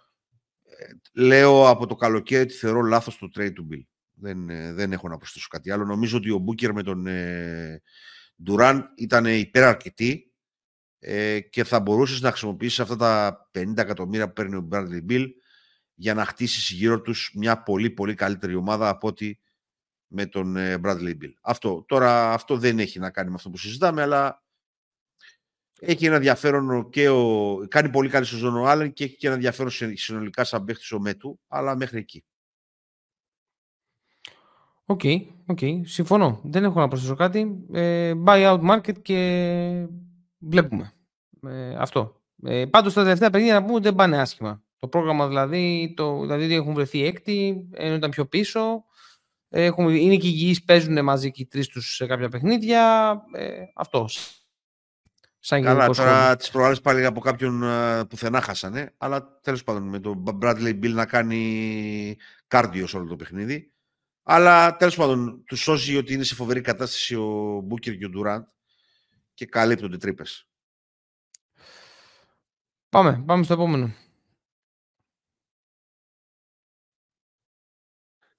Ε, 0.64 1.22
λέω 1.22 1.70
από 1.70 1.88
το 1.88 1.96
καλοκαίρι 1.96 2.44
ότι 2.44 2.54
θεωρώ 2.54 2.82
λάθος 2.82 3.18
το 3.18 3.30
trade 3.36 3.54
του 3.54 3.68
Bill. 3.72 3.84
Δεν, 4.14 4.50
ε, 4.50 4.74
δεν 4.74 4.92
έχω 4.92 5.08
να 5.08 5.18
προσθέσω 5.18 5.48
κάτι 5.50 5.72
άλλο. 5.72 5.86
Νομίζω 5.86 6.18
ότι 6.18 6.32
ο 6.32 6.38
Μπούκερ 6.38 6.74
με 6.74 6.84
τον 6.84 7.08
ε, 7.08 7.82
Ντουράν 8.44 8.94
ήταν 8.96 9.26
υπεραρκετή 9.26 10.33
ε, 11.06 11.40
και 11.40 11.64
θα 11.64 11.80
μπορούσες 11.80 12.22
να 12.22 12.30
χρησιμοποιήσεις 12.30 12.80
αυτά 12.80 12.96
τα 12.96 13.50
50 13.54 13.78
εκατομμύρια 13.78 14.28
που 14.28 14.34
παίρνει 14.34 14.56
ο 14.56 14.68
Bradley 14.72 15.10
Bill 15.10 15.26
για 15.94 16.14
να 16.14 16.26
χτίσεις 16.26 16.70
γύρω 16.70 17.02
τους 17.02 17.32
μια 17.36 17.64
πολύ 17.64 17.90
πολύ 17.90 18.14
καλύτερη 18.14 18.56
ομάδα 18.56 18.90
από 18.90 19.08
ότι 19.08 19.40
με 20.08 20.26
τον 20.26 20.56
ε, 20.58 20.80
Bradley 20.84 21.16
Beal. 21.22 21.34
Αυτό. 21.42 21.84
Τώρα 21.88 22.34
αυτό 22.34 22.58
δεν 22.58 22.80
έχει 22.80 23.00
να 23.00 23.10
κάνει 23.10 23.30
με 23.30 23.36
αυτό 23.36 23.50
που 23.50 23.58
συζητάμε, 23.58 24.02
αλλά 24.02 24.44
έχει 25.80 26.06
ένα 26.06 26.16
ενδιαφέρον 26.16 26.90
και 26.90 27.10
ο... 27.10 27.58
κάνει 27.68 27.90
πολύ 27.90 28.10
καλή 28.10 28.26
σεζόν 28.26 28.36
ο 28.36 28.64
Άλεν 28.64 28.94
και 28.94 29.04
έχει 29.04 29.16
και 29.16 29.28
ένα 29.28 29.36
ενδιαφέρον 29.36 29.72
συνολικά 29.94 30.44
σαν 30.44 30.64
παίχτης 30.64 30.92
ο 30.92 31.00
Μέτου, 31.00 31.40
αλλά 31.48 31.76
μέχρι 31.76 31.98
εκεί. 31.98 32.24
Ok, 34.86 35.02
okay, 35.04 35.18
okay, 35.46 35.82
συμφωνώ. 35.84 36.42
Δεν 36.44 36.64
έχω 36.64 36.80
να 36.80 36.88
προσθέσω 36.88 37.16
κάτι. 37.16 37.66
Ε, 37.72 38.14
buy 38.26 38.58
out 38.58 38.70
market 38.70 39.02
και 39.02 39.88
βλέπουμε. 40.48 40.94
Ε, 41.48 41.76
αυτό. 41.76 42.22
Ε, 42.44 42.66
Πάντως 42.66 42.94
τα 42.94 43.04
τελευταία 43.04 43.30
παιχνίδια 43.30 43.60
να 43.60 43.66
πούμε 43.66 43.80
δεν 43.80 43.96
πάνε 43.96 44.20
άσχημα. 44.20 44.64
Το 44.80 44.88
πρόγραμμα 44.88 45.28
δηλαδή, 45.28 45.94
το, 45.96 46.22
δηλαδή 46.22 46.54
έχουν 46.54 46.74
βρεθεί 46.74 47.06
έκτη, 47.06 47.68
ενώ 47.72 47.96
ήταν 47.96 48.10
πιο 48.10 48.26
πίσω. 48.26 48.84
Έχουν, 49.50 49.90
είναι 49.90 50.16
και 50.16 50.28
υγιείς, 50.28 50.64
παίζουν 50.64 51.04
μαζί 51.04 51.32
και 51.32 51.42
οι 51.42 51.46
τρεις 51.46 51.68
τους 51.68 51.96
σε 51.96 52.06
κάποια 52.06 52.30
παιχνίδια. 52.30 53.14
Ε, 53.34 53.52
αυτό. 53.76 54.10
Σαν 55.40 55.64
Καλά, 55.64 55.88
τώρα 55.88 56.36
τις 56.36 56.50
προάλλες 56.50 56.82
πάλι 56.82 57.06
από 57.06 57.20
κάποιον 57.20 57.62
uh, 57.64 58.04
πουθενά 58.10 58.42
χάσανε, 58.42 58.94
αλλά 58.98 59.40
τέλος 59.42 59.64
πάντων 59.64 59.84
με 59.84 60.00
τον 60.00 60.24
Bradley 60.42 60.80
Bill 60.84 60.92
να 60.92 61.06
κάνει 61.06 62.16
κάρδιο 62.48 62.88
σε 62.88 62.98
όλο 62.98 63.08
το 63.08 63.16
παιχνίδι. 63.16 63.72
Αλλά 64.24 64.76
τέλος 64.76 64.96
πάντων 64.96 65.44
τους 65.46 65.60
σώζει 65.60 65.98
ότι 65.98 66.14
είναι 66.14 66.24
σε 66.24 66.36
φοβερή 66.36 66.62
κατάσταση 66.62 67.16
ο 67.16 67.60
Μπούκερ 67.64 67.98
και 67.98 68.06
ο 68.06 68.10
Ντουράντ 68.10 68.44
και 69.34 69.46
καλύπτονται 69.46 69.98
τρύπες. 69.98 70.48
Πάμε, 72.90 73.24
πάμε 73.26 73.44
στο 73.44 73.54
επόμενο. 73.54 73.94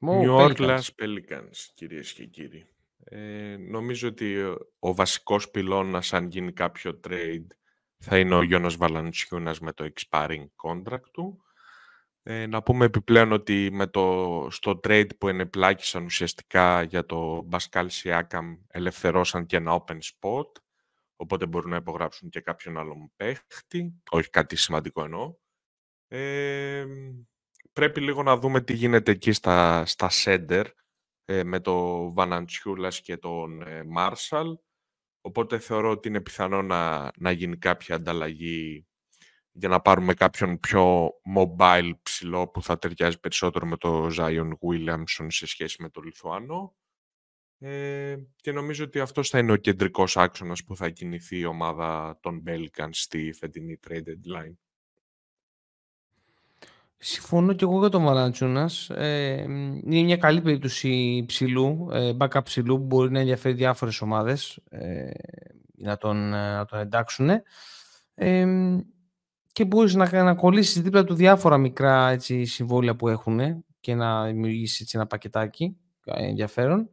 New 0.06 0.36
Orleans 0.38 0.88
Pelicans, 0.98 1.56
κυρίες 1.74 2.12
και 2.12 2.24
κύριοι. 2.24 2.66
Ε, 3.04 3.56
νομίζω 3.56 4.08
ότι 4.08 4.36
ο 4.78 4.94
βασικός 4.94 5.50
πυλώνας, 5.50 6.12
αν 6.12 6.28
γίνει 6.28 6.52
κάποιο 6.52 7.00
trade, 7.08 7.46
θα 7.98 8.18
είναι 8.18 8.34
ο 8.34 8.42
Γιώνας 8.42 8.76
Βαλαντσιούνας 8.76 9.60
με 9.60 9.72
το 9.72 9.90
expiring 9.94 10.46
contract 10.64 11.10
του. 11.12 11.44
Ε, 12.22 12.46
να 12.46 12.62
πούμε 12.62 12.84
επιπλέον 12.84 13.32
ότι 13.32 13.68
με 13.72 13.86
το, 13.86 14.46
στο 14.50 14.80
trade 14.82 15.16
που 15.18 15.28
ενεπλάκησαν 15.28 16.04
ουσιαστικά 16.04 16.82
για 16.82 17.06
το 17.06 17.48
Pascal 17.50 17.86
Siakam 17.88 18.58
ελευθερώσαν 18.68 19.46
και 19.46 19.56
ένα 19.56 19.84
open 19.84 19.98
spot 19.98 20.62
οπότε 21.16 21.46
μπορούν 21.46 21.70
να 21.70 21.76
υπογράψουν 21.76 22.28
και 22.28 22.40
κάποιον 22.40 22.78
άλλον 22.78 23.12
παίχτη, 23.16 24.02
όχι 24.10 24.30
κάτι 24.30 24.56
σημαντικό 24.56 25.04
εννοώ. 25.04 25.34
Ε, 26.08 26.86
πρέπει 27.72 28.00
λίγο 28.00 28.22
να 28.22 28.36
δούμε 28.36 28.60
τι 28.60 28.72
γίνεται 28.72 29.10
εκεί 29.10 29.32
στα, 29.32 29.86
στα 29.86 30.08
sender, 30.10 30.64
ε, 31.24 31.44
με 31.44 31.60
το 31.60 32.12
Βαναντσιούλας 32.12 33.00
και 33.00 33.16
τον 33.16 33.62
ε, 33.62 33.84
Μάρσαλ, 33.84 34.58
οπότε 35.20 35.58
θεωρώ 35.58 35.90
ότι 35.90 36.08
είναι 36.08 36.20
πιθανό 36.20 36.62
να, 36.62 37.10
να 37.16 37.30
γίνει 37.30 37.56
κάποια 37.56 37.94
ανταλλαγή 37.94 38.86
για 39.56 39.68
να 39.68 39.80
πάρουμε 39.80 40.14
κάποιον 40.14 40.60
πιο 40.60 41.10
mobile 41.36 41.92
ψηλό 42.02 42.48
που 42.48 42.62
θα 42.62 42.78
ταιριάζει 42.78 43.20
περισσότερο 43.20 43.66
με 43.66 43.76
το 43.76 44.10
Zion 44.18 44.50
Williamson 44.60 45.26
σε 45.28 45.46
σχέση 45.46 45.82
με 45.82 45.88
το 45.88 46.00
Λιθουάνο. 46.00 46.76
Ε, 47.66 48.16
και 48.36 48.52
νομίζω 48.52 48.84
ότι 48.84 49.00
αυτό 49.00 49.22
θα 49.22 49.38
είναι 49.38 49.52
ο 49.52 49.56
κεντρικός 49.56 50.16
άξονας 50.16 50.64
που 50.64 50.76
θα 50.76 50.88
κινηθεί 50.88 51.38
η 51.38 51.44
ομάδα 51.44 52.18
των 52.20 52.42
Pelicans 52.46 52.88
στη 52.90 53.32
φετινή 53.32 53.78
trade 53.88 53.92
deadline. 53.92 54.54
Συμφωνώ 56.96 57.52
και 57.52 57.64
εγώ 57.64 57.78
για 57.78 57.88
τον 57.88 58.04
Βαλαντσούνας. 58.04 58.90
Ε, 58.90 59.42
είναι 59.84 60.02
μια 60.02 60.16
καλή 60.16 60.40
περίπτωση 60.40 61.24
ψηλού, 61.26 61.88
ε, 61.92 62.12
backup 62.18 62.44
ψηλού 62.44 62.78
που 62.78 62.84
μπορεί 62.84 63.10
να 63.10 63.18
ενδιαφέρει 63.18 63.54
διάφορες 63.54 64.00
ομάδες 64.00 64.60
ε, 64.68 65.10
να, 65.74 65.96
τον, 65.96 66.16
να 66.28 66.64
τον 66.64 66.78
εντάξουν. 66.78 67.30
Ε, 68.14 68.46
και 69.52 69.64
μπορείς 69.64 69.94
να, 69.94 70.22
να 70.22 70.34
κολλήσεις 70.34 70.82
δίπλα 70.82 71.04
του 71.04 71.14
διάφορα 71.14 71.58
μικρά 71.58 72.10
έτσι, 72.10 72.44
συμβόλαια 72.44 72.96
που 72.96 73.08
έχουν 73.08 73.64
και 73.80 73.94
να 73.94 74.24
δημιουργήσεις 74.24 74.80
έτσι, 74.80 74.96
ένα 74.96 75.06
πακετάκι 75.06 75.76
ενδιαφέρον. 76.04 76.88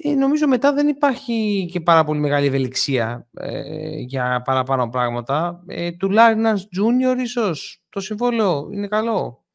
Ε, 0.00 0.14
νομίζω 0.14 0.48
μετά 0.48 0.72
δεν 0.72 0.88
υπάρχει 0.88 1.68
και 1.72 1.80
πάρα 1.80 2.04
πολύ 2.04 2.20
μεγάλη 2.20 2.46
ευελιξία 2.46 3.28
ε, 3.32 3.98
για 3.98 4.42
παραπάνω 4.44 4.88
πράγματα. 4.88 5.64
Ε, 5.66 5.92
του 5.92 6.10
Λάρινας 6.10 6.68
Junior 6.76 7.18
ίσως 7.18 7.82
το 7.88 8.00
συμβόλαιο 8.00 8.68
είναι 8.72 8.88
καλό. 8.88 9.46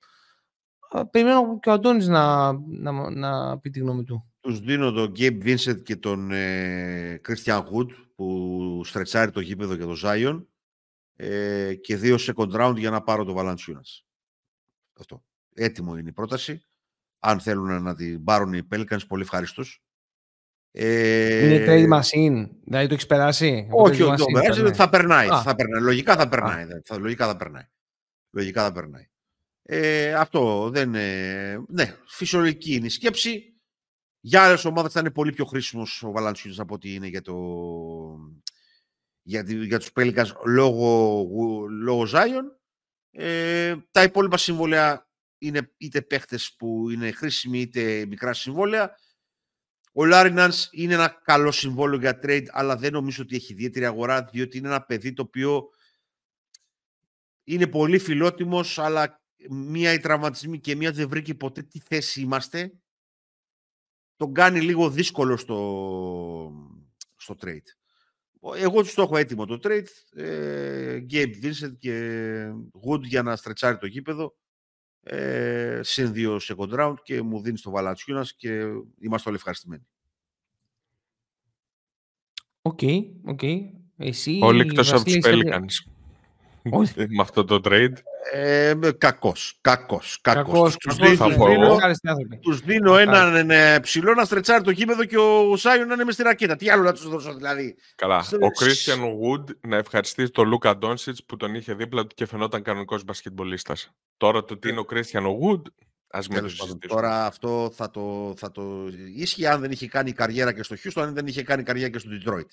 Περιμένω 1.11 1.59
και 1.59 1.69
ο 1.69 1.71
Αντώνης 1.71 2.07
να, 2.07 2.53
να, 2.67 3.09
να 3.09 3.59
πει 3.59 3.69
τη 3.69 3.79
γνώμη 3.79 4.03
του. 4.03 4.31
Τους 4.39 4.59
δίνω 4.59 4.91
τον 4.91 5.11
Gabe 5.17 5.43
Vincent 5.43 5.81
και 5.83 5.95
τον 5.95 6.31
ε, 6.31 7.21
Christian 7.27 7.59
Wood 7.59 7.87
που 8.15 8.81
στρετσάρει 8.83 9.31
το 9.31 9.39
γήπεδο 9.39 9.73
για 9.73 9.85
το 9.85 9.95
Zion 10.03 10.45
ε, 11.15 11.73
και 11.75 11.95
δύο 11.95 12.15
second 12.19 12.51
round 12.51 12.75
για 12.77 12.89
να 12.89 13.01
πάρω 13.01 13.23
το 13.23 13.35
Valanciunas. 13.37 14.03
Αυτό. 14.99 15.23
Έτοιμο 15.53 15.97
είναι 15.97 16.09
η 16.09 16.13
πρόταση. 16.13 16.65
Αν 17.19 17.39
θέλουν 17.39 17.83
να 17.83 17.95
την 17.95 18.23
πάρουν 18.23 18.53
οι 18.53 18.67
Pelicans, 18.71 19.07
πολύ 19.07 19.21
ευχαριστούς. 19.21 19.83
Ε... 20.75 21.45
Είναι 21.45 21.65
trade 21.67 21.99
machine, 21.99 22.49
δηλαδή 22.65 22.87
το 22.87 22.93
έχεις 22.93 23.05
περάσει. 23.05 23.67
Όχι, 23.71 24.01
όχι, 24.01 24.17
το 24.17 24.25
περάσει, 24.25 24.73
θα 24.73 24.89
περνάει, 24.89 25.27
θα 25.27 25.55
περνάει. 25.55 25.81
Λογικά 25.81 26.15
θα 26.15 26.29
περνάει. 26.29 26.65
Θα, 26.85 26.97
λογικά 26.97 27.27
θα 27.27 27.35
περνάει. 27.35 27.67
Λογικά 28.31 28.63
θα 28.63 28.71
περνάει. 28.71 29.07
Ε, 29.61 30.13
αυτό 30.13 30.69
δεν 30.69 30.87
είναι. 30.87 31.65
Ναι, 31.67 31.95
φυσιολογική 32.07 32.73
είναι 32.73 32.85
η 32.85 32.89
σκέψη. 32.89 33.47
Για 34.19 34.43
άλλες 34.43 34.65
ομάδες 34.65 34.91
θα 34.91 34.99
είναι 34.99 35.11
πολύ 35.11 35.31
πιο 35.31 35.45
χρήσιμος 35.45 36.03
ο 36.03 36.11
Βαλαντσιούτη 36.11 36.61
από 36.61 36.73
ότι 36.73 36.93
είναι 36.93 37.07
για, 37.07 37.21
το... 37.21 37.35
για, 39.21 39.43
για 39.47 39.79
τους 39.79 39.91
Πέλικα 39.91 40.27
λόγω, 40.45 41.65
λόγω 41.69 42.07
Zion. 42.11 42.43
Ε, 43.11 43.75
τα 43.91 44.03
υπόλοιπα 44.03 44.37
συμβόλαια 44.37 45.09
είναι 45.37 45.73
είτε 45.77 46.01
παίχτες 46.01 46.55
που 46.57 46.89
είναι 46.89 47.11
χρήσιμοι 47.11 47.59
είτε 47.59 48.05
μικρά 48.05 48.33
συμβόλαια 48.33 48.95
Ο 49.95 50.05
Λάρινανς 50.05 50.69
είναι 50.71 50.93
ένα 50.93 51.21
καλό 51.23 51.51
συμβόλαιο 51.51 51.99
για 51.99 52.19
trade, 52.23 52.45
αλλά 52.51 52.77
δεν 52.77 52.91
νομίζω 52.91 53.23
ότι 53.23 53.35
έχει 53.35 53.53
ιδιαίτερη 53.53 53.85
αγορά, 53.85 54.23
διότι 54.23 54.57
είναι 54.57 54.67
ένα 54.67 54.81
παιδί 54.81 55.13
το 55.13 55.21
οποίο 55.21 55.69
είναι 57.43 57.67
πολύ 57.67 57.99
φιλότιμος, 57.99 58.79
αλλά 58.79 59.21
μία 59.49 59.93
η 59.93 59.99
τραυματισμή 59.99 60.59
και 60.59 60.75
μία 60.75 60.91
δεν 60.91 61.09
βρήκε 61.09 61.33
ποτέ 61.33 61.61
τι 61.61 61.79
θέση 61.79 62.21
είμαστε. 62.21 62.73
Τον 64.15 64.33
κάνει 64.33 64.61
λίγο 64.61 64.89
δύσκολο 64.89 65.37
στο, 65.37 65.59
στο 67.15 67.35
trade. 67.41 67.67
Εγώ 68.55 68.81
τους 68.81 68.93
το 68.93 69.01
έχω 69.01 69.17
έτοιμο 69.17 69.45
το 69.45 69.59
trade. 69.63 69.87
Ε, 70.11 71.05
Gabe 71.09 71.33
Vincent 71.43 71.77
και 71.79 72.45
Wood 72.87 73.01
για 73.01 73.23
να 73.23 73.35
στρετσάρει 73.35 73.77
το 73.77 73.85
γήπεδο. 73.85 74.35
Ε, 75.03 75.79
συν 75.83 76.13
δύο 76.13 76.39
second 76.41 76.79
round 76.79 76.95
και 77.03 77.21
μου 77.21 77.41
δίνεις 77.41 77.61
το 77.61 77.71
Βαλατσιούνας 77.71 78.35
και 78.35 78.63
είμαστε 78.99 79.29
όλοι 79.29 79.37
ευχαριστημένοι. 79.37 79.85
Ok, 82.61 82.79
ok. 83.25 83.41
Εσύ, 83.97 84.39
Όλοι 84.41 84.61
εκτός 84.61 84.93
από 84.93 85.03
τους 85.03 85.17
Pelicans. 85.23 85.93
Με 87.15 87.21
αυτό 87.21 87.45
το 87.45 87.61
trade. 87.63 87.93
Ε, 88.31 88.73
κακός, 88.97 89.57
κακός, 89.61 90.19
κακός. 90.21 90.77
Τους, 90.77 90.95
τους 92.41 92.59
δίνω 92.59 92.97
έναν 92.97 93.49
ε, 93.49 93.79
ψηλό 93.79 94.13
να 94.13 94.25
στρετσάρει 94.25 94.63
το 94.63 94.71
γήπεδο 94.71 95.05
και 95.05 95.17
ο 95.17 95.57
Ζάιον 95.57 95.87
να 95.87 95.93
είναι 95.93 96.03
μες 96.03 96.13
στη 96.13 96.23
ρακέτα. 96.23 96.55
Τι 96.55 96.69
άλλο 96.69 96.83
να 96.83 96.93
τους 96.93 97.09
δώσω 97.09 97.33
δηλαδή; 97.33 97.75
Καλά. 97.95 98.17
Ο 98.17 98.63
Christian 98.63 98.99
Wood 98.99 99.43
να 99.61 99.77
ευχαριστήσει 99.77 100.31
τον 100.31 100.47
Λούκα 100.47 100.77
Ντόνσιτς 100.77 101.23
που 101.23 101.37
τον 101.37 101.55
είχε 101.55 101.73
δίπλα 101.73 102.01
του 102.07 102.15
και 102.15 102.25
φαινόταν 102.25 102.61
κανονικός 102.61 103.03
μπασκετμπολίστας. 103.03 103.93
Τώρα 104.17 104.43
το 104.43 104.57
τι 104.57 104.69
είναι 104.69 104.79
ο 104.79 104.85
Christian 104.89 105.23
Wood, 105.23 105.61
ας 106.07 106.27
μην 106.27 106.41
το 106.57 106.77
Τώρα 106.87 107.25
αυτό 107.25 107.71
θα 107.73 107.89
το, 107.89 108.33
θα 108.37 108.51
το 108.51 108.87
ίσχυε 109.15 109.47
αν 109.47 109.61
δεν 109.61 109.71
είχε 109.71 109.87
κάνει 109.87 110.11
καριέρα 110.11 110.53
και 110.53 110.63
στο 110.63 110.75
Houston, 110.83 111.01
αν 111.01 111.13
δεν 111.13 111.27
είχε 111.27 111.43
κάνει 111.43 111.63
καριέρα 111.63 111.89
και 111.89 111.99
στο 111.99 112.09
Detroit. 112.11 112.47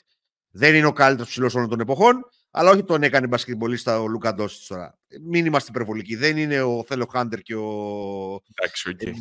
Δεν 0.51 0.75
είναι 0.75 0.87
ο 0.87 0.93
καλύτερος 0.93 1.29
ψηλός 1.29 1.55
όλων 1.55 1.69
των 1.69 1.81
εποχών, 1.81 2.25
αλλά 2.51 2.71
όχι 2.71 2.85
τον 2.85 3.03
έκανε 3.03 3.27
μπασκετμπολίστα 3.27 4.01
ο 4.01 4.07
Λούκα 4.07 4.35
Ντόσιτς 4.35 4.67
τώρα. 4.67 4.99
Μην 5.23 5.47
είμαστε 5.47 5.71
υπερβολικοί. 5.71 6.17
Δεν 6.17 6.37
είναι 6.37 6.63
ο 6.63 6.85
Θέλο 6.87 7.07
Χάντερ 7.13 7.41
και 7.41 7.55
ο 7.55 8.41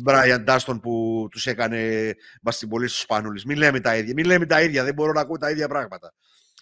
Μπράιαν 0.02 0.44
Ντάστον 0.44 0.80
που 0.80 1.26
τους 1.30 1.46
έκανε 1.46 2.14
μπασκετμπολίστα 2.42 2.94
στους 2.94 3.04
Σπανούλης. 3.04 3.44
Μην 3.44 3.56
λέμε 3.56 3.80
τα 3.80 3.96
ίδια. 3.96 4.12
Μην 4.16 4.24
λέμε 4.24 4.46
τα 4.46 4.62
ίδια. 4.62 4.84
Δεν 4.84 4.94
μπορώ 4.94 5.12
να 5.12 5.20
ακούω 5.20 5.36
τα 5.36 5.50
ίδια 5.50 5.68
πράγματα. 5.68 6.14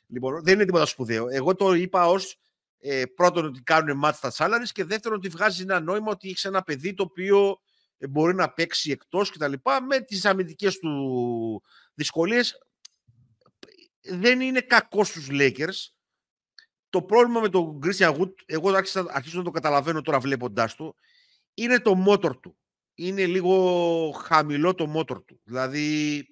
Λοιπόν, 0.06 0.42
δεν 0.42 0.54
είναι 0.54 0.64
τίποτα 0.64 0.86
σπουδαίο. 0.86 1.26
Εγώ 1.30 1.54
το 1.54 1.72
είπα 1.72 2.06
ως 2.06 2.38
ε, 2.80 3.02
πρώτον 3.14 3.44
ότι 3.44 3.60
κάνουν 3.60 3.96
μάτς 3.96 4.18
στα 4.18 4.32
salaries 4.36 4.68
και 4.72 4.84
δεύτερον 4.84 5.18
ότι 5.18 5.28
βγάζει 5.28 5.62
ένα 5.62 5.80
νόημα 5.80 6.10
ότι 6.10 6.28
έχεις 6.28 6.44
ένα 6.44 6.62
παιδί 6.62 6.94
το 6.94 7.02
οποίο 7.02 7.58
ε, 7.98 8.06
μπορεί 8.06 8.34
να 8.34 8.52
παίξει 8.52 8.90
εκτός 8.90 9.30
κτλ. 9.30 9.52
με 9.88 10.00
τις 10.00 10.24
αμυντικές 10.24 10.78
του 10.78 11.62
δυσκολίες 11.94 12.58
δεν 14.00 14.40
είναι 14.40 14.60
κακός 14.60 15.08
στους 15.08 15.28
Lakers. 15.30 15.97
Το 16.90 17.02
πρόβλημα 17.02 17.40
με 17.40 17.48
τον 17.48 17.80
Christian 17.82 18.18
Wood, 18.18 18.32
εγώ 18.46 18.70
άρχισα, 18.70 19.06
αρχίζω 19.08 19.38
να 19.38 19.44
το 19.44 19.50
καταλαβαίνω 19.50 20.02
τώρα 20.02 20.20
βλέποντάς 20.20 20.74
το, 20.74 20.94
είναι 21.54 21.80
το 21.80 22.04
motor 22.08 22.40
του. 22.40 22.58
Είναι 22.94 23.26
λίγο 23.26 24.10
χαμηλό 24.10 24.74
το 24.74 24.92
motor 24.96 25.24
του. 25.24 25.40
Δηλαδή, 25.44 26.26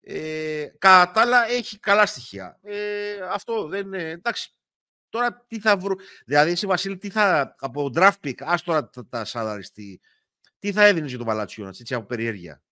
ε, 0.00 0.66
κατά 0.78 1.12
τα 1.12 1.20
άλλα 1.20 1.48
έχει 1.48 1.78
καλά 1.78 2.06
στοιχεία. 2.06 2.58
Ε, 2.62 3.18
αυτό 3.30 3.68
δεν 3.68 3.86
είναι, 3.86 4.10
εντάξει, 4.10 4.54
τώρα 5.08 5.44
τι 5.48 5.60
θα 5.60 5.76
βρω, 5.76 5.94
δηλαδή 6.26 6.50
εσύ 6.50 6.66
Βασίλη, 6.66 6.98
τι 6.98 7.10
θα, 7.10 7.54
από 7.58 7.90
draft 7.94 8.20
pick, 8.22 8.42
ας 8.42 8.62
τώρα 8.62 8.88
τα, 8.88 9.06
τα 9.06 9.24
σαλαριστεί, 9.24 10.00
τι 10.58 10.72
θα 10.72 10.84
έδινες 10.84 11.08
για 11.08 11.18
τον 11.18 11.26
Παλατσιόνας, 11.26 11.80
έτσι 11.80 11.94
από 11.94 12.06
περιέργεια; 12.06 12.62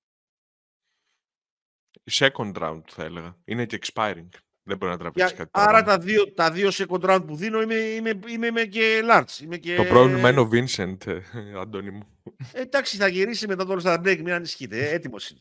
Second 2.11 2.52
round 2.52 2.82
θα 2.86 3.05
έλεγα. 3.05 3.38
Είναι 3.44 3.66
και 3.66 3.78
expiring. 3.82 4.28
Δεν 4.66 4.76
μπορεί 4.76 4.92
να 4.92 4.98
τραβήξεις 4.98 5.36
κάτι 5.36 5.50
Άρα 5.52 5.82
τα 5.82 5.98
δύο, 5.98 6.32
τα 6.32 6.50
δύο 6.50 6.68
second 6.72 7.00
round 7.00 7.22
που 7.26 7.36
δίνω 7.36 7.60
είμαι, 7.60 7.74
είμαι, 7.74 8.18
είμαι, 8.26 8.46
είμαι 8.46 8.64
και 8.64 9.02
large. 9.10 9.42
Είμαι 9.42 9.56
και... 9.56 9.76
Το 9.76 9.84
πρόβλημα 9.84 10.30
είναι 10.30 10.40
ο 10.40 10.48
Vincent, 10.52 11.06
ε, 11.06 11.20
Αντώνη 11.60 11.90
μου. 11.90 12.06
Ε, 12.52 12.60
εντάξει, 12.60 12.96
θα 12.96 13.08
γυρίσει 13.08 13.46
μετά 13.46 13.66
το 13.66 13.76
All-Star 13.78 13.98
Break, 13.98 14.16
μην 14.16 14.32
ανησυχείτε. 14.32 14.78
Ε, 14.78 14.94
έτοιμος 14.94 15.30
είναι. 15.30 15.40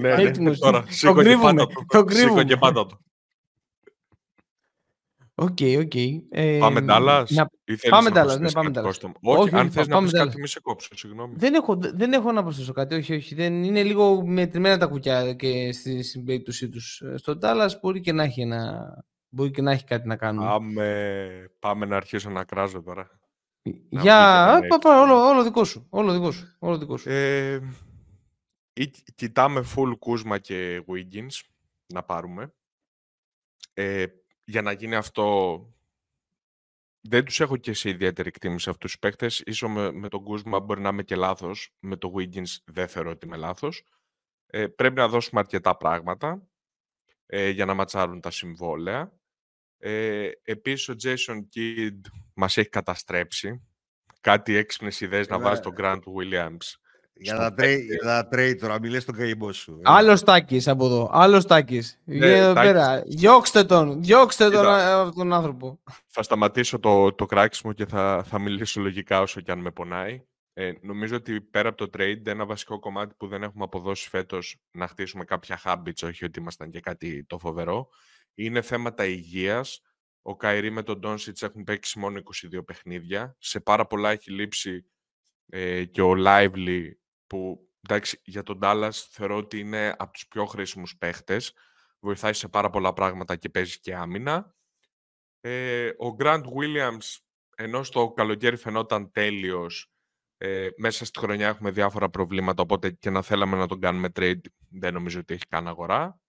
ναι, 0.00 0.22
έτοιμος. 0.22 0.58
Τώρα, 0.58 0.84
σήκω 0.88 1.22
και 1.22 1.36
πάντα 1.42 1.66
το. 1.66 2.04
Σήκω 2.08 2.42
και 2.42 2.56
πάντα 2.56 2.86
το. 2.86 3.00
Ok, 5.36 5.58
ok. 5.78 5.92
Πάμε 6.58 6.84
Dallas 6.88 7.24
να... 7.28 7.50
Πάμε 7.88 8.10
Dallas, 8.14 8.40
ναι, 8.40 8.52
πάμε 8.52 8.70
Dallas. 8.74 9.12
Όχι, 9.22 9.56
αν 9.56 9.70
θες 9.70 9.88
να 9.88 10.02
πεις 10.02 10.12
κάτι, 10.12 10.40
μη 10.40 10.46
σε 10.46 10.60
κόψω, 10.60 10.96
συγγνώμη. 10.96 11.34
Δεν 11.36 11.54
έχω, 11.54 11.76
δεν 11.80 12.12
έχω 12.12 12.32
να 12.32 12.42
προσθέσω 12.42 12.72
κάτι, 12.72 12.94
όχι, 12.94 13.14
όχι. 13.14 13.34
Δεν, 13.34 13.64
είναι 13.64 13.82
λίγο 13.82 14.26
μετρημένα 14.26 14.78
τα 14.78 14.86
κουκιά 14.86 15.34
και 15.34 15.72
στην 16.02 16.24
περίπτωσή 16.24 16.68
τους. 16.68 17.02
Στο 17.14 17.38
Dallas 17.42 17.70
μπορεί 17.80 18.00
και 18.00 18.12
να 18.12 18.22
έχει, 18.22 18.40
ένα, 18.40 19.04
μπορεί 19.28 19.50
και 19.50 19.62
να 19.62 19.72
έχει 19.72 19.84
κάτι 19.84 20.08
να 20.08 20.16
κάνουμε. 20.16 20.46
Πάμε, 20.46 21.50
πάμε 21.58 21.86
να 21.86 21.96
αρχίσω 21.96 22.30
να 22.30 22.44
κράζω 22.44 22.82
τώρα. 22.82 23.20
Για... 23.88 24.46
Πά, 24.68 24.78
πά, 24.78 25.00
όλο, 25.00 25.28
όλο 25.28 25.42
δικό 25.42 25.64
σου. 25.64 25.86
Όλο 25.90 26.12
δικό 26.12 26.30
σου. 26.30 26.56
Όλο 26.58 26.78
δικό 26.78 26.96
σου. 26.96 27.10
Ε, 27.10 27.60
κοιτάμε 29.14 29.64
full 29.74 29.92
Kuzma 30.06 30.40
και 30.40 30.84
Wiggins 30.88 31.40
να 31.86 32.02
πάρουμε. 32.02 32.54
Ε, 33.74 34.04
για 34.44 34.62
να 34.62 34.72
γίνει 34.72 34.94
αυτό 34.94 35.58
δεν 37.00 37.24
τους 37.24 37.40
έχω 37.40 37.56
και 37.56 37.72
σε 37.72 37.88
ιδιαίτερη 37.88 38.28
εκτίμηση 38.28 38.70
αυτούς 38.70 38.90
τους 38.90 38.98
παίκτες. 39.00 39.42
Ίσως 39.46 39.70
με, 39.70 39.92
με 39.92 40.08
τον 40.08 40.22
Κούσμα 40.22 40.60
μπορεί 40.60 40.80
να 40.80 40.88
είμαι 40.88 41.02
και 41.02 41.16
λάθος. 41.16 41.74
Με 41.78 41.96
το 41.96 42.12
Wiggins 42.16 42.56
δεν 42.64 42.88
θεωρώ 42.88 43.10
ότι 43.10 43.26
είμαι 43.26 43.36
λάθος. 43.36 43.84
Ε, 44.46 44.66
πρέπει 44.66 44.94
να 44.94 45.08
δώσουμε 45.08 45.40
αρκετά 45.40 45.76
πράγματα 45.76 46.48
ε, 47.26 47.48
για 47.48 47.64
να 47.64 47.74
ματσάρουν 47.74 48.20
τα 48.20 48.30
συμβόλαια. 48.30 49.12
Ε, 49.78 50.30
επίσης 50.42 50.88
ο 50.88 50.94
Jason 51.02 51.38
Kidd 51.54 52.00
μας 52.34 52.56
έχει 52.56 52.68
καταστρέψει. 52.68 53.62
Κάτι 54.20 54.54
έξυπνες 54.54 55.00
ιδέες 55.00 55.28
να 55.28 55.38
βάζει 55.38 55.60
τον 55.60 55.74
Grant 55.76 56.02
Williams 56.18 56.74
για 57.16 57.34
να, 57.34 57.54
τρέει, 57.54 57.86
να 58.04 58.26
τρέει 58.28 58.54
τώρα, 58.54 58.80
μιλέ 58.80 59.00
στον 59.00 59.14
καημό 59.14 59.52
σου. 59.52 59.80
Άλλος 59.82 60.22
τάκης 60.22 60.68
από 60.68 60.84
εδώ. 60.86 61.10
Άλλος 61.12 61.46
τάκης. 61.46 62.00
Ναι, 62.04 62.52
πέρα. 62.52 63.02
Διώξτε 63.06 63.64
τον. 63.64 64.02
Διώξτε 64.02 64.50
τον, 64.50 64.64
τον 65.14 65.32
άνθρωπο. 65.32 65.80
Θα 66.06 66.22
σταματήσω 66.22 66.78
το, 66.78 67.12
το 67.12 67.26
κράξιμο 67.26 67.72
και 67.72 67.86
θα, 67.86 68.24
θα 68.26 68.38
μιλήσω 68.38 68.80
λογικά 68.80 69.20
όσο 69.20 69.40
και 69.40 69.50
αν 69.50 69.58
με 69.58 69.70
πονάει. 69.70 70.22
Ε, 70.52 70.72
νομίζω 70.80 71.16
ότι 71.16 71.40
πέρα 71.40 71.68
από 71.68 71.86
το 71.86 71.98
trade, 71.98 72.26
ένα 72.26 72.46
βασικό 72.46 72.78
κομμάτι 72.78 73.14
που 73.18 73.26
δεν 73.26 73.42
έχουμε 73.42 73.64
αποδώσει 73.64 74.08
φέτος 74.08 74.56
να 74.70 74.86
χτίσουμε 74.86 75.24
κάποια 75.24 75.60
habits, 75.64 76.02
όχι 76.04 76.24
ότι 76.24 76.40
ήμασταν 76.40 76.70
και 76.70 76.80
κάτι 76.80 77.24
το 77.24 77.38
φοβερό, 77.38 77.88
είναι 78.34 78.62
θέματα 78.62 79.04
υγείας. 79.04 79.80
Ο 80.22 80.36
Καϊρή 80.36 80.70
με 80.70 80.82
τον 80.82 80.98
Ντόνσιτς 80.98 81.42
έχουν 81.42 81.64
παίξει 81.64 81.98
μόνο 81.98 82.20
22 82.54 82.64
παιχνίδια. 82.64 83.36
Σε 83.38 83.60
πάρα 83.60 83.86
πολλά 83.86 84.10
έχει 84.10 84.30
λείψει 84.30 84.86
ε, 85.48 85.84
και 85.84 86.02
ο 86.02 86.14
Lively 86.18 86.90
που 87.26 87.68
εντάξει, 87.80 88.20
για 88.24 88.42
τον 88.42 88.58
Dallas 88.62 88.90
θεωρώ 89.10 89.36
ότι 89.36 89.58
είναι 89.58 89.94
από 89.98 90.12
τους 90.12 90.26
πιο 90.28 90.44
χρήσιμους 90.44 90.96
παίχτες. 90.96 91.52
Βοηθάει 92.00 92.32
σε 92.32 92.48
πάρα 92.48 92.70
πολλά 92.70 92.92
πράγματα 92.92 93.36
και 93.36 93.48
παίζει 93.48 93.80
και 93.80 93.94
άμυνα. 93.94 94.54
Ε, 95.40 95.88
ο 95.88 96.16
Grant 96.18 96.42
Williams, 96.42 97.16
ενώ 97.56 97.82
στο 97.82 98.12
καλοκαίρι 98.12 98.56
φαινόταν 98.56 99.10
τέλειος, 99.10 99.94
ε, 100.36 100.68
μέσα 100.76 101.04
στη 101.04 101.18
χρονιά 101.18 101.48
έχουμε 101.48 101.70
διάφορα 101.70 102.10
προβλήματα, 102.10 102.62
οπότε 102.62 102.90
και 102.90 103.10
να 103.10 103.22
θέλαμε 103.22 103.56
να 103.56 103.66
τον 103.66 103.80
κάνουμε 103.80 104.08
trade, 104.14 104.40
δεν 104.70 104.92
νομίζω 104.92 105.20
ότι 105.20 105.34
έχει 105.34 105.46
καν 105.48 105.68
αγορά. 105.68 106.20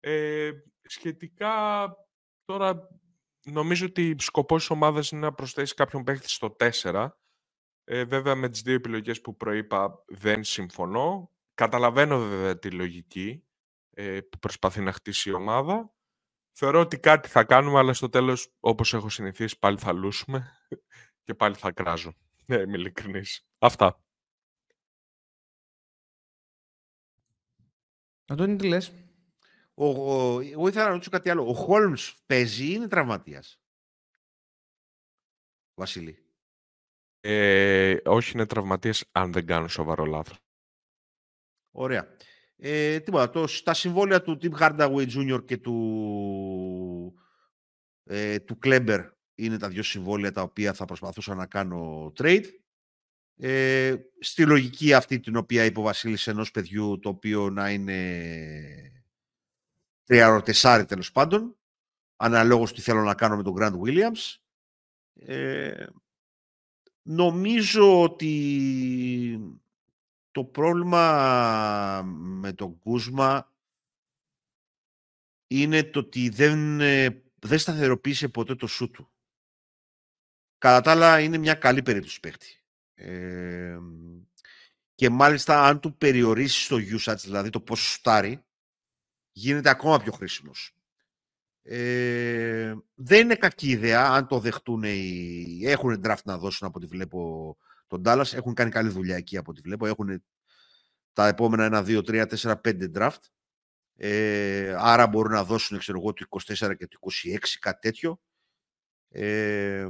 Ε, 0.00 0.50
σχετικά, 0.82 1.86
τώρα 2.44 2.88
νομίζω 3.44 3.86
ότι 3.86 4.14
σκοπός 4.18 4.60
της 4.60 4.70
ομάδας 4.70 5.10
είναι 5.10 5.20
να 5.20 5.32
προσθέσει 5.32 5.74
κάποιον 5.74 6.04
παίχτη 6.04 6.28
στο 6.28 6.56
4, 6.58 7.16
ε, 7.84 8.04
βέβαια 8.04 8.34
με 8.34 8.48
τις 8.48 8.62
δύο 8.62 8.74
επιλογές 8.74 9.20
που 9.20 9.36
προείπα 9.36 10.04
δεν 10.06 10.44
συμφωνώ. 10.44 11.30
Καταλαβαίνω 11.54 12.18
βέβαια 12.18 12.58
τη 12.58 12.70
λογική 12.70 13.44
ε, 13.90 14.20
που 14.20 14.38
προσπαθεί 14.38 14.80
να 14.80 14.92
χτίσει 14.92 15.30
η 15.30 15.32
ομάδα. 15.32 15.92
Θεωρώ 16.52 16.80
ότι 16.80 16.98
κάτι 16.98 17.28
θα 17.28 17.44
κάνουμε, 17.44 17.78
αλλά 17.78 17.92
στο 17.92 18.08
τέλος, 18.08 18.54
όπως 18.60 18.94
έχω 18.94 19.08
συνηθίσει, 19.08 19.58
πάλι 19.58 19.78
θα 19.78 19.92
λούσουμε 19.92 20.52
και 21.24 21.34
πάλι 21.34 21.54
θα 21.54 21.72
κράζω. 21.72 22.14
Ναι, 22.46 22.56
είμαι 22.56 22.76
ειλικρινής. 22.76 23.46
Αυτά. 23.58 24.00
Αντώνη, 28.26 28.56
τι 28.56 28.68
λες; 28.68 28.92
Ο, 29.74 29.86
ο, 29.86 30.40
εγώ 30.40 30.68
ήθελα 30.68 30.84
να 30.84 30.90
ρωτήσω 30.90 31.10
κάτι 31.10 31.30
άλλο. 31.30 31.48
Ο 31.48 31.54
Χόλμς 31.54 32.22
παίζει 32.26 32.64
ή 32.64 32.72
είναι 32.74 32.88
τραυματίας; 32.88 33.60
Βασίλη. 35.74 36.21
Ε, 37.24 37.96
όχι, 38.04 38.32
είναι 38.34 38.46
τραυματίες 38.46 39.04
αν 39.12 39.32
δεν 39.32 39.46
κάνω 39.46 39.68
σοβαρό 39.68 40.04
λάθος. 40.04 40.38
Ωραία. 41.70 42.16
Ε, 42.56 43.00
τίποτα, 43.00 43.30
το, 43.30 43.46
τα 43.64 43.74
συμβόλαια 43.74 44.22
του 44.22 44.38
Tim 44.42 44.58
Hardaway 44.58 45.08
Jr. 45.08 45.44
και 45.44 45.56
του, 45.56 47.14
ε, 48.04 48.38
του 48.38 48.58
Kleber 48.62 49.10
είναι 49.34 49.58
τα 49.58 49.68
δύο 49.68 49.82
συμβόλαια 49.82 50.32
τα 50.32 50.42
οποία 50.42 50.72
θα 50.72 50.84
προσπαθούσα 50.84 51.34
να 51.34 51.46
κάνω 51.46 52.12
trade. 52.18 52.44
Ε, 53.36 53.96
στη 54.18 54.46
λογική 54.46 54.94
αυτή 54.94 55.20
την 55.20 55.36
οποία 55.36 55.64
είπε 55.64 55.78
ο 55.78 55.82
Βασίλης 55.82 56.26
ενός 56.26 56.50
παιδιού 56.50 56.98
το 56.98 57.08
οποίο 57.08 57.50
να 57.50 57.70
είναι 57.70 59.02
τριαροτεσάρι 60.04 60.84
τέλος 60.84 61.12
πάντων 61.12 61.56
αναλόγως 62.16 62.72
τι 62.72 62.80
θέλω 62.80 63.02
να 63.02 63.14
κάνω 63.14 63.36
με 63.36 63.42
τον 63.42 63.54
Grant 63.58 63.80
Williams 63.80 64.36
ε, 65.14 65.86
νομίζω 67.02 68.02
ότι 68.02 69.58
το 70.30 70.44
πρόβλημα 70.44 72.02
με 72.04 72.52
τον 72.52 72.78
Κούσμα 72.78 73.52
είναι 75.46 75.84
το 75.84 75.98
ότι 75.98 76.28
δεν, 76.28 76.80
ε, 76.80 77.22
δεν 77.38 77.58
σταθεροποίησε 77.58 78.28
ποτέ 78.28 78.54
το 78.54 78.66
σου 78.66 78.90
του. 78.90 79.10
Κατά 80.58 80.80
τα 80.80 80.90
άλλα 80.90 81.20
είναι 81.20 81.38
μια 81.38 81.54
καλή 81.54 81.82
περίπτωση 81.82 82.20
παίχτη. 82.20 82.64
Ε, 82.94 83.78
και 84.94 85.10
μάλιστα 85.10 85.66
αν 85.66 85.80
του 85.80 85.96
περιορίσεις 85.96 86.66
το 86.66 86.76
usage, 86.76 87.18
δηλαδή 87.22 87.50
το 87.50 87.60
πόσο 87.60 87.84
σουτάρει, 87.84 88.44
γίνεται 89.32 89.68
ακόμα 89.68 89.98
πιο 89.98 90.12
χρήσιμος. 90.12 90.76
Ε, 91.62 92.74
δεν 92.94 93.20
είναι 93.20 93.34
κακή 93.34 93.70
ιδέα 93.70 94.06
αν 94.10 94.26
το 94.26 94.38
δεχτούν 94.38 94.82
οι... 94.82 95.60
Έχουν 95.64 96.00
draft 96.04 96.22
να 96.24 96.38
δώσουν 96.38 96.68
από 96.68 96.78
ό,τι 96.78 96.86
βλέπω 96.86 97.56
τον 97.86 98.02
Dallas. 98.04 98.32
Έχουν 98.34 98.54
κάνει 98.54 98.70
καλή 98.70 98.88
δουλειά 98.88 99.16
εκεί 99.16 99.36
από 99.36 99.50
ό,τι 99.50 99.60
βλέπω. 99.60 99.86
Έχουν 99.86 100.24
τα 101.12 101.26
επόμενα 101.26 101.84
1, 101.86 102.02
2, 102.02 102.26
3, 102.26 102.26
4, 102.36 102.54
5 102.64 102.90
draft. 102.94 103.20
Ε, 103.96 104.74
άρα 104.78 105.06
μπορούν 105.06 105.32
να 105.32 105.44
δώσουν 105.44 105.78
ξέρω 105.78 105.98
εγώ, 105.98 106.12
το 106.12 106.26
24 106.28 106.76
και 106.76 106.86
το 106.86 106.98
26, 107.00 107.38
κάτι 107.60 107.78
τέτοιο. 107.80 108.20
Ε, 109.08 109.86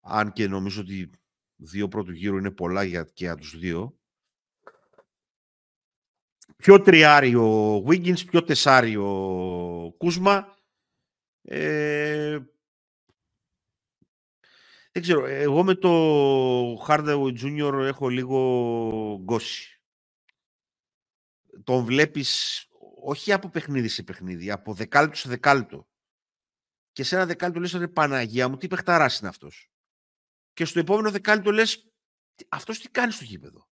αν 0.00 0.32
και 0.32 0.48
νομίζω 0.48 0.80
ότι 0.80 1.10
δύο 1.56 1.88
πρώτου 1.88 2.12
γύρου 2.12 2.36
είναι 2.36 2.50
πολλά 2.50 2.82
για, 2.82 3.02
και 3.02 3.24
για 3.24 3.34
τους 3.34 3.58
δύο. 3.58 3.99
Πιο 6.60 6.80
τριάρι 6.82 7.34
ο 7.34 7.76
Wiggins, 7.86 8.26
πιο 8.26 8.44
τεσάρι 8.44 8.96
ο 8.96 9.94
Κούσμα. 9.98 10.56
Ε, 11.42 12.38
δεν 14.92 15.02
ξέρω, 15.02 15.26
εγώ 15.26 15.64
με 15.64 15.74
το 15.74 16.84
Hardaway 16.86 17.38
Junior 17.40 17.72
έχω 17.72 18.08
λίγο 18.08 19.20
γκώσει. 19.22 19.80
Τον 21.64 21.84
βλέπεις 21.84 22.64
όχι 23.02 23.32
από 23.32 23.48
παιχνίδι 23.48 23.88
σε 23.88 24.02
παιχνίδι, 24.02 24.50
από 24.50 24.74
δεκάλυτο 24.74 25.16
σε 25.16 25.28
δεκάλυτο. 25.28 25.88
Και 26.92 27.02
σε 27.02 27.16
ένα 27.16 27.26
δεκάλυτο 27.26 27.60
λες, 27.60 27.72
ρε 27.72 27.88
Παναγία 27.88 28.48
μου, 28.48 28.56
τι 28.56 28.66
παιχταράς 28.66 29.18
είναι 29.18 29.28
αυτός. 29.28 29.70
Και 30.52 30.64
στο 30.64 30.78
επόμενο 30.78 31.10
δεκάλυτο 31.10 31.50
λες, 31.50 31.92
αυτός 32.48 32.80
τι 32.80 32.88
κάνει 32.88 33.12
στο 33.12 33.24
γήπεδο. 33.24 33.69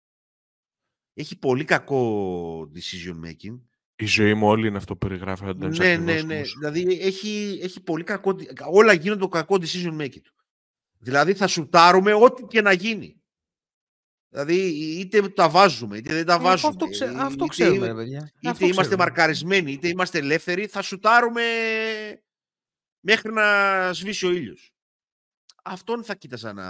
Έχει 1.21 1.39
πολύ 1.39 1.63
κακό 1.63 2.71
decision 2.75 3.27
making. 3.27 3.59
Η 3.95 4.05
ζωή 4.05 4.33
μου 4.33 4.47
όλη 4.47 4.67
είναι 4.67 4.77
αυτό 4.77 4.95
που 4.95 5.07
περιγράφει 5.07 5.45
ο 5.45 5.53
Ναι, 5.53 5.97
ναι, 5.97 6.21
ναι. 6.21 6.41
Δηλαδή 6.41 6.99
έχει, 7.01 7.59
έχει 7.61 7.81
πολύ 7.81 8.03
κακό. 8.03 8.35
Όλα 8.71 8.93
γίνονται 8.93 9.21
το 9.21 9.27
κακό 9.27 9.55
decision 9.55 10.01
making 10.01 10.21
του. 10.21 10.33
Δηλαδή 10.97 11.33
θα 11.33 11.47
σουτάρουμε 11.47 12.13
ό,τι 12.13 12.43
και 12.43 12.61
να 12.61 12.71
γίνει. 12.71 13.21
Δηλαδή 14.29 14.55
είτε 14.99 15.29
τα 15.29 15.49
βάζουμε 15.49 15.97
είτε 15.97 16.13
δεν 16.13 16.25
τα 16.25 16.33
ε, 16.33 16.37
βάζουμε. 16.37 16.71
Αυτό, 16.73 16.87
ξε, 16.87 17.05
αυτό 17.05 17.33
είτε, 17.33 17.47
ξέρουμε, 17.47 17.93
παιδιά. 17.93 18.31
Είτε 18.39 18.49
αυτό 18.49 18.65
είμαστε 18.65 18.81
ξέρουμε. 18.81 19.03
μαρκαρισμένοι 19.03 19.71
είτε 19.71 19.87
είμαστε 19.87 20.17
ελεύθεροι, 20.17 20.67
θα 20.67 20.81
σουτάρουμε 20.81 21.43
μέχρι 22.99 23.31
να 23.31 23.45
σβήσει 23.93 24.25
ο 24.25 24.31
ήλιος. 24.31 24.73
Αυτόν 25.63 26.03
θα 26.03 26.15
κοίταζα 26.15 26.53
να 26.53 26.67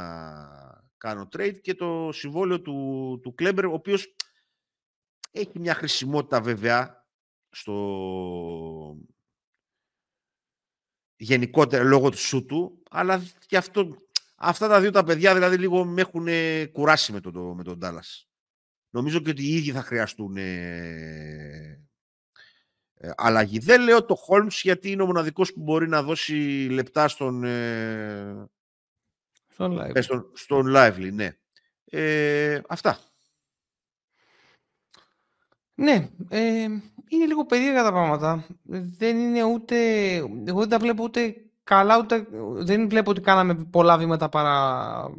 κάνω 0.98 1.28
trade 1.38 1.60
και 1.62 1.74
το 1.74 2.10
συμβόλαιο 2.12 2.62
του, 2.62 3.20
του 3.24 3.34
Κλέμπερ, 3.34 3.66
ο 3.66 3.74
οποίος 3.74 4.16
έχει 5.32 5.60
μια 5.60 5.74
χρησιμότητα 5.74 6.42
βέβαια 6.42 7.06
στο 7.50 8.98
γενικότερα 11.16 11.84
λόγω 11.84 12.10
του 12.10 12.18
σου 12.18 12.46
του, 12.46 12.84
αλλά 12.90 13.24
και 13.46 13.58
αυτό, 13.58 13.98
αυτά 14.36 14.68
τα 14.68 14.82
δύο 14.82 14.92
τα 14.92 15.04
παιδιά 15.04 15.34
δηλαδή 15.34 15.58
λίγο 15.58 15.86
με 15.86 16.02
έχουν 16.02 16.28
κουράσει 16.72 17.12
με 17.12 17.20
τον, 17.20 17.56
με 17.56 17.64
τον 17.64 17.80
Dallas. 17.84 18.26
Νομίζω 18.90 19.20
και 19.20 19.30
ότι 19.30 19.44
οι 19.44 19.56
ίδιοι 19.56 19.72
θα 19.72 19.82
χρειαστούν 19.82 20.38
ε, 20.38 21.82
ε, 22.94 23.12
αλλαγή. 23.16 23.60
Δεν 23.60 23.82
λέω 23.82 24.06
το 24.06 24.16
Holmes 24.28 24.60
γιατί 24.62 24.92
είναι 24.92 25.02
ο 25.02 25.06
μοναδικός 25.06 25.54
που 25.54 25.62
μπορεί 25.62 25.88
να 25.88 26.04
δώσει 26.04 26.68
λεπτά 26.72 27.08
στον, 27.08 27.44
ε, 27.44 28.50
στον, 29.48 29.80
ε, 29.94 30.02
στον, 30.02 30.32
στον 30.34 30.66
Lively. 30.76 31.10
Ναι. 31.14 31.38
Ε, 31.86 32.62
αυτά. 32.68 33.11
Ναι, 35.82 36.10
ε, 36.30 36.64
είναι 37.08 37.26
λίγο 37.26 37.46
περίεργα 37.46 37.84
τα 37.84 37.92
πράγματα. 37.92 38.46
Δεν 38.98 39.18
είναι 39.18 39.44
ούτε. 39.44 39.76
Εγώ 40.46 40.60
δεν 40.60 40.70
τα 40.70 40.80
βλέπω 40.80 41.04
ούτε 41.04 41.36
καλά, 41.64 41.98
ούτε. 41.98 42.28
Δεν 42.54 42.90
βλέπω 42.90 43.10
ότι 43.10 43.22
κάναμε 43.22 43.56
πολλά 43.56 43.98
βήματα 43.98 44.30
παρα, 44.30 45.10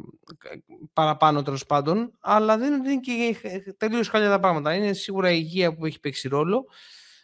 παραπάνω 0.93 1.41
τέλος 1.41 1.65
πάντων. 1.65 2.11
Αλλά 2.19 2.57
δεν, 2.57 2.73
είναι 2.73 2.99
και 2.99 3.37
τελείως 3.77 4.07
χάλια 4.07 4.29
τα 4.29 4.39
πράγματα. 4.39 4.73
Είναι 4.73 4.93
σίγουρα 4.93 5.31
η 5.31 5.37
υγεία 5.39 5.75
που 5.75 5.85
έχει 5.85 5.99
παίξει 5.99 6.27
ρόλο. 6.27 6.65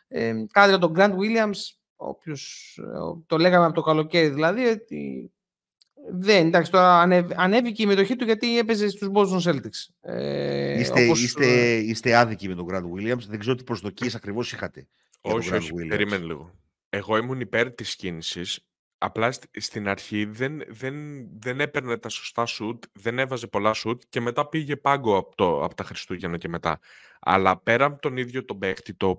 Ε, 0.08 0.34
κάτι 0.52 0.70
για 0.70 0.80
τον 0.80 0.94
Grant 0.96 1.12
Williams, 1.12 1.60
οποίο 1.96 2.36
το 3.26 3.38
λέγαμε 3.38 3.66
από 3.66 3.74
το 3.74 3.82
καλοκαίρι 3.82 4.28
δηλαδή, 4.28 4.66
ότι 4.66 5.32
δεν, 6.12 6.47
εντάξει, 6.47 6.72
τώρα 6.72 7.00
ανέβηκε 7.36 7.84
η 7.84 7.86
μετοχή 7.86 8.16
του 8.16 8.26
γιατί 8.26 8.58
έπαιζε 8.58 8.89
στους 8.89 9.10
Boston 9.14 9.41
Celtics. 9.41 9.88
Ε, 10.02 10.80
είστε, 10.80 11.04
όπως... 11.04 11.24
είστε, 11.24 11.76
είστε 11.76 12.16
άδικοι 12.16 12.47
με 12.47 12.56
τον 12.56 12.68
Grant 12.72 12.84
Williams. 12.84 13.24
Δεν 13.28 13.39
ξέρω 13.39 13.56
τι 13.56 13.64
προσδοκίες 13.64 14.16
ακριβώς 14.16 14.52
είχατε. 14.52 14.88
Όχι, 15.22 15.54
όχι, 15.54 15.74
περίμενε 15.74 16.26
λίγο. 16.26 16.52
Εγώ 16.89 17.18
ήμουν 17.18 17.39
υπέρ 17.39 17.72
της 17.72 17.95
κίνησης. 17.95 18.60
Απλά 18.97 19.32
στην 19.58 19.88
αρχή 19.88 20.26
δεν, 20.26 20.62
δεν, 20.68 20.95
δεν 21.39 21.60
έπαιρνε 21.60 21.97
τα 21.97 22.10
σωστά 22.10 22.45
σουτ, 22.45 22.84
δεν 22.93 23.20
έβαζε 23.20 23.47
πολλά 23.47 23.74
σουτ 23.74 24.02
και 24.10 24.22
μετά 24.22 24.47
πήγε 24.47 24.76
πάγκο 24.76 25.18
από, 25.18 25.36
το, 25.36 25.64
από 25.64 25.76
τα 25.76 25.84
Χριστούγεννα 25.84 26.38
και 26.38 26.47
μετά. 26.47 26.80
Αλλά 27.20 27.58
πέρα 27.58 27.86
από 27.86 28.02
τον 28.02 28.18
ίδιο 28.18 28.45
τον 28.45 28.58
παίχτη, 28.58 28.93
το, 28.93 29.16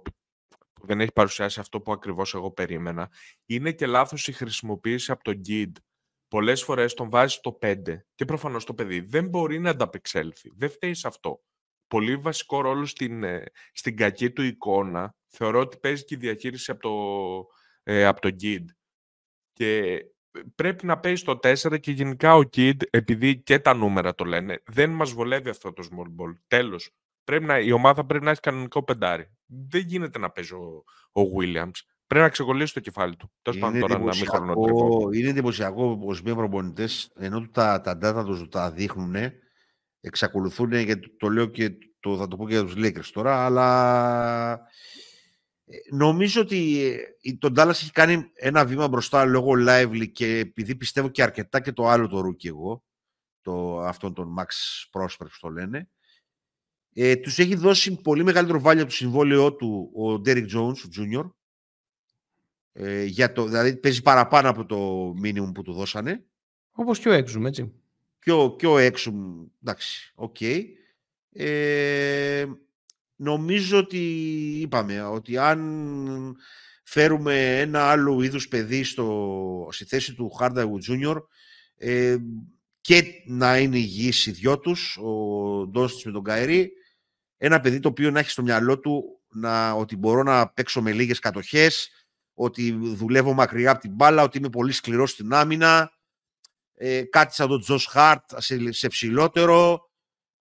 που 0.73 0.87
δεν 0.87 1.01
έχει 1.01 1.13
παρουσιάσει 1.13 1.61
αυτό 1.61 1.81
που 1.81 1.93
ακριβώς 1.93 2.35
εγώ 2.35 2.51
περίμενα, 2.51 3.11
είναι 3.47 3.73
και 3.73 3.87
λάθος 3.87 4.29
η 4.29 4.33
χρησιμοποίηση 4.33 5.13
από 5.13 5.23
τον 5.23 5.41
Gid 5.49 5.73
Πολλές 6.31 6.63
φορές 6.63 6.95
τον 6.95 7.11
βάζεις 7.11 7.37
στο 7.37 7.59
5 7.63 8.05
και 8.15 8.25
προφανώς 8.25 8.65
το 8.65 8.75
παιδί 8.75 9.01
δεν 9.01 9.29
μπορεί 9.29 9.59
να 9.59 9.71
ανταπεξέλθει. 9.71 10.53
Δεν 10.57 10.71
φταίει 10.71 10.95
σε 10.95 11.07
αυτό. 11.09 11.43
Πολύ 11.87 12.17
βασικό 12.17 12.61
ρόλο 12.61 12.87
στην, 12.87 13.23
ε, 13.25 13.45
στην 13.73 13.97
κακή 13.97 14.31
του 14.31 14.43
εικόνα 14.43 15.15
θεωρώ 15.27 15.61
ότι 15.61 15.79
παίζει 15.79 16.05
και 16.05 16.15
η 16.15 16.19
διαχείριση 16.19 16.71
από 16.71 16.81
το, 16.81 17.47
ε, 17.83 18.05
από 18.05 18.21
το 18.21 18.37
GID. 18.41 18.65
Και 19.53 19.79
ε, 20.31 20.41
πρέπει 20.55 20.87
να 20.87 21.01
παίζει 21.01 21.25
το 21.25 21.39
4 21.43 21.81
και 21.81 21.91
γενικά 21.91 22.37
ο 22.37 22.41
Kid, 22.57 22.77
επειδή 22.91 23.43
και 23.43 23.59
τα 23.59 23.75
νούμερα 23.75 24.15
το 24.15 24.25
λένε, 24.25 24.63
δεν 24.67 24.91
μας 24.91 25.13
βολεύει 25.13 25.49
αυτό 25.49 25.73
το 25.73 25.89
small 25.91 26.23
ball. 26.23 26.35
Τέλος. 26.47 26.91
Πρέπει 27.25 27.45
να, 27.45 27.59
η 27.59 27.73
ομάδα 27.73 28.07
πρέπει 28.07 28.25
να 28.25 28.31
έχει 28.31 28.41
κανονικό 28.41 28.85
πεντάρι. 28.85 29.31
Δεν 29.47 29.81
γίνεται 29.87 30.19
να 30.19 30.31
παίζει 30.31 30.55
ο, 30.55 30.85
ο 31.13 31.23
Williams. 31.39 31.81
Πρέπει 32.11 32.25
να 32.25 32.31
ξεκολλήσει 32.31 32.75
το 32.75 32.81
κεφάλι 32.81 33.17
του. 33.17 33.33
Τέλος 33.43 33.61
πάντων 33.61 33.81
τώρα 33.81 33.99
να 33.99 34.15
μην 34.15 35.13
Είναι 35.13 35.29
εντυπωσιακό 35.29 35.99
πως 35.99 36.19
οι 36.19 36.23
προπονητέ, 36.23 36.89
ενώ 37.15 37.49
τα, 37.49 37.81
τα 37.81 37.99
data 38.03 38.25
τους 38.25 38.49
τα 38.49 38.71
δείχνουν, 38.71 39.15
εξακολουθούν, 40.01 40.73
γιατί 40.73 41.17
το 41.17 41.29
λέω 41.29 41.47
και 41.47 41.71
το, 42.01 42.17
θα 42.17 42.29
το 42.29 42.37
πω 42.37 42.49
και 42.49 42.55
για 42.55 42.65
τους 42.65 42.75
Lakers 42.77 43.11
τώρα, 43.13 43.45
αλλά 43.45 44.53
ε, 45.65 45.77
νομίζω 45.91 46.41
ότι 46.41 46.83
ε, 47.23 47.33
τον 47.33 47.55
Dallas 47.57 47.69
έχει 47.69 47.93
κάνει 47.93 48.31
ένα 48.35 48.65
βήμα 48.65 48.89
μπροστά 48.89 49.25
λόγω 49.25 49.53
Lively 49.69 50.09
και 50.13 50.39
επειδή 50.39 50.75
πιστεύω 50.75 51.09
και 51.09 51.23
αρκετά 51.23 51.61
και 51.61 51.73
το 51.73 51.89
άλλο 51.89 52.09
το 52.09 52.21
rookie 52.21 52.49
εγώ, 52.49 52.85
το, 53.41 53.81
αυτόν 53.81 54.15
τον 54.15 54.35
Max 54.39 54.47
Prosper 54.93 55.27
που 55.27 55.39
το 55.41 55.49
λένε, 55.49 55.89
ε, 56.95 57.17
τους 57.17 57.39
έχει 57.39 57.55
δώσει 57.55 58.01
πολύ 58.01 58.25
μεγαλύτερο 58.25 58.61
value 58.61 58.83
από 58.83 58.91
το 58.91 58.97
συμβόλαιό 58.97 59.55
του 59.55 59.91
ο 59.95 60.13
Derek 60.27 60.47
Jones, 60.55 60.77
ο 60.77 60.89
Junior, 60.97 61.31
ε, 62.73 63.05
για 63.05 63.33
το, 63.33 63.45
δηλαδή 63.45 63.77
παίζει 63.77 64.03
παραπάνω 64.03 64.49
από 64.49 64.67
το 64.67 65.13
μίνιμουμ 65.17 65.53
που 65.53 65.63
του 65.63 65.73
δώσανε. 65.73 66.25
Όπως 66.71 66.99
και 66.99 67.09
ο 67.09 67.13
Έξουμ, 67.13 67.47
έτσι. 67.47 67.73
Και 68.21 68.33
ο, 68.33 68.57
και 68.57 68.67
ο 68.67 68.79
Έξουμ, 68.79 69.45
εντάξει, 69.63 70.13
ok. 70.15 70.37
Okay. 70.41 70.65
Ε, 71.33 72.45
νομίζω 73.17 73.79
ότι 73.79 73.99
είπαμε 74.61 75.03
ότι 75.03 75.39
αν 75.39 76.37
φέρουμε 76.83 77.61
ένα 77.61 77.83
άλλο 77.83 78.23
είδους 78.23 78.49
παιδί 78.49 78.85
στο, 78.85 79.69
στη 79.71 79.85
θέση 79.85 80.15
του 80.15 80.33
Hardaway 80.41 80.79
Junior 80.89 81.17
ε, 81.77 82.17
και 82.81 83.05
να 83.27 83.59
είναι 83.59 83.79
υγιείς 83.79 84.27
οι 84.27 84.31
δυο 84.31 84.59
τους, 84.59 84.97
ο 84.97 85.67
Ντόντσιτς 85.67 86.05
με 86.05 86.13
τον 86.13 86.23
Κάιρι, 86.23 86.73
ένα 87.37 87.61
παιδί 87.61 87.81
το 87.81 87.89
οποίο 87.89 88.11
να 88.11 88.19
έχει 88.19 88.31
στο 88.31 88.43
μυαλό 88.43 88.79
του 88.79 89.21
να, 89.29 89.73
ότι 89.73 89.97
μπορώ 89.97 90.23
να 90.23 90.49
παίξω 90.49 90.83
με 90.83 90.93
λίγες 90.93 91.19
κατοχές, 91.19 91.91
ότι 92.43 92.73
δουλεύω 92.73 93.33
μακριά 93.33 93.71
από 93.71 93.81
την 93.81 93.93
μπάλα, 93.95 94.23
ότι 94.23 94.39
είμαι 94.39 94.49
πολύ 94.49 94.73
σκληρός 94.73 95.11
στην 95.11 95.33
άμυνα. 95.33 95.93
ε, 96.75 97.03
κάτι 97.03 97.35
σαν 97.35 97.49
τον 97.49 97.61
Τζος 97.61 97.87
Χάρτ 97.87 98.23
σε, 98.37 98.73
σε 98.73 98.89
ψηλότερο, 98.89 99.91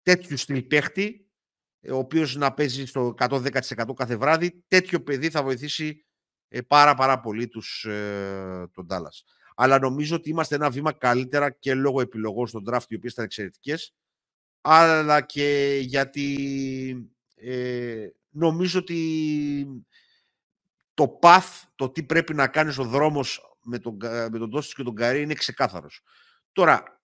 τέτοιου 0.02 0.36
στυλ 0.36 0.62
παίχτη, 0.62 1.28
ε, 1.80 1.92
ο 1.92 1.98
οποίος 1.98 2.36
να 2.36 2.54
παίζει 2.54 2.86
στο 2.86 3.14
110% 3.18 3.94
κάθε 3.94 4.16
βράδυ, 4.16 4.64
τέτοιο 4.68 5.02
παιδί 5.02 5.30
θα 5.30 5.42
βοηθήσει 5.42 6.04
ε, 6.48 6.60
πάρα 6.60 6.94
πάρα 6.94 7.20
πολύ 7.20 7.48
τους, 7.48 7.84
ε, 7.84 8.68
τον 8.72 8.86
Dallas. 8.90 9.22
Αλλά 9.54 9.78
νομίζω 9.78 10.16
ότι 10.16 10.30
είμαστε 10.30 10.54
ένα 10.54 10.70
βήμα 10.70 10.92
καλύτερα 10.92 11.50
και 11.50 11.74
λόγω 11.74 12.00
επιλογών 12.00 12.46
στον 12.46 12.64
draft, 12.70 12.88
οι 12.88 12.94
οποίες 12.94 13.12
ήταν 13.12 13.24
εξαιρετικές, 13.24 13.94
αλλά 14.60 15.20
και 15.20 15.78
γιατί 15.82 16.36
ε, 17.34 18.06
νομίζω 18.30 18.78
ότι 18.78 19.84
το 20.98 21.18
path, 21.22 21.62
το 21.74 21.88
τι 21.88 22.02
πρέπει 22.02 22.34
να 22.34 22.48
κάνεις 22.48 22.78
ο 22.78 22.84
δρόμος 22.84 23.56
με 23.62 23.78
τον, 23.78 23.96
με 24.30 24.38
τον 24.38 24.50
και 24.76 24.82
τον 24.82 24.94
Καρύ 24.94 25.22
είναι 25.22 25.34
ξεκάθαρος. 25.34 26.00
Τώρα, 26.52 27.02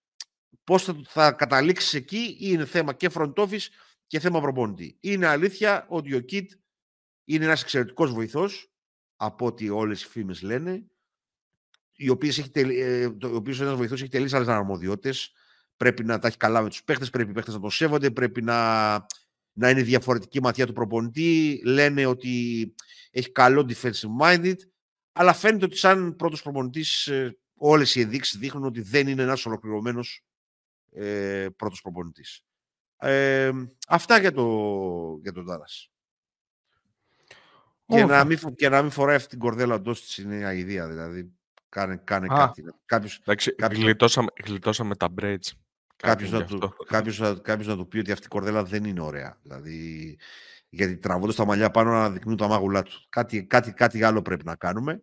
πώς 0.64 0.84
θα, 0.84 1.00
θα 1.04 1.32
καταλήξεις 1.32 1.94
εκεί 1.94 2.36
είναι 2.40 2.64
θέμα 2.64 2.92
και 2.92 3.10
front 3.14 3.32
office 3.34 3.66
και 4.06 4.20
θέμα 4.20 4.40
προπόνητη. 4.40 4.96
Είναι 5.00 5.26
αλήθεια 5.26 5.86
ότι 5.88 6.14
ο 6.14 6.20
Κιτ 6.20 6.52
είναι 7.24 7.44
ένας 7.44 7.62
εξαιρετικός 7.62 8.12
βοηθός, 8.12 8.72
από 9.16 9.46
ό,τι 9.46 9.68
όλες 9.68 10.02
οι 10.02 10.06
φήμες 10.06 10.42
λένε, 10.42 10.84
οι 11.92 12.08
οποίες 12.08 12.38
έχει, 12.38 12.50
ε, 12.54 13.06
ο 13.06 13.34
οποίος 13.34 13.60
ένας 13.60 13.74
βοηθός 13.74 14.00
έχει 14.00 14.10
τελείσει 14.10 14.36
άλλες 14.36 14.48
αρμοδιότητες, 14.48 15.32
πρέπει 15.76 16.04
να 16.04 16.18
τα 16.18 16.28
έχει 16.28 16.36
καλά 16.36 16.62
με 16.62 16.68
τους 16.68 16.84
παίχτες, 16.84 17.10
πρέπει 17.10 17.30
οι 17.30 17.34
παίχτες 17.34 17.54
να 17.54 17.60
το 17.60 17.70
σέβονται, 17.70 18.10
πρέπει 18.10 18.42
να, 18.42 18.94
να 19.54 19.70
είναι 19.70 19.82
διαφορετική 19.82 20.40
ματιά 20.40 20.66
του 20.66 20.72
προπονητή. 20.72 21.60
Λένε 21.64 22.06
ότι 22.06 22.74
έχει 23.10 23.30
καλό 23.30 23.68
defensive 23.68 24.20
minded, 24.22 24.56
αλλά 25.12 25.32
φαίνεται 25.32 25.64
ότι 25.64 25.76
σαν 25.76 26.16
πρώτος 26.16 26.42
προπονητής 26.42 27.06
ε, 27.06 27.38
όλες 27.56 27.94
οι 27.94 28.00
ενδείξεις 28.00 28.38
δείχνουν 28.38 28.64
ότι 28.64 28.80
δεν 28.80 29.08
είναι 29.08 29.22
ένας 29.22 29.46
ολοκληρωμένος 29.46 30.24
ε, 30.92 31.46
πρώτος 31.56 31.80
προπονητής. 31.80 32.44
Ε, 32.96 33.50
αυτά 33.88 34.18
για, 34.18 34.32
το, 34.32 34.46
για 35.22 35.32
τον 35.32 35.46
Τάρας. 35.46 35.90
Και 37.86 38.04
να, 38.04 38.24
μην, 38.24 38.38
και 38.56 38.68
να 38.68 38.82
μην 38.82 38.90
φοράει 38.90 39.16
αυτή 39.16 39.28
την 39.28 39.38
κορδέλα 39.38 39.74
εντός 39.74 40.00
της 40.00 40.18
είναι 40.18 40.44
αηδία. 40.44 40.88
Δηλαδή, 40.88 41.32
κάνε, 41.68 42.00
κάνε 42.04 42.26
κάτι. 42.26 42.64
Κάποιος, 42.84 43.18
Εντάξει, 43.18 43.54
κάποιος, 43.54 43.82
γλιτώσαμε, 43.82 44.28
γλιτώσαμε 44.44 44.96
τα 44.96 45.14
braids. 45.20 45.50
Κάποιος 45.96 46.30
να, 46.30 46.44
του, 46.44 46.74
κάποιος, 46.86 47.40
κάποιος 47.42 47.66
να 47.66 47.76
του 47.76 47.88
πει 47.88 47.98
ότι 47.98 48.12
αυτή 48.12 48.26
η 48.26 48.28
κορδέλα 48.28 48.64
δεν 48.64 48.84
είναι 48.84 49.00
ωραία. 49.00 49.38
Δηλαδή, 49.42 50.18
γιατί 50.68 50.96
τραβώντας 50.96 51.34
τα 51.34 51.44
μαλλιά 51.44 51.70
πάνω 51.70 51.90
να 51.90 52.10
δεικνύουν 52.10 52.36
τα 52.36 52.48
μάγουλά 52.48 52.82
τους. 52.82 53.06
Κάτι, 53.08 53.44
κάτι, 53.44 53.72
κάτι 53.72 54.02
άλλο 54.02 54.22
πρέπει 54.22 54.44
να 54.44 54.56
κάνουμε. 54.56 55.02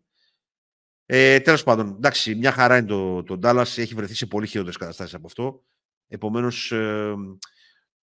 Ε, 1.06 1.40
Τέλος 1.40 1.64
πάντων, 1.64 1.88
εντάξει, 1.88 2.36
μια 2.36 2.52
χαρά 2.52 2.78
είναι 2.78 2.88
το, 2.88 3.24
το 3.24 3.40
Dallas. 3.44 3.78
Έχει 3.78 3.94
βρεθεί 3.94 4.16
σε 4.16 4.26
πολύ 4.26 4.48
χειρότερες 4.48 4.78
καταστάσεις 4.78 5.14
από 5.14 5.28
αυτό. 5.28 5.64
Επομένως, 6.08 6.72
ε, 6.72 7.14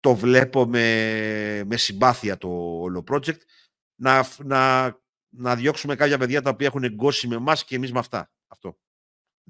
το 0.01 0.15
βλέπω 0.15 0.67
με, 0.67 1.65
με 1.67 1.77
συμπάθεια 1.77 2.39
το 2.39 2.49
όλο 2.81 3.05
project. 3.11 3.39
Να, 3.95 4.27
να, 4.39 4.95
να 5.29 5.57
διώξουμε 5.57 5.95
κάποια 5.95 6.19
παιδιά 6.19 6.43
τα 6.43 6.51
οποία 6.51 6.67
έχουν 6.67 6.85
εγκώσει 6.85 7.29
με 7.29 7.35
εμάς 7.35 7.65
και 7.65 7.77
εμείς 7.77 7.93
με 7.93 7.99
αυτά. 7.99 8.31
Αυτό. 8.47 8.79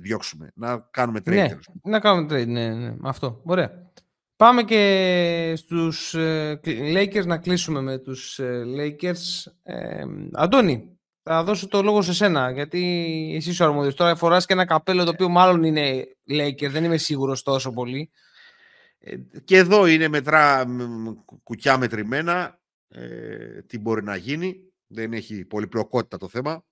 Διώξουμε. 0.03 0.53
Να 0.55 0.89
κάνουμε 0.91 1.19
trade. 1.19 1.33
Ναι, 1.33 1.59
να 1.83 2.01
κάνουμε 2.01 2.27
trade, 2.35 2.47
ναι, 2.47 2.75
ναι. 2.75 2.95
Αυτό. 3.03 3.41
Ωραία. 3.45 3.91
Πάμε 4.37 4.63
και 4.63 5.53
στους 5.57 6.15
uh, 6.17 6.55
Lakers 6.65 7.27
να 7.27 7.39
κλείσουμε 7.39 7.81
με 7.81 7.99
τους 7.99 8.41
uh, 8.43 8.65
Lakers. 8.79 9.53
Ε, 9.63 10.05
Αντώνη, 10.33 10.99
θα 11.23 11.45
δώσω 11.45 11.69
το 11.69 11.83
λόγο 11.83 12.03
σε 12.03 12.13
σένα, 12.13 12.51
γιατί 12.51 12.81
εσύ 13.37 13.51
είσαι 13.51 13.63
ο 13.63 13.67
αρμόδιος. 13.67 13.95
Τώρα 13.95 14.17
φοράς 14.17 14.47
και 14.47 14.53
ένα 14.53 14.65
καπέλο 14.65 15.05
το 15.05 15.11
οποίο 15.11 15.29
μάλλον 15.29 15.63
είναι 15.63 16.05
Lakers, 16.31 16.71
δεν 16.71 16.85
είμαι 16.85 16.97
σίγουρος 16.97 17.43
τόσο 17.43 17.73
πολύ. 17.73 18.11
Ε, 18.99 19.17
και 19.45 19.57
εδώ 19.57 19.87
είναι 19.87 20.09
μετρά 20.09 20.65
κουκιά 21.43 21.79
μετρημένα. 21.79 22.61
Ε, 22.89 23.63
τι 23.63 23.79
μπορεί 23.79 24.03
να 24.03 24.17
γίνει. 24.17 24.57
Δεν 24.87 25.13
έχει 25.13 25.45
πολυπλοκότητα 25.45 26.19
το 26.19 26.29
θέμα. 26.29 26.65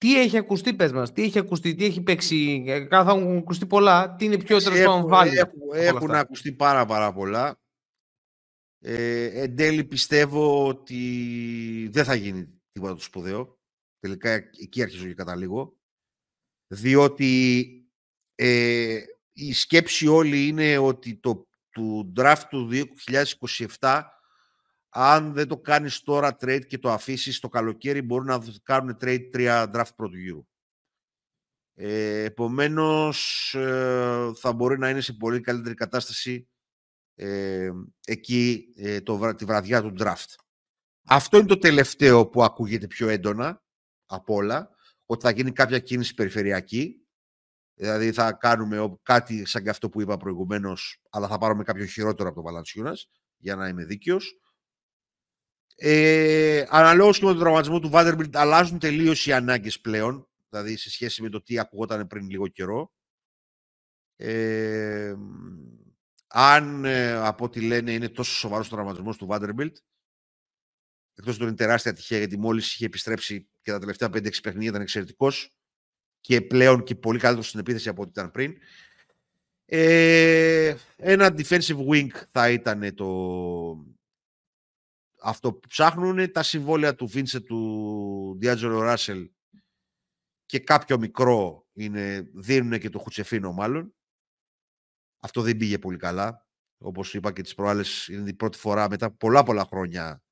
Τι 0.00 0.20
έχει 0.20 0.36
ακουστεί, 0.36 0.74
πες 0.74 0.92
μας, 0.92 1.12
τι 1.12 1.22
έχει 1.22 1.38
ακουστεί, 1.38 1.74
τι 1.74 1.84
έχει 1.84 2.02
παίξει, 2.02 2.64
ε, 2.66 2.86
θα 2.86 2.98
έχουν 2.98 3.36
ακουστεί 3.36 3.66
πολλά, 3.66 4.14
τι 4.14 4.24
είναι 4.24 4.36
πιο 4.36 4.62
τέλος 4.62 4.82
πάντων 4.82 5.12
Έχουν, 5.12 5.60
έχουν 5.72 6.10
ακουστεί 6.10 6.52
πάρα 6.52 6.86
πάρα 6.86 7.12
πολλά. 7.12 7.60
Ε, 8.82 9.24
εν 9.42 9.56
τέλει 9.56 9.84
πιστεύω 9.84 10.66
ότι 10.66 11.88
δεν 11.92 12.04
θα 12.04 12.14
γίνει 12.14 12.60
τίποτα 12.72 12.94
το 12.94 13.00
σπουδαίο. 13.00 13.58
Τελικά 13.98 14.30
εκεί 14.30 14.82
αρχίζω 14.82 15.06
και 15.06 15.14
καταλήγω. 15.14 15.76
Διότι 16.66 17.66
ε, 18.34 19.00
η 19.32 19.52
σκέψη 19.52 20.06
όλη 20.06 20.46
είναι 20.46 20.78
ότι 20.78 21.16
το 21.16 21.48
του 21.70 22.12
draft 22.16 22.42
του 22.48 22.68
2027 23.78 24.02
αν 24.90 25.32
δεν 25.32 25.48
το 25.48 25.58
κάνεις 25.58 26.00
τώρα 26.00 26.36
trade 26.40 26.66
και 26.66 26.78
το 26.78 26.90
αφήσεις 26.90 27.40
το 27.40 27.48
καλοκαίρι 27.48 28.02
μπορούν 28.02 28.26
να 28.26 28.40
κάνουν 28.62 28.96
trade 29.00 29.28
τρία 29.30 29.70
draft 29.74 29.94
πρώτου 29.96 30.16
γύρου. 30.16 30.46
Ε, 31.74 32.24
επομένως 32.24 33.54
ε, 33.54 34.30
θα 34.34 34.52
μπορεί 34.52 34.78
να 34.78 34.90
είναι 34.90 35.00
σε 35.00 35.12
πολύ 35.12 35.40
καλύτερη 35.40 35.74
κατάσταση 35.74 36.48
ε, 37.14 37.70
εκεί 38.06 38.72
ε, 38.76 39.00
το, 39.00 39.34
τη 39.34 39.44
βραδιά 39.44 39.82
του 39.82 39.94
draft. 39.98 40.34
Αυτό 41.06 41.38
είναι 41.38 41.46
το 41.46 41.58
τελευταίο 41.58 42.26
που 42.26 42.42
ακούγεται 42.42 42.86
πιο 42.86 43.08
έντονα 43.08 43.62
από 44.06 44.34
όλα, 44.34 44.70
ότι 45.06 45.24
θα 45.24 45.30
γίνει 45.30 45.52
κάποια 45.52 45.78
κίνηση 45.78 46.14
περιφερειακή. 46.14 47.04
Δηλαδή 47.74 48.12
θα 48.12 48.32
κάνουμε 48.32 48.98
κάτι 49.02 49.44
σαν 49.44 49.62
και 49.62 49.70
αυτό 49.70 49.88
που 49.88 50.00
είπα 50.00 50.16
προηγουμένως, 50.16 51.02
αλλά 51.10 51.28
θα 51.28 51.38
πάρουμε 51.38 51.62
κάποιο 51.62 51.84
χειρότερο 51.84 52.28
από 52.28 52.36
το 52.38 52.44
Βαλανσιούνα, 52.44 52.96
για 53.36 53.56
να 53.56 53.68
είμαι 53.68 53.84
δίκαιος. 53.84 54.40
Ε, 55.82 56.64
αναλόγως 56.68 57.18
και 57.18 57.24
με 57.24 57.30
τον 57.30 57.40
τραυματισμό 57.40 57.78
του 57.78 57.90
Vanderbilt 57.92 58.30
αλλάζουν 58.32 58.78
τελείως 58.78 59.26
οι 59.26 59.32
ανάγκες 59.32 59.80
πλέον, 59.80 60.28
δηλαδή 60.48 60.76
σε 60.76 60.90
σχέση 60.90 61.22
με 61.22 61.28
το 61.28 61.42
τι 61.42 61.58
ακουγόταν 61.58 62.06
πριν 62.06 62.30
λίγο 62.30 62.48
καιρό. 62.48 62.92
Ε, 64.16 65.14
αν 66.26 66.84
ε, 66.84 67.12
από 67.12 67.44
ό,τι 67.44 67.60
λένε 67.60 67.92
είναι 67.92 68.08
τόσο 68.08 68.32
σοβαρός 68.32 68.66
ο 68.66 68.70
τραυματισμός 68.70 69.16
του 69.16 69.28
Vanderbilt, 69.30 69.72
Εκτός 71.14 71.34
ότι 71.34 71.44
είναι 71.44 71.54
τεράστια 71.54 71.92
τυχαία, 71.92 72.18
γιατί 72.18 72.38
μόλις 72.38 72.74
είχε 72.74 72.84
επιστρέψει 72.84 73.48
και 73.62 73.70
τα 73.70 73.78
τελευταία 73.78 74.08
5-6 74.08 74.42
παιχνίδια 74.42 74.68
ήταν 74.68 74.80
εξαιρετικός 74.80 75.50
και 76.20 76.40
πλέον 76.40 76.82
και 76.82 76.94
πολύ 76.94 77.18
καλύτερος 77.18 77.48
στην 77.48 77.60
επίθεση 77.60 77.88
από 77.88 78.02
ό,τι 78.02 78.10
ήταν 78.10 78.30
πριν. 78.30 78.56
Ε, 79.64 80.74
ένα 80.96 81.34
defensive 81.36 81.86
wing 81.88 82.08
θα 82.30 82.50
ήταν 82.50 82.94
το, 82.94 83.06
αυτό 85.22 85.52
που 85.52 85.68
ψάχνουν. 85.68 86.32
Τα 86.32 86.42
συμβόλαια 86.42 86.94
του 86.94 87.10
Vincent, 87.12 87.44
του 87.44 88.38
D'Angelo 88.42 88.94
Russell 88.94 89.24
και 90.46 90.58
κάποιο 90.58 90.98
μικρό 90.98 91.66
είναι, 91.72 92.30
δίνουν 92.34 92.78
και 92.78 92.88
το 92.88 92.98
Χουτσεφίνο 92.98 93.52
μάλλον. 93.52 93.94
Αυτό 95.20 95.42
δεν 95.42 95.56
πήγε 95.56 95.78
πολύ 95.78 95.96
καλά. 95.96 96.46
Όπως 96.78 97.14
είπα 97.14 97.32
και 97.32 97.42
τις 97.42 97.54
προάλλες, 97.54 98.08
είναι 98.08 98.30
η 98.30 98.34
πρώτη 98.34 98.58
φορά 98.58 98.88
μετά 98.88 99.10
πολλά 99.10 99.42
πολλά 99.42 99.64
χρόνια 99.64 100.22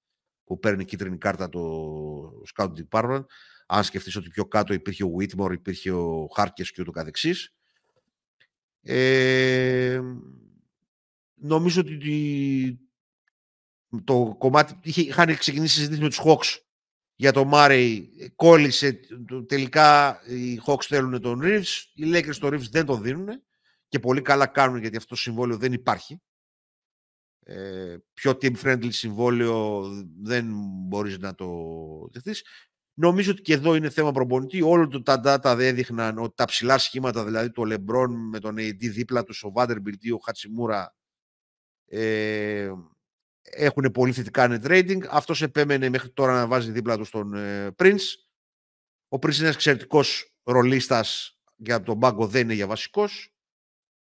που 0.44 0.58
παίρνει 0.58 0.84
κίτρινη 0.84 1.18
κάρτα 1.18 1.48
το 1.48 2.42
Scout 2.54 2.72
Department. 2.90 3.24
Αν 3.66 3.84
σκεφτείς 3.84 4.16
ότι 4.16 4.28
πιο 4.28 4.44
κάτω 4.44 4.72
υπήρχε 4.74 5.04
ο 5.04 5.10
Whitmore, 5.18 5.52
υπήρχε 5.52 5.90
ο 5.90 6.28
Χάρκες 6.34 6.70
και 6.72 6.82
ούτω 6.82 6.90
καθεξής. 6.90 7.54
Ε, 8.82 10.00
νομίζω 11.34 11.80
ότι 11.80 12.87
το 14.04 14.34
κομμάτι, 14.38 14.78
είχε, 14.82 15.00
είχαν 15.00 15.36
ξεκινήσει 15.36 15.74
συζήτηση 15.74 16.00
με 16.00 16.08
τους 16.08 16.20
Hawks 16.24 16.58
για 17.14 17.32
το 17.32 17.44
Μάρεϊ, 17.44 18.10
κόλλησε, 18.36 19.00
τελικά 19.46 20.20
οι 20.26 20.60
Hawks 20.66 20.82
θέλουν 20.82 21.20
τον 21.20 21.40
Reeves, 21.42 21.84
οι 21.94 22.02
Lakers 22.14 22.36
τον 22.40 22.54
Reeves 22.54 22.68
δεν 22.70 22.86
τον 22.86 23.02
δίνουν 23.02 23.28
και 23.88 23.98
πολύ 23.98 24.22
καλά 24.22 24.46
κάνουν 24.46 24.80
γιατί 24.80 24.96
αυτό 24.96 25.08
το 25.08 25.20
συμβόλαιο 25.20 25.56
δεν 25.56 25.72
υπάρχει. 25.72 26.20
Ε, 27.44 27.96
πιο 28.12 28.30
team-friendly 28.30 28.92
συμβόλαιο 28.92 29.88
δεν 30.22 30.46
μπορείς 30.88 31.18
να 31.18 31.34
το 31.34 31.48
δεχτείς. 32.12 32.44
Νομίζω 32.94 33.30
ότι 33.30 33.42
και 33.42 33.52
εδώ 33.52 33.74
είναι 33.74 33.90
θέμα 33.90 34.12
προπονητή. 34.12 34.62
Όλο 34.62 34.88
το 34.88 35.02
τα 35.02 35.20
data 35.24 35.58
έδειχναν 35.58 36.18
ότι 36.18 36.34
τα 36.34 36.44
ψηλά 36.44 36.78
σχήματα, 36.78 37.24
δηλαδή 37.24 37.50
το 37.50 37.62
LeBron 37.66 38.08
με 38.30 38.38
τον 38.38 38.54
AD 38.58 38.78
δίπλα 38.78 39.24
του, 39.24 39.34
ο 39.42 39.52
Vanderbilt 39.54 40.00
ή 40.00 40.10
ο 40.10 40.18
Χατσιμούρα, 40.18 40.96
ε, 41.86 42.70
έχουν 43.50 43.90
πολύ 43.92 44.12
θετικά 44.12 44.48
net 44.50 44.66
rating. 44.66 45.00
Αυτός 45.10 45.42
επέμενε 45.42 45.88
μέχρι 45.88 46.10
τώρα 46.10 46.32
να 46.32 46.46
βάζει 46.46 46.70
δίπλα 46.70 46.96
του 46.96 47.06
τον 47.10 47.34
ε, 47.34 47.74
Prince. 47.76 48.06
Ο 49.08 49.16
Prince 49.16 49.34
είναι 49.34 49.42
ένας 49.42 49.54
εξαιρετικός 49.54 50.34
ρολίστας 50.42 51.38
για 51.56 51.82
τον 51.82 51.98
πάγκο 51.98 52.26
δεν 52.26 52.42
είναι 52.42 52.54
για 52.54 52.66
βασικός. 52.66 53.32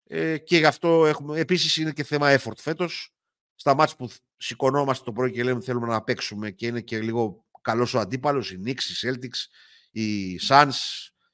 Ε, 0.03 0.37
και 0.37 0.57
γι' 0.57 0.65
αυτό 0.65 1.05
έχουμε, 1.05 1.39
επίσης 1.39 1.77
είναι 1.77 1.91
και 1.91 2.03
θέμα 2.03 2.37
effort 2.37 2.57
φέτος 2.57 3.13
στα 3.55 3.75
μάτια 3.75 3.95
που 3.95 4.09
σηκωνόμαστε 4.37 5.03
το 5.03 5.11
πρωί 5.11 5.31
και 5.31 5.43
λέμε 5.43 5.61
θέλουμε 5.61 5.87
να 5.87 6.03
παίξουμε 6.03 6.51
και 6.51 6.67
είναι 6.67 6.81
και 6.81 6.99
λίγο 6.99 7.45
καλός 7.61 7.93
ο 7.93 7.99
αντίπαλος, 7.99 8.51
οι 8.51 8.61
Knicks, 8.65 8.81
οι 8.81 8.93
Celtics, 9.01 9.47
οι 9.91 10.39
Suns, 10.47 10.75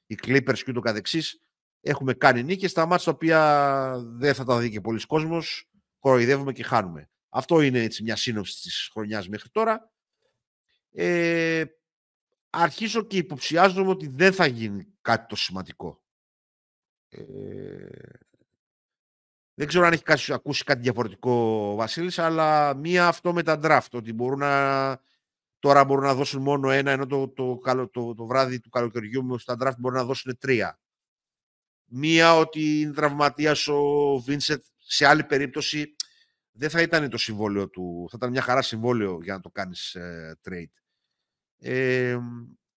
οι 0.06 0.18
Clippers 0.22 0.58
και 0.58 0.70
ούτω 0.70 0.80
καθεξής, 0.80 1.42
έχουμε 1.80 2.14
κάνει 2.14 2.42
νίκες 2.42 2.70
στα 2.70 2.86
μάτια 2.86 3.04
τα 3.04 3.10
οποία 3.10 3.92
δεν 4.06 4.34
θα 4.34 4.44
τα 4.44 4.58
δει 4.58 4.70
και 4.70 4.80
πολλοί 4.80 5.06
κόσμος, 5.06 5.68
κοροϊδεύουμε 5.98 6.52
και 6.52 6.62
χάνουμε. 6.62 7.10
Αυτό 7.36 7.60
είναι 7.60 7.82
έτσι 7.82 8.02
μια 8.02 8.16
σύνοψη 8.16 8.60
της 8.60 8.88
χρονιάς 8.92 9.28
μέχρι 9.28 9.48
τώρα. 9.48 9.92
Ε, 10.90 11.64
αρχίσω 12.50 13.02
και 13.02 13.16
υποψιάζομαι 13.16 13.90
ότι 13.90 14.08
δεν 14.08 14.32
θα 14.32 14.46
γίνει 14.46 14.86
κάτι 15.00 15.26
το 15.26 15.36
σημαντικό. 15.36 16.02
Ε, 17.08 17.88
δεν 19.54 19.66
ξέρω 19.66 19.86
αν 19.86 19.92
έχει 19.92 20.32
ακούσει 20.32 20.64
κάτι 20.64 20.80
διαφορετικό 20.80 21.30
ο 21.72 21.74
Βασίλης, 21.74 22.18
αλλά 22.18 22.74
μία 22.74 23.06
αυτό 23.06 23.32
με 23.32 23.42
τα 23.42 23.60
draft, 23.62 23.90
ότι 23.92 24.12
μπορούν 24.12 24.38
να, 24.38 25.00
τώρα 25.58 25.84
μπορούν 25.84 26.04
να 26.04 26.14
δώσουν 26.14 26.42
μόνο 26.42 26.70
ένα, 26.70 26.90
ενώ 26.90 27.06
το, 27.06 27.28
το, 27.28 27.60
το, 27.92 28.14
το, 28.14 28.26
βράδυ 28.26 28.60
του 28.60 28.68
καλοκαιριού 28.68 29.38
στα 29.38 29.56
draft 29.60 29.76
μπορούν 29.78 29.98
να 29.98 30.04
δώσουν 30.04 30.38
τρία. 30.38 30.80
Μία 31.84 32.36
ότι 32.36 32.80
είναι 32.80 32.92
τραυματίας 32.92 33.68
ο 33.68 34.18
Βίνσετ, 34.18 34.64
σε 34.76 35.06
άλλη 35.06 35.24
περίπτωση 35.24 35.96
δεν 36.56 36.70
θα 36.70 36.82
ήταν 36.82 37.10
το 37.10 37.18
συμβόλαιο 37.18 37.68
του, 37.68 38.06
θα 38.10 38.14
ήταν 38.16 38.30
μια 38.30 38.40
χαρά 38.42 38.62
συμβόλαιο 38.62 39.18
για 39.22 39.34
να 39.34 39.40
το 39.40 39.50
κάνεις 39.50 39.94
ε, 39.94 40.38
trade. 40.44 40.72
Ε, 41.58 42.18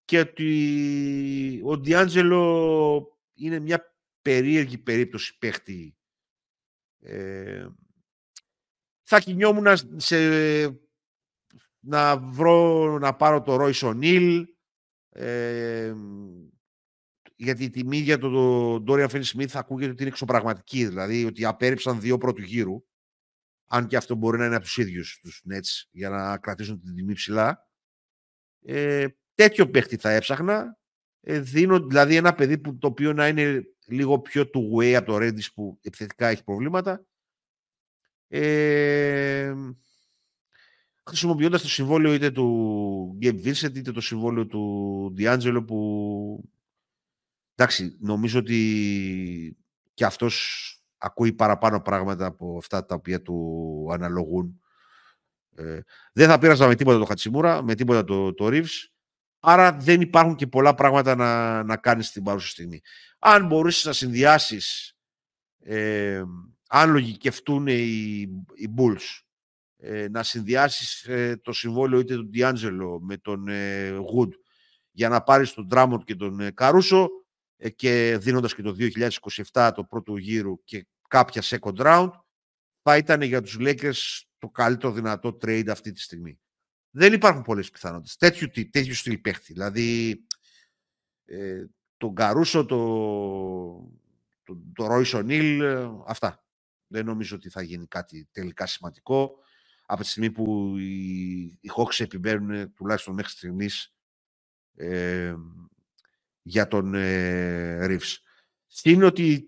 και 0.05 0.19
ότι 0.19 1.61
ο 1.63 1.77
Ντιάντζελο 1.77 3.19
είναι 3.33 3.59
μια 3.59 3.95
περίεργη 4.21 4.77
περίπτωση 4.77 5.37
παίχτη. 5.37 5.95
Ε, 6.99 7.67
θα 9.03 9.19
κινιόμουν 9.19 9.67
σε, 9.95 10.17
να 11.79 12.17
βρω 12.17 12.97
να 12.99 13.15
πάρω 13.15 13.41
το 13.41 13.57
Royce 13.61 13.93
O'Neill 13.93 14.43
ε, 15.09 15.93
γιατί 17.35 17.63
η 17.63 17.69
τιμή 17.69 17.97
για 17.97 18.17
τον 18.17 18.85
Dorian 18.87 19.09
Finney 19.09 19.23
Smith 19.23 19.51
ακούγεται 19.53 19.91
ότι 19.91 20.01
είναι 20.01 20.11
εξωπραγματική 20.11 20.85
δηλαδή 20.85 21.25
ότι 21.25 21.45
απέρριψαν 21.45 21.99
δύο 21.99 22.17
πρώτου 22.17 22.41
γύρου 22.41 22.83
αν 23.71 23.87
και 23.87 23.97
αυτό 23.97 24.15
μπορεί 24.15 24.37
να 24.37 24.45
είναι 24.45 24.55
από 24.55 24.63
τους 24.63 24.77
ίδιους 24.77 25.19
τους 25.21 25.43
Nets 25.51 25.87
για 25.91 26.09
να 26.09 26.37
κρατήσουν 26.37 26.81
την 26.81 26.95
τιμή 26.95 27.13
ψηλά 27.13 27.69
ε, 28.65 29.07
τέτοιο 29.35 29.69
παίχτη 29.69 29.97
θα 29.97 30.09
έψαχνα. 30.09 30.77
Ε, 31.21 31.39
δίνω 31.39 31.79
δηλαδή 31.79 32.15
ένα 32.15 32.33
παιδί 32.33 32.57
που, 32.57 32.77
το 32.77 32.87
οποίο 32.87 33.13
να 33.13 33.27
είναι 33.27 33.63
λίγο 33.87 34.19
πιο 34.19 34.49
του 34.49 34.75
way 34.75 34.93
από 34.93 35.05
το 35.05 35.15
Redis 35.15 35.53
που 35.53 35.79
επιθετικά 35.81 36.27
έχει 36.27 36.43
προβλήματα. 36.43 37.05
Ε, 38.27 39.53
χρησιμοποιώντας 41.05 41.61
το 41.61 41.69
συμβόλαιο 41.69 42.13
είτε 42.13 42.31
του 42.31 43.17
Gabe 43.21 43.45
Vincent 43.45 43.75
είτε 43.75 43.91
το 43.91 44.01
συμβόλαιο 44.01 44.45
του 44.45 45.13
D'Angelo 45.17 45.63
που 45.67 46.49
εντάξει 47.55 47.97
νομίζω 47.99 48.39
ότι 48.39 49.57
και 49.93 50.05
αυτός 50.05 50.73
ακούει 50.99 51.33
παραπάνω 51.33 51.81
πράγματα 51.81 52.25
από 52.25 52.57
αυτά 52.57 52.85
τα 52.85 52.95
οποία 52.95 53.21
του 53.21 53.87
αναλογούν. 53.91 54.61
Ε, 55.55 55.79
δεν 56.13 56.27
θα 56.29 56.37
πήραζα 56.37 56.67
με 56.67 56.75
τίποτα 56.75 56.99
το 56.99 57.05
Χατσιμούρα, 57.05 57.63
με 57.63 57.75
τίποτα 57.75 58.03
το, 58.03 58.33
το 58.33 58.47
Reeves, 58.47 58.87
άρα 59.39 59.73
δεν 59.73 60.01
υπάρχουν 60.01 60.35
και 60.35 60.47
πολλά 60.47 60.75
πράγματα 60.75 61.15
να, 61.15 61.63
να 61.63 61.77
κάνεις 61.77 62.07
στην 62.07 62.23
παρούσα 62.23 62.47
στιγμή. 62.47 62.81
Αν 63.19 63.45
μπορείς 63.45 63.85
να 63.85 63.93
συνδυάσεις, 63.93 64.97
ε, 65.59 66.23
αν 66.67 66.91
λογικευτούν 66.91 67.67
οι, 67.67 67.81
οι 68.53 68.73
Bulls, 68.77 69.21
ε, 69.77 70.07
να 70.09 70.23
συνδυάσεις 70.23 71.03
ε, 71.03 71.39
το 71.43 71.53
συμβόλαιο 71.53 71.99
είτε 71.99 72.15
του 72.15 72.29
D'Angelo 72.33 72.97
με 72.99 73.17
τον 73.17 73.47
ε, 73.47 73.91
Wood 73.97 74.29
για 74.91 75.09
να 75.09 75.21
πάρεις 75.21 75.53
τον 75.53 75.67
Drummond 75.71 76.03
και 76.03 76.15
τον 76.15 76.39
ε, 76.39 76.51
Καρούσο 76.51 77.03
ε, 77.03 77.07
και 77.75 78.17
δίνοντας 78.19 78.55
και 78.55 78.61
το 78.61 78.75
2027 79.51 79.71
το 79.75 79.83
πρώτο 79.83 80.17
γύρο 80.17 80.59
και 80.63 80.87
κάποια 81.07 81.43
second 81.45 81.75
round, 81.75 82.09
θα 82.81 82.97
ήταν 82.97 83.21
για 83.21 83.41
τους 83.41 83.57
Lakers 83.59 84.21
το 84.37 84.49
καλύτερο 84.49 84.93
δυνατό 84.93 85.37
trade 85.41 85.67
αυτή 85.69 85.91
τη 85.91 86.01
στιγμή. 86.01 86.39
Δεν 86.89 87.13
υπάρχουν 87.13 87.41
πολλές 87.41 87.69
πιθανότητες. 87.69 88.15
Τέτοιου, 88.15 88.69
τέτοιου 88.69 88.93
στυλ 88.93 89.17
παίχτη. 89.17 89.53
Δηλαδή, 89.53 90.19
ε, 91.25 91.65
τον 91.97 92.15
Καρούσο, 92.15 92.65
το, 92.65 92.77
το, 94.43 94.57
το 94.73 94.87
Royce 94.89 95.23
O'Neill, 95.23 95.59
ε, 95.61 95.89
αυτά. 96.05 96.43
Δεν 96.87 97.05
νομίζω 97.05 97.35
ότι 97.35 97.49
θα 97.49 97.61
γίνει 97.61 97.87
κάτι 97.87 98.27
τελικά 98.31 98.65
σημαντικό. 98.65 99.37
Από 99.85 100.01
τη 100.01 100.07
στιγμή 100.07 100.31
που 100.31 100.77
οι, 100.77 101.41
οι 101.41 101.71
Hawks 101.77 101.99
επιμένουν 101.99 102.73
τουλάχιστον 102.73 103.13
μέχρι 103.13 103.31
στιγμής 103.31 103.93
ε, 104.75 105.35
για 106.41 106.67
τον 106.67 106.93
ε, 106.93 107.77
Reeves. 107.81 108.15
Είναι 108.83 109.05
ότι 109.05 109.47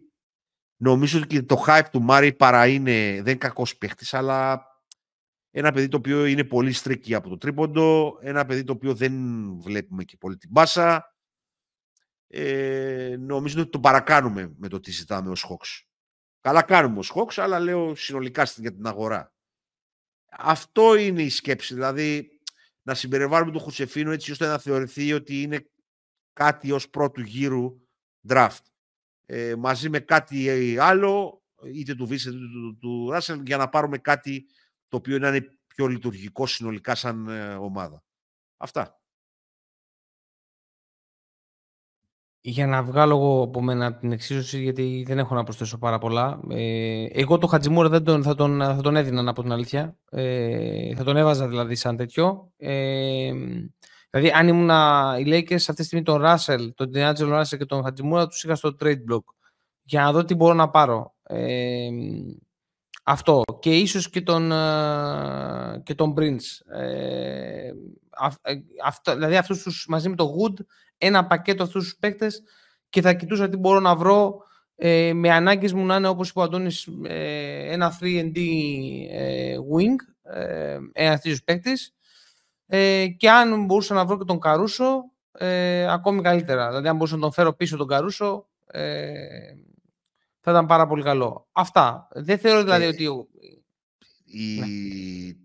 νομίζω 0.77 1.19
ότι 1.19 1.43
το 1.43 1.63
hype 1.67 1.85
του 1.91 2.01
Μάρι 2.01 2.33
παρά 2.33 2.67
είναι, 2.67 3.11
δεν 3.11 3.19
είναι 3.19 3.35
κακός 3.35 3.77
παίχτης, 3.77 4.13
αλλά 4.13 4.65
ένα 5.51 5.71
παιδί 5.71 5.87
το 5.87 5.97
οποίο 5.97 6.25
είναι 6.25 6.43
πολύ 6.43 6.71
στρίκι 6.71 7.13
από 7.13 7.29
το 7.29 7.37
τρίποντο, 7.37 8.17
ένα 8.21 8.45
παιδί 8.45 8.63
το 8.63 8.73
οποίο 8.73 8.95
δεν 8.95 9.13
βλέπουμε 9.61 10.03
και 10.03 10.17
πολύ 10.17 10.37
την 10.37 10.49
μπάσα. 10.51 11.15
Ε, 12.27 13.15
νομίζω 13.19 13.61
ότι 13.61 13.69
το 13.69 13.79
παρακάνουμε 13.79 14.53
με 14.57 14.67
το 14.67 14.79
τι 14.79 14.91
ζητάμε 14.91 15.29
ως 15.29 15.45
Hawks. 15.49 15.85
Καλά 16.39 16.61
κάνουμε 16.61 16.99
ως 16.99 17.13
Hawks, 17.15 17.33
αλλά 17.35 17.59
λέω 17.59 17.95
συνολικά 17.95 18.43
για 18.55 18.73
την 18.73 18.87
αγορά. 18.87 19.33
Αυτό 20.31 20.95
είναι 20.95 21.21
η 21.21 21.29
σκέψη, 21.29 21.73
δηλαδή 21.73 22.29
να 22.81 22.93
συμπεριβάλλουμε 22.93 23.51
τον 23.51 23.61
Χουσεφίνο 23.61 24.11
έτσι 24.11 24.31
ώστε 24.31 24.47
να 24.47 24.57
θεωρηθεί 24.57 25.13
ότι 25.13 25.41
είναι 25.41 25.70
κάτι 26.33 26.71
ως 26.71 26.89
πρώτου 26.89 27.21
γύρου 27.21 27.81
draft. 28.29 28.65
Ε, 29.25 29.55
μαζί 29.57 29.89
με 29.89 29.99
κάτι 29.99 30.77
άλλο, 30.77 31.41
είτε 31.73 31.95
του 31.95 32.05
Βίσεντ 32.05 32.33
είτε 32.33 32.45
του, 32.45 32.77
του 32.79 33.09
Ράσελ, 33.09 33.41
για 33.45 33.57
να 33.57 33.69
πάρουμε 33.69 33.97
κάτι 33.97 34.45
το 34.87 34.97
οποίο 34.97 35.19
να 35.19 35.27
είναι 35.27 35.57
πιο 35.67 35.87
λειτουργικό 35.87 36.45
συνολικά 36.45 36.95
σαν 36.95 37.27
ε, 37.27 37.53
ομάδα. 37.53 38.03
Αυτά. 38.57 39.01
Για 42.43 42.67
να 42.67 42.83
βγάλω 42.83 43.15
εγώ 43.15 43.41
από 43.43 43.61
μένα 43.61 43.95
την 43.95 44.11
εξίσωση, 44.11 44.61
γιατί 44.61 45.03
δεν 45.07 45.19
έχω 45.19 45.35
να 45.35 45.43
προσθέσω 45.43 45.77
πάρα 45.77 45.97
πολλά. 45.97 46.39
Ε, 46.49 47.05
εγώ 47.11 47.37
το 47.37 47.47
Χατζημούρα 47.47 47.89
δεν 47.89 48.03
τον, 48.03 48.23
θα, 48.23 48.35
τον, 48.35 48.59
θα 48.59 48.81
τον 48.81 48.95
έδινα, 48.95 49.29
από 49.29 49.41
την 49.41 49.51
αλήθεια. 49.51 49.97
Ε, 50.09 50.95
θα 50.95 51.03
τον 51.03 51.17
έβαζα 51.17 51.47
δηλαδή 51.47 51.75
σαν 51.75 51.97
τέτοιο. 51.97 52.51
Ε, 52.57 53.33
Δηλαδή, 54.11 54.31
αν 54.35 54.47
ήμουν 54.47 54.69
οι 55.19 55.23
Lakers 55.25 55.53
αυτή 55.53 55.73
τη 55.73 55.83
στιγμή 55.83 56.05
τον 56.05 56.21
Russell, 56.25 56.69
τον 56.75 56.91
D'Angelo 56.95 57.39
Russell 57.39 57.57
και 57.57 57.65
τον 57.65 57.83
Χατζημούρα, 57.83 58.27
τους 58.27 58.43
είχα 58.43 58.55
στο 58.55 58.75
trade 58.79 59.01
block 59.11 59.23
για 59.83 60.01
να 60.01 60.11
δω 60.11 60.25
τι 60.25 60.35
μπορώ 60.35 60.53
να 60.53 60.69
πάρω. 60.69 61.13
Ε, 61.23 61.89
αυτό. 63.03 63.41
Και 63.59 63.77
ίσως 63.77 64.09
και 64.09 64.21
τον, 64.21 64.51
ε, 64.51 65.81
και 65.83 65.95
τον 65.95 66.13
Prince. 66.17 66.75
Ε, 66.77 67.71
αυτό, 68.85 69.13
δηλαδή, 69.13 69.35
αυτούς 69.37 69.61
τους, 69.61 69.85
μαζί 69.89 70.09
με 70.09 70.15
το 70.15 70.35
Wood, 70.37 70.63
ένα 70.97 71.27
πακέτο 71.27 71.63
αυτούς 71.63 71.83
τους 71.83 71.97
παίκτες 71.99 72.43
και 72.89 73.01
θα 73.01 73.13
κοιτούσα 73.13 73.49
τι 73.49 73.57
μπορώ 73.57 73.79
να 73.79 73.95
βρω 73.95 74.43
ε, 74.75 75.13
με 75.13 75.31
ανάγκες 75.31 75.73
μου 75.73 75.85
να 75.85 75.95
είναι, 75.95 76.07
όπως 76.07 76.29
είπε 76.29 76.39
ο 76.39 76.43
Αντώνης, 76.43 76.87
ε, 77.03 77.73
ένα 77.73 77.97
3D 77.99 78.37
ε, 79.11 79.55
wing, 79.73 79.95
ε, 80.35 80.77
ένας 80.93 81.21
τέτοιος 81.21 81.43
παίκτης, 81.43 81.95
ε, 82.73 83.07
και 83.07 83.29
αν 83.29 83.65
μπορούσα 83.65 83.93
να 83.93 84.05
βρω 84.05 84.17
και 84.17 84.23
τον 84.23 84.39
Καρούσο, 84.39 85.11
ε, 85.31 85.91
ακόμη 85.91 86.21
καλύτερα. 86.21 86.67
Δηλαδή, 86.67 86.87
αν 86.87 86.95
μπορούσα 86.95 87.15
να 87.15 87.21
τον 87.21 87.31
φέρω 87.31 87.53
πίσω 87.53 87.77
τον 87.77 87.87
Καρούσο, 87.87 88.49
ε, 88.65 89.53
θα 90.39 90.51
ήταν 90.51 90.65
πάρα 90.65 90.87
πολύ 90.87 91.03
καλό. 91.03 91.47
Αυτά. 91.51 92.07
Δεν 92.11 92.37
θεωρώ 92.37 92.63
δηλαδή 92.63 92.83
ε, 92.83 92.87
ότι... 92.87 93.07
Η... 94.23 94.59
Ναι. 94.59 94.65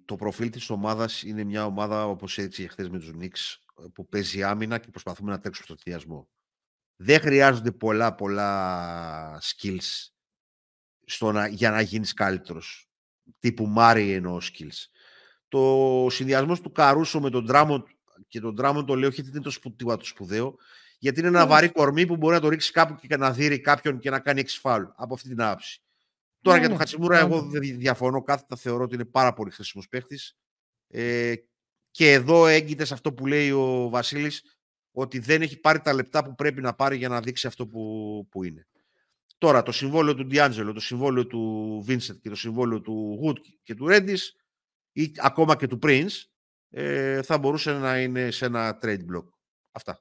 Το 0.04 0.16
προφίλ 0.16 0.50
της 0.50 0.70
ομάδας 0.70 1.22
είναι 1.22 1.44
μια 1.44 1.66
ομάδα, 1.66 2.06
όπως 2.06 2.38
έτσι 2.38 2.68
χθες 2.68 2.88
με 2.88 2.98
τους 2.98 3.12
Νίξ, 3.12 3.64
που 3.92 4.08
παίζει 4.08 4.42
άμυνα 4.42 4.78
και 4.78 4.90
προσπαθούμε 4.90 5.30
να 5.30 5.38
τρέξουμε 5.38 5.66
στο 5.66 5.76
θειασμό. 5.82 6.28
Δεν 6.96 7.20
χρειάζονται 7.20 7.70
πολλά, 7.70 8.14
πολλά 8.14 9.38
skills 9.42 10.08
στο 11.04 11.32
να, 11.32 11.46
για 11.46 11.70
να 11.70 11.80
γίνεις 11.80 12.12
καλύτερος. 12.12 12.88
Τύπου 13.38 13.66
Μάρι 13.66 14.12
εννοώ 14.12 14.38
skills 14.40 14.95
το 15.48 16.06
συνδυασμός 16.10 16.60
του 16.60 16.72
Καρούσο 16.72 17.20
με 17.20 17.30
τον 17.30 17.44
Ντράμοντ 17.44 17.84
και 18.28 18.40
τον 18.40 18.54
Ντράμοντ 18.54 18.86
το 18.86 18.94
λέω 18.94 19.08
όχι 19.08 19.20
είναι 19.28 19.40
το 19.40 19.50
σπουδαίο, 19.50 19.96
το 19.96 20.04
σπουδαίο, 20.04 20.56
γιατί 20.98 21.18
είναι 21.18 21.28
ένα 21.28 21.46
βαρύ 21.46 21.68
κορμί 21.68 22.06
που 22.06 22.16
μπορεί 22.16 22.34
να 22.34 22.40
το 22.40 22.48
ρίξει 22.48 22.72
κάπου 22.72 23.06
και 23.06 23.16
να 23.16 23.32
δει 23.32 23.60
κάποιον 23.60 23.98
και 23.98 24.10
να 24.10 24.18
κάνει 24.18 24.40
εξφάλ 24.40 24.86
από 24.96 25.14
αυτή 25.14 25.28
την 25.28 25.42
άποψη. 25.42 25.80
Τώρα 26.40 26.58
για 26.58 26.68
τον 26.68 26.76
ναι, 26.76 26.82
Χατσιμούρα, 26.82 27.18
εγώ 27.18 27.42
δεν 27.42 27.78
διαφωνώ. 27.78 28.22
Κάθετα 28.22 28.56
θεωρώ 28.56 28.84
ότι 28.84 28.94
είναι 28.94 29.04
πάρα 29.04 29.32
πολύ 29.32 29.50
χρήσιμος 29.50 29.88
παίχτης. 29.88 30.36
Ε, 30.88 31.34
και 31.90 32.12
εδώ 32.12 32.46
έγκυται 32.46 32.84
σε 32.84 32.94
αυτό 32.94 33.12
που 33.12 33.26
λέει 33.26 33.50
ο 33.50 33.88
Βασίλης, 33.88 34.42
ότι 34.92 35.18
δεν 35.18 35.42
έχει 35.42 35.60
πάρει 35.60 35.80
τα 35.80 35.92
λεπτά 35.92 36.24
που 36.24 36.34
πρέπει 36.34 36.60
να 36.60 36.74
πάρει 36.74 36.96
για 36.96 37.08
να 37.08 37.20
δείξει 37.20 37.46
αυτό 37.46 37.66
που, 37.66 38.26
που 38.30 38.44
είναι. 38.44 38.66
Τώρα, 39.38 39.62
το 39.62 39.72
συμβόλαιο 39.72 40.14
του 40.14 40.26
Ντιάντζελο, 40.26 40.72
το 40.72 40.80
συμβόλαιο 40.80 41.26
του 41.26 41.82
Βίνσετ 41.84 42.16
και 42.20 42.28
το 42.28 42.36
συμβόλαιο 42.36 42.80
του 42.80 43.18
Γουτ 43.20 43.38
και 43.62 43.74
του 43.74 43.86
Ρέντις 43.86 44.36
ή 44.96 45.12
ακόμα 45.16 45.56
και 45.56 45.66
του 45.66 45.78
Prince, 45.82 46.22
ε, 46.70 47.22
θα 47.22 47.38
μπορούσε 47.38 47.72
να 47.72 48.00
είναι 48.00 48.30
σε 48.30 48.44
ένα 48.44 48.78
trade 48.82 49.00
block. 49.12 49.24
Αυτά. 49.70 50.00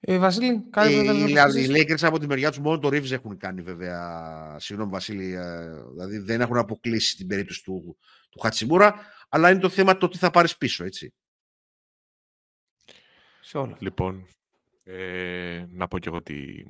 Ε, 0.00 0.18
Βασίλη, 0.18 0.66
κάτι 0.70 0.94
ε, 0.94 1.12
οι, 1.12 1.62
οι 1.62 1.68
Lakers 1.70 2.02
από 2.02 2.18
τη 2.18 2.26
μεριά 2.26 2.48
τους 2.48 2.58
μόνο 2.58 2.78
το 2.78 2.88
Reeves 2.88 3.10
έχουν 3.10 3.36
κάνει 3.36 3.62
βέβαια. 3.62 4.56
Συγγνώμη, 4.58 4.90
Βασίλη. 4.90 5.32
Ε, 5.34 5.82
δηλαδή 5.90 6.18
δεν 6.18 6.40
έχουν 6.40 6.56
αποκλείσει 6.56 7.16
την 7.16 7.26
περίπτωση 7.26 7.62
του, 7.62 7.98
του 8.30 8.38
Χατσιμούρα. 8.38 8.94
Αλλά 9.28 9.50
είναι 9.50 9.60
το 9.60 9.68
θέμα 9.68 9.96
το 9.96 10.08
τι 10.08 10.18
θα 10.18 10.30
πάρεις 10.30 10.56
πίσω, 10.56 10.84
έτσι. 10.84 11.14
Σε 13.40 13.58
όλα. 13.58 13.76
Λοιπόν, 13.80 14.26
ε, 14.84 15.66
να 15.68 15.88
πω 15.88 15.98
και 15.98 16.08
εγώ 16.08 16.22
τη, 16.22 16.62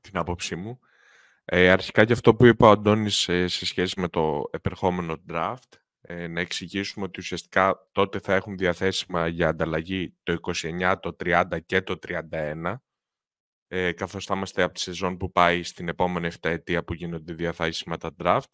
την 0.00 0.16
άποψή 0.16 0.56
μου. 0.56 0.80
Ε, 1.44 1.70
αρχικά 1.70 2.04
και 2.04 2.12
αυτό 2.12 2.34
που 2.34 2.46
είπε 2.46 2.64
ο 2.64 2.70
Αντώνης 2.70 3.28
ε, 3.28 3.48
σε 3.48 3.66
σχέση 3.66 4.00
με 4.00 4.08
το 4.08 4.42
επερχόμενο 4.50 5.16
draft, 5.28 5.78
ε, 6.00 6.26
να 6.26 6.40
εξηγήσουμε 6.40 7.04
ότι 7.04 7.20
ουσιαστικά 7.20 7.88
τότε 7.92 8.18
θα 8.18 8.34
έχουν 8.34 8.56
διαθέσιμα 8.56 9.26
για 9.26 9.48
ανταλλαγή 9.48 10.14
το 10.22 10.38
29, 10.62 10.94
το 11.00 11.16
30 11.24 11.44
και 11.66 11.82
το 11.82 11.98
31, 12.30 12.74
ε, 13.68 13.92
καθώς 13.92 14.24
θα 14.24 14.34
είμαστε 14.34 14.62
από 14.62 14.74
τη 14.74 14.80
σεζόν 14.80 15.16
που 15.16 15.32
πάει 15.32 15.62
στην 15.62 15.88
επόμενη 15.88 16.26
7 16.26 16.50
ετία 16.50 16.84
που 16.84 16.94
γίνονται 16.94 17.32
διαθέσιμα 17.32 17.96
τα 17.96 18.14
draft. 18.22 18.50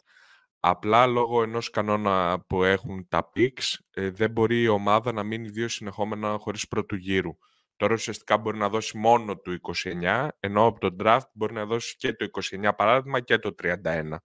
Απλά 0.59 1.05
λόγω 1.07 1.43
ενός 1.43 1.69
κανόνα 1.69 2.43
που 2.47 2.63
έχουν 2.63 3.07
τα 3.07 3.31
picks, 3.35 3.77
ε, 3.93 4.09
δεν 4.09 4.31
μπορεί 4.31 4.61
η 4.61 4.67
ομάδα 4.67 5.11
να 5.11 5.23
μείνει 5.23 5.49
δύο 5.49 5.67
συνεχόμενα 5.67 6.37
χωρίς 6.37 6.67
πρώτου 6.67 6.95
γύρου. 6.95 7.37
Τώρα 7.81 7.93
ουσιαστικά 7.93 8.37
μπορεί 8.37 8.57
να 8.57 8.69
δώσει 8.69 8.97
μόνο 8.97 9.37
το 9.37 9.57
29, 9.73 10.27
ενώ 10.39 10.65
από 10.65 10.79
το 10.79 10.95
draft 10.99 11.29
μπορεί 11.33 11.53
να 11.53 11.65
δώσει 11.65 11.95
και 11.97 12.13
το 12.13 12.29
29 12.31 12.71
παράδειγμα 12.77 13.19
και 13.19 13.37
το 13.37 13.55
31. 13.63 14.15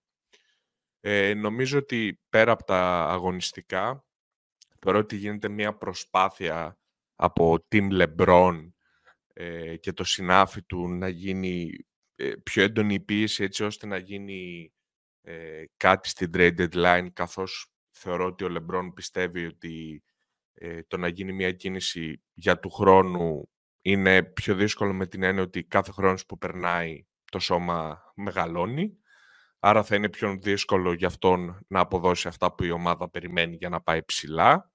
Ε, 1.00 1.34
νομίζω 1.34 1.78
ότι 1.78 2.20
πέρα 2.28 2.52
από 2.52 2.64
τα 2.64 3.06
αγωνιστικά, 3.08 4.04
θεωρώ 4.78 4.98
ότι 4.98 5.16
γίνεται 5.16 5.48
μια 5.48 5.76
προσπάθεια 5.76 6.78
από 7.14 7.66
Team 7.70 8.02
LeBron 8.02 8.70
ε, 9.32 9.76
και 9.76 9.92
το 9.92 10.04
συνάφι 10.04 10.62
του 10.62 10.88
να 10.88 11.08
γίνει 11.08 11.86
ε, 12.16 12.32
πιο 12.42 12.62
έντονη 12.62 12.94
η 12.94 13.00
πίεση 13.00 13.44
έτσι 13.44 13.64
ώστε 13.64 13.86
να 13.86 13.96
γίνει 13.96 14.72
ε, 15.20 15.64
κάτι 15.76 16.08
στην 16.08 16.30
trade 16.34 16.68
deadline 16.68 17.08
καθώς 17.12 17.72
θεωρώ 17.90 18.26
ότι 18.26 18.44
ο 18.44 18.48
LeBron 18.56 18.90
πιστεύει 18.94 19.46
ότι 19.46 20.02
ε, 20.58 20.82
το 20.82 20.96
να 20.96 21.08
γίνει 21.08 21.32
μια 21.32 21.52
κίνηση 21.52 22.22
για 22.34 22.58
του 22.58 22.70
χρόνου 22.70 23.48
είναι 23.82 24.22
πιο 24.22 24.54
δύσκολο 24.54 24.92
με 24.92 25.06
την 25.06 25.22
έννοια 25.22 25.42
ότι 25.42 25.64
κάθε 25.64 25.92
χρόνος 25.92 26.26
που 26.26 26.38
περνάει 26.38 27.06
το 27.30 27.38
σώμα 27.38 28.02
μεγαλώνει. 28.14 28.98
Άρα 29.58 29.82
θα 29.82 29.96
είναι 29.96 30.08
πιο 30.08 30.36
δύσκολο 30.40 30.92
για 30.92 31.06
αυτόν 31.06 31.58
να 31.68 31.80
αποδώσει 31.80 32.28
αυτά 32.28 32.54
που 32.54 32.64
η 32.64 32.70
ομάδα 32.70 33.10
περιμένει 33.10 33.56
για 33.56 33.68
να 33.68 33.80
πάει 33.80 34.04
ψηλά. 34.04 34.72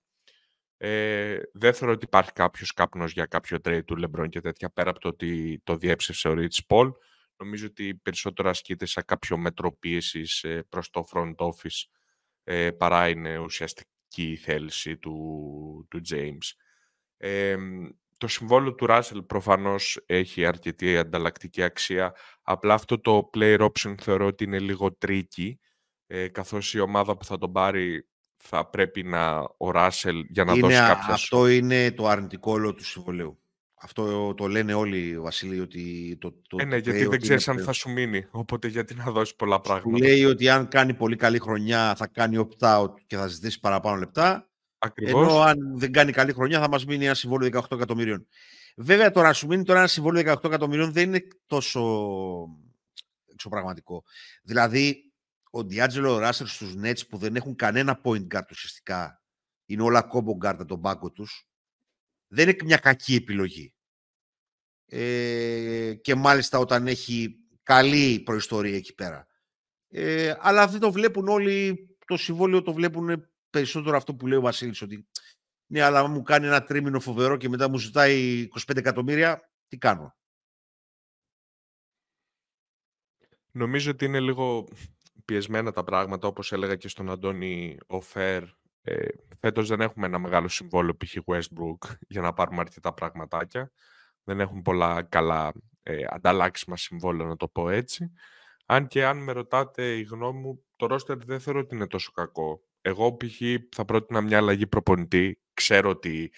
Ε, 0.78 1.38
δεν 1.54 1.74
θεωρώ 1.74 1.94
ότι 1.94 2.06
υπάρχει 2.06 2.32
κάποιος 2.32 2.74
κάπνος 2.74 3.12
για 3.12 3.26
κάποιο 3.26 3.58
trade 3.64 3.86
του 3.86 3.98
LeBron 4.04 4.30
και 4.30 4.40
τέτοια 4.40 4.70
πέρα 4.70 4.90
από 4.90 5.00
το 5.00 5.08
ότι 5.08 5.62
το 5.64 5.76
διέψευσε 5.76 6.30
ο 6.30 6.34
Rich 6.38 6.60
Paul. 6.68 6.92
Νομίζω 7.36 7.66
ότι 7.66 7.96
περισσότερο 7.96 8.50
ασκείται 8.50 8.86
σε 8.86 9.02
κάποιο 9.02 9.38
μέτρο 9.38 9.74
πίεσης 9.74 10.44
ε, 10.44 10.66
προς 10.70 10.90
το 10.90 11.04
front 11.14 11.36
office 11.36 11.90
ε, 12.44 12.72
παρά 12.72 13.10
είναι 13.10 13.38
ουσιαστική 13.38 13.91
η 14.16 14.36
θέληση 14.36 14.98
του, 14.98 15.88
του 15.90 16.02
James. 16.10 16.52
Ε, 17.18 17.56
το 18.18 18.28
συμβόλαιο 18.28 18.74
του 18.74 18.86
Russell 18.90 19.28
προφανώς 19.28 20.04
έχει 20.06 20.46
αρκετή 20.46 20.98
ανταλλακτική 20.98 21.64
αξία. 21.64 22.16
Απλά 22.42 22.74
αυτό 22.74 23.00
το 23.00 23.30
player 23.34 23.60
option 23.60 23.96
θεωρώ 24.02 24.26
ότι 24.26 24.44
είναι 24.44 24.60
λίγο 24.60 24.98
tricky, 25.06 25.54
ε, 26.08 26.28
καθώς 26.28 26.74
η 26.74 26.80
ομάδα 26.80 27.18
που 27.18 27.26
θα 27.26 27.38
τον 27.38 27.52
πάρει 27.52 28.08
θα 28.38 28.70
πρέπει 28.70 29.04
να 29.04 29.40
ο 29.40 29.72
Russell 29.74 30.22
για 30.30 30.44
να 30.44 30.54
δώσει 30.54 30.78
κάποια... 30.78 31.14
Αυτό 31.14 31.48
είναι 31.48 31.92
το 31.92 32.08
αρνητικό 32.08 32.52
όλο 32.52 32.74
του 32.74 32.86
συμβολέου. 32.86 33.41
Αυτό 33.84 34.34
το 34.34 34.48
λένε 34.48 34.74
όλοι, 34.74 35.20
Βασίλη, 35.20 35.60
ότι... 35.60 36.18
Το, 36.20 36.32
το, 36.32 36.58
ε, 36.60 36.66
ναι, 36.66 36.78
γιατί 36.78 37.06
δεν 37.06 37.22
ξέρεις 37.22 37.48
αν 37.48 37.60
θα 37.60 37.72
σου 37.72 37.90
μείνει, 37.90 38.28
οπότε 38.32 38.68
γιατί 38.68 38.96
να 38.96 39.12
δώσεις 39.12 39.36
πολλά 39.36 39.62
πράγματα. 39.62 40.06
Λέει 40.06 40.26
ότι 40.26 40.50
αν 40.50 40.68
κάνει 40.68 40.94
πολύ 40.94 41.16
καλή 41.16 41.40
χρονιά 41.40 41.96
θα 41.96 42.08
κάνει 42.08 42.48
opt-out 42.50 42.94
και 43.08 43.16
θα 43.16 43.28
ζητήσει 43.28 43.60
παραπάνω 43.60 43.98
λεπτά. 43.98 44.50
Ακριβώς. 44.78 45.28
Ενώ 45.28 45.40
αν 45.40 45.58
δεν 45.78 45.92
κάνει 45.92 46.12
καλή 46.12 46.34
χρονιά 46.34 46.60
θα 46.60 46.70
μας 46.70 46.86
μείνει 46.86 47.06
ένα 47.06 47.14
συμβόλαιο 47.14 47.50
18 47.54 47.62
εκατομμυρίων. 47.72 48.28
Βέβαια 48.76 49.12
τώρα 49.12 49.34
σου 49.34 49.48
μείνει 49.48 49.64
τώρα 49.64 49.80
ένα 49.80 49.88
συμβόλαιο 49.88 50.34
18 50.34 50.44
εκατομμυρίων 50.44 50.92
δεν 50.92 51.08
είναι 51.08 51.28
τόσο 51.46 51.82
εξωπραγματικό. 53.32 54.04
Δηλαδή 54.44 55.12
ο 55.52 55.64
Ντιάτζελο 55.64 56.18
Ράσερ 56.18 56.48
στους 56.48 56.74
Nets 56.84 57.08
που 57.10 57.18
δεν 57.18 57.36
έχουν 57.36 57.56
κανένα 57.56 58.02
point 58.04 58.28
guard 58.36 58.50
ουσιαστικά 58.52 59.22
είναι 59.66 59.84
όλα 59.84 60.08
combo 60.14 60.46
guard 60.46 60.68
τον 60.68 60.82
πάγκο 60.82 61.12
τους 61.12 61.51
δεν 62.32 62.50
είναι 62.50 62.58
μια 62.64 62.78
κακή 62.78 63.16
επιλογή. 63.16 63.74
Ε, 64.86 65.94
και 66.02 66.16
μάλιστα 66.16 66.58
όταν 66.58 66.88
έχει 66.88 67.36
καλή 67.64 68.20
προϊστορία 68.20 68.76
εκεί 68.76 68.94
πέρα. 68.94 69.28
Ε, 69.88 70.36
αλλά 70.40 70.68
δεν 70.68 70.80
το 70.80 70.92
βλέπουν 70.92 71.28
όλοι, 71.28 71.90
το 72.06 72.18
συμβόλαιο 72.18 72.62
το 72.62 72.74
βλέπουν 72.74 73.30
περισσότερο 73.50 73.98
αυτό 73.98 74.16
που 74.16 74.28
λέει 74.28 74.38
ο 74.38 74.42
Βασίλης, 74.42 74.82
ότι 74.82 75.08
ναι, 75.68 75.82
αλλά 75.82 76.08
μου 76.08 76.22
κάνει 76.22 76.46
ένα 76.46 76.64
τρίμηνο 76.64 77.00
φοβερό 77.00 77.38
και 77.38 77.50
μετά 77.50 77.70
μου 77.70 77.78
ζητάει 77.78 78.48
25 78.72 78.78
εκατομμύρια, 78.78 79.52
τι 79.68 79.78
κάνω. 79.78 80.16
Νομίζω 83.52 83.92
ότι 83.92 84.06
είναι 84.06 84.20
λίγο 84.20 84.68
πιεσμένα 85.26 85.72
τα 85.72 85.84
πράγματα, 85.84 86.28
όπως 86.28 86.52
έλεγα 86.52 86.76
και 86.76 86.88
στον 86.88 87.10
Αντώνη 87.10 87.78
Οφέρ. 87.88 88.44
Ε, 88.84 89.08
φέτος 89.40 89.68
δεν 89.68 89.82
έχουμε 89.82 90.06
ένα 90.06 90.20
μεγάλο 90.20 90.48
συμβόλαιο 90.48 90.98
π.χ. 90.98 91.16
Westbrook 91.26 91.96
για 92.08 92.22
να 92.22 92.34
πάρουμε 92.34 92.60
αρκετά 92.60 92.94
πραγματάκια. 92.94 93.72
Δεν 94.24 94.40
έχουν 94.40 94.62
πολλά 94.62 95.02
καλά 95.02 95.52
ε, 95.84 96.04
ανταλλάξιμα 96.10 96.78
συμβόλαια, 96.78 97.28
να 97.28 97.36
το 97.36 97.48
πω 97.48 97.70
έτσι. 97.70 98.12
Αν 98.66 98.88
και 98.88 99.06
αν 99.06 99.18
με 99.18 99.32
ρωτάτε 99.32 99.98
η 99.98 100.04
γνώμη 100.04 100.40
μου, 100.40 100.64
το 100.76 100.96
roster 100.96 101.18
δεν 101.18 101.40
θεωρώ 101.40 101.60
ότι 101.60 101.76
είναι 101.76 101.88
τόσο 101.88 102.12
κακό. 102.12 102.64
Εγώ 102.82 103.18
π.χ. 103.18 103.42
θα 103.72 103.86
πρότεινα 103.86 104.22
μια 104.22 104.38
αλλαγή 104.38 104.68
προπονητή. 104.68 105.42
Ξέρω 105.54 105.90
ότι 105.90 106.32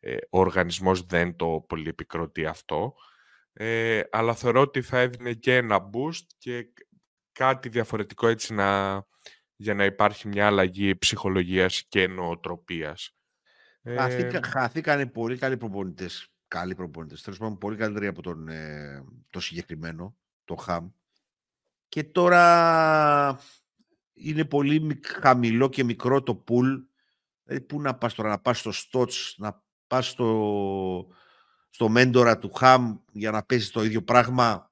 ε, 0.00 0.16
ο 0.30 0.38
οργανισμός 0.38 1.02
δεν 1.02 1.36
το 1.36 1.64
πολύ 1.68 1.88
επικροτεί 1.88 2.46
αυτό. 2.46 2.94
Ε, 3.52 4.00
αλλά 4.10 4.34
θεωρώ 4.34 4.60
ότι 4.60 4.82
θα 4.82 4.98
έδινε 4.98 5.32
και 5.32 5.56
ένα 5.56 5.90
boost 5.92 6.26
και 6.38 6.68
κάτι 7.32 7.68
διαφορετικό 7.68 8.26
έτσι 8.26 8.54
να, 8.54 8.94
για 9.56 9.74
να 9.74 9.84
υπάρχει 9.84 10.28
μια 10.28 10.46
αλλαγή 10.46 10.96
ψυχολογίας 10.96 11.84
και 11.88 12.06
νοοτροπίας. 12.06 13.16
Χαθήκα, 13.96 14.36
ε... 14.36 14.40
Χαθήκανε 14.42 15.06
πολύ 15.06 15.38
καλοί 15.38 15.56
προπονητές. 15.56 16.28
Καλοί 16.48 16.74
προπονητές. 16.74 17.22
Τέλος 17.22 17.38
πάντων, 17.38 17.58
πολύ 17.58 17.76
καλύτεροι 17.76 18.06
από 18.06 18.22
τον, 18.22 18.48
ε, 18.48 19.04
το 19.30 19.40
συγκεκριμένο, 19.40 20.16
το 20.44 20.54
Χαμ. 20.54 20.88
Και 21.88 22.04
τώρα 22.04 23.40
είναι 24.12 24.44
πολύ 24.44 25.00
χαμηλό 25.20 25.68
και 25.68 25.84
μικρό 25.84 26.22
το 26.22 26.34
πουλ. 26.34 26.76
Δηλαδή, 27.44 27.64
πού 27.64 27.80
να 27.80 27.94
πας 27.94 28.14
τώρα, 28.14 28.28
να 28.28 28.38
πας 28.38 28.58
στο 28.58 28.72
Στότς, 28.72 29.34
να 29.38 29.64
πας 29.86 30.08
στο, 30.08 31.08
στο 31.70 31.88
μέντορα 31.88 32.38
του 32.38 32.52
Χαμ 32.52 32.96
για 33.12 33.30
να 33.30 33.42
παίζεις 33.42 33.70
το 33.70 33.84
ίδιο 33.84 34.02
πράγμα. 34.02 34.70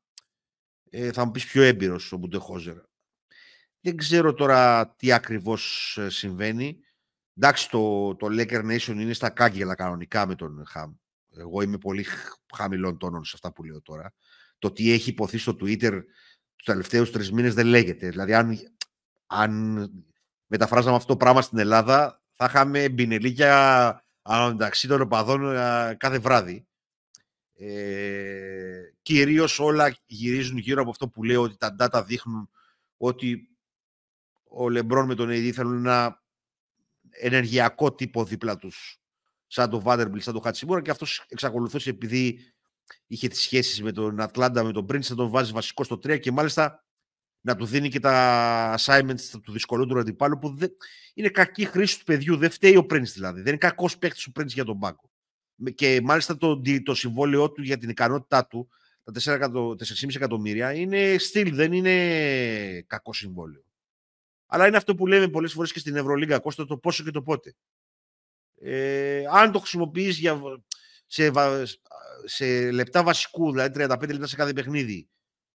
Ε, 0.90 1.12
θα 1.12 1.24
μου 1.24 1.30
πεις 1.30 1.46
πιο 1.46 1.62
έμπειρος 1.62 2.12
ο 2.12 2.16
Μπουντεχόζερ. 2.16 2.76
Δεν 3.84 3.96
ξέρω 3.96 4.34
τώρα 4.34 4.88
τι 4.88 5.12
ακριβώς 5.12 5.96
ε, 6.00 6.10
συμβαίνει. 6.10 6.78
Εντάξει, 7.36 7.70
το, 7.70 8.14
το 8.14 8.26
Laker 8.30 8.70
Nation 8.70 8.94
είναι 8.94 9.12
στα 9.12 9.30
κάγκελα 9.30 9.74
κανονικά 9.74 10.26
με 10.26 10.34
τον 10.34 10.64
Χαμ. 10.66 10.94
Εγώ 11.36 11.62
είμαι 11.62 11.78
πολύ 11.78 12.06
χαμηλών 12.54 12.98
τόνων 12.98 13.24
σε 13.24 13.32
αυτά 13.34 13.52
που 13.52 13.64
λέω 13.64 13.82
τώρα. 13.82 14.14
Το 14.58 14.72
τι 14.72 14.92
έχει 14.92 15.10
υποθεί 15.10 15.38
στο 15.38 15.52
Twitter 15.52 16.02
τους 16.56 16.64
τελευταίους 16.64 17.10
τρεις 17.10 17.32
μήνες 17.32 17.54
δεν 17.54 17.66
λέγεται. 17.66 18.08
Δηλαδή, 18.08 18.34
αν 18.34 18.58
αν 19.26 19.90
μεταφράζαμε 20.46 20.96
αυτό 20.96 21.08
το 21.08 21.16
πράγμα 21.16 21.42
στην 21.42 21.58
Ελλάδα, 21.58 22.22
θα 22.32 22.44
είχαμε 22.44 22.88
μπινελίκια 22.88 24.04
μεταξύ 24.50 24.88
των 24.88 25.00
οπαδών 25.00 25.40
κάθε 25.96 26.18
βράδυ. 26.18 26.66
Ε, 27.56 28.80
κυρίως 29.02 29.58
όλα 29.58 29.96
γυρίζουν 30.06 30.58
γύρω 30.58 30.80
από 30.80 30.90
αυτό 30.90 31.08
που 31.08 31.24
λέω 31.24 31.42
ότι 31.42 31.56
τα 31.56 31.76
data 31.78 32.04
δείχνουν 32.06 32.50
ότι 32.96 33.53
ο 34.54 34.68
Λεμπρόν 34.68 35.06
με 35.06 35.14
τον 35.14 35.28
AD 35.28 35.50
θέλουν 35.50 35.76
ένα 35.78 36.22
ενεργειακό 37.10 37.94
τύπο 37.94 38.24
δίπλα 38.24 38.56
τους 38.56 38.98
σαν 39.46 39.70
το 39.70 39.82
Vanderbilt, 39.84 40.20
σαν 40.20 40.34
το 40.34 40.40
Χατσιμούρα 40.40 40.82
και 40.82 40.90
αυτός 40.90 41.24
εξακολουθούσε 41.28 41.90
επειδή 41.90 42.38
είχε 43.06 43.28
τις 43.28 43.40
σχέσεις 43.40 43.82
με 43.82 43.92
τον 43.92 44.20
Ατλάντα, 44.20 44.64
με 44.64 44.72
τον 44.72 44.84
Prince, 44.84 45.02
θα 45.02 45.14
τον 45.14 45.28
βάζει 45.30 45.52
βασικό 45.52 45.84
στο 45.84 45.94
3 45.94 46.20
και 46.20 46.32
μάλιστα 46.32 46.84
να 47.40 47.56
του 47.56 47.64
δίνει 47.64 47.88
και 47.88 48.00
τα 48.00 48.74
assignments 48.78 49.40
του 49.42 49.52
δυσκολότερου 49.52 49.98
αντιπάλου 49.98 50.38
που 50.38 50.56
δεν... 50.56 50.70
είναι 51.14 51.28
κακή 51.28 51.64
χρήση 51.64 51.98
του 51.98 52.04
παιδιού. 52.04 52.36
Δεν 52.36 52.50
φταίει 52.50 52.76
ο 52.76 52.86
Prince 52.90 53.02
δηλαδή. 53.02 53.40
Δεν 53.40 53.48
είναι 53.48 53.56
κακός 53.56 53.98
παίκτης 53.98 54.26
ο 54.26 54.32
Prince 54.34 54.46
για 54.46 54.64
τον 54.64 54.78
πάγκο. 54.78 55.10
Και 55.74 56.00
μάλιστα 56.02 56.36
το, 56.36 56.60
το 56.82 56.94
συμβόλαιό 56.94 57.52
του 57.52 57.62
για 57.62 57.78
την 57.78 57.88
ικανότητά 57.88 58.46
του, 58.46 58.68
τα 59.04 59.38
4,5 59.38 60.14
εκατομμύρια, 60.14 60.72
είναι 60.72 61.18
στυλ, 61.18 61.54
δεν 61.54 61.72
είναι 61.72 62.84
κακό 62.86 63.12
συμβόλαιο. 63.12 63.63
Αλλά 64.46 64.66
είναι 64.66 64.76
αυτό 64.76 64.94
που 64.94 65.06
λέμε 65.06 65.28
πολλές 65.28 65.52
φορές 65.52 65.72
και 65.72 65.78
στην 65.78 65.96
Ευρωλίγα, 65.96 66.38
Κώστα, 66.38 66.66
το 66.66 66.78
πόσο 66.78 67.04
και 67.04 67.10
το 67.10 67.22
πότε. 67.22 67.54
Ε, 68.60 69.24
αν 69.30 69.52
το 69.52 69.58
χρησιμοποιείς 69.58 70.18
για, 70.18 70.40
σε, 71.06 71.30
σε 72.24 72.70
λεπτά 72.70 73.02
βασικού, 73.02 73.50
δηλαδή 73.50 73.84
35 73.84 74.08
λεπτά 74.08 74.26
σε 74.26 74.36
κάθε 74.36 74.52
παιχνίδι, 74.52 75.08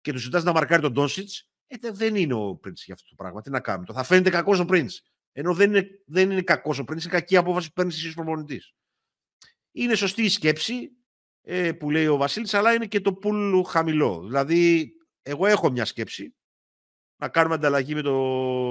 και 0.02 0.12
τους 0.12 0.22
ζητάς 0.22 0.44
να 0.44 0.52
μαρκάρει 0.52 0.82
τον 0.82 0.92
Ντόσιτ, 0.92 1.30
ε, 1.68 1.92
δεν 1.92 2.16
είναι 2.16 2.34
ο 2.34 2.60
Prince 2.64 2.84
για 2.86 2.94
αυτό 2.94 3.10
το 3.10 3.16
πράγμα. 3.16 3.42
Τι 3.42 3.50
να 3.50 3.60
κάνουμε. 3.60 3.86
Το 3.86 3.94
θα 3.94 4.04
φαίνεται 4.04 4.30
κακός 4.30 4.60
ο 4.60 4.66
Prince. 4.70 4.98
Ενώ 5.32 5.54
δεν 5.54 5.70
είναι, 5.70 5.88
δεν 6.06 6.32
είναι 6.32 6.42
κακός 6.42 6.80
ο 6.80 6.84
Prince, 6.88 7.02
είναι 7.02 7.10
κακή 7.10 7.38
απόφαση 7.38 7.68
που 7.68 7.74
παίρνεις 7.74 7.96
εσύ 7.96 8.14
προπονητής. 8.14 8.74
Είναι 9.72 9.96
σωστή 9.96 10.24
η 10.24 10.30
σκέψη 10.30 10.92
ε, 11.42 11.72
που 11.72 11.92
λέει 11.92 12.08
ο 12.08 12.18
Βασίλης, 12.18 12.54
αλλά 12.54 12.74
είναι 12.74 12.86
και 12.86 13.02
το 13.02 13.14
pool 13.14 13.62
χαμηλό. 13.68 14.22
Δηλαδή, 14.26 14.94
εγώ 15.22 15.46
έχω 15.46 15.72
μια 15.72 15.86
σκέψη 15.86 16.36
να 17.18 17.30
κάνουμε 17.30 17.56
ανταλλαγή 17.56 17.96
με 17.96 18.02
το, 18.02 18.14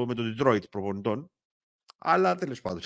με 0.09 0.15
το 0.15 0.23
Detroit 0.23 0.71
προπονητών, 0.71 1.31
αλλά 1.99 2.35
τέλος 2.35 2.61
πάντων. 2.61 2.81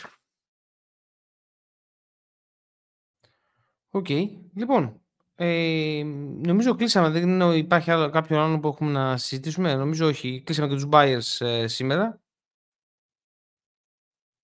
Ok. 3.90 4.07
Okay. 4.09 4.26
Λοιπόν, 4.54 5.00
ε, 5.34 6.02
νομίζω 6.44 6.74
κλείσαμε. 6.74 7.09
Δεν 7.09 7.40
υπάρχει 7.56 7.90
άλλο, 7.90 8.11
κάποιο 8.11 8.42
άλλο 8.42 8.61
που 8.61 8.68
έχουμε 8.68 8.90
να 8.90 9.16
συζητήσουμε; 9.16 9.74
Νομίζω 9.74 10.06
όχι. 10.06 10.42
Κλείσαμε 10.44 10.68
και 10.68 10.74
τους 10.74 10.86
buyers 10.90 11.46
ε, 11.46 11.66
σήμερα. 11.66 12.20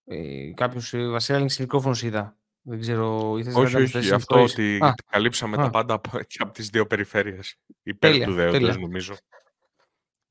Ε, 0.05 0.53
κάποιος 0.53 0.95
ε, 0.95 1.09
βασικά 1.09 1.37
άνοιξε 1.37 1.63
μικρόφωνος 1.63 2.03
είδα. 2.03 2.37
Δεν 2.67 2.81
ξέρω, 2.81 3.31
όχι, 3.31 3.77
όχι, 3.77 3.97
όχι. 3.99 4.13
Αυτό 4.13 4.43
ότι 4.43 4.79
Α. 4.83 4.95
καλύψαμε 5.11 5.57
Α. 5.57 5.63
τα 5.63 5.71
πάντα 5.71 6.01
και 6.27 6.39
από 6.39 6.53
τις 6.53 6.69
δύο 6.69 6.87
περιφέρειες. 6.87 7.57
Υπέρ 7.83 8.11
τέλεια, 8.11 8.27
του 8.27 8.33
δέοντος, 8.33 8.79
νομίζω. 8.79 9.15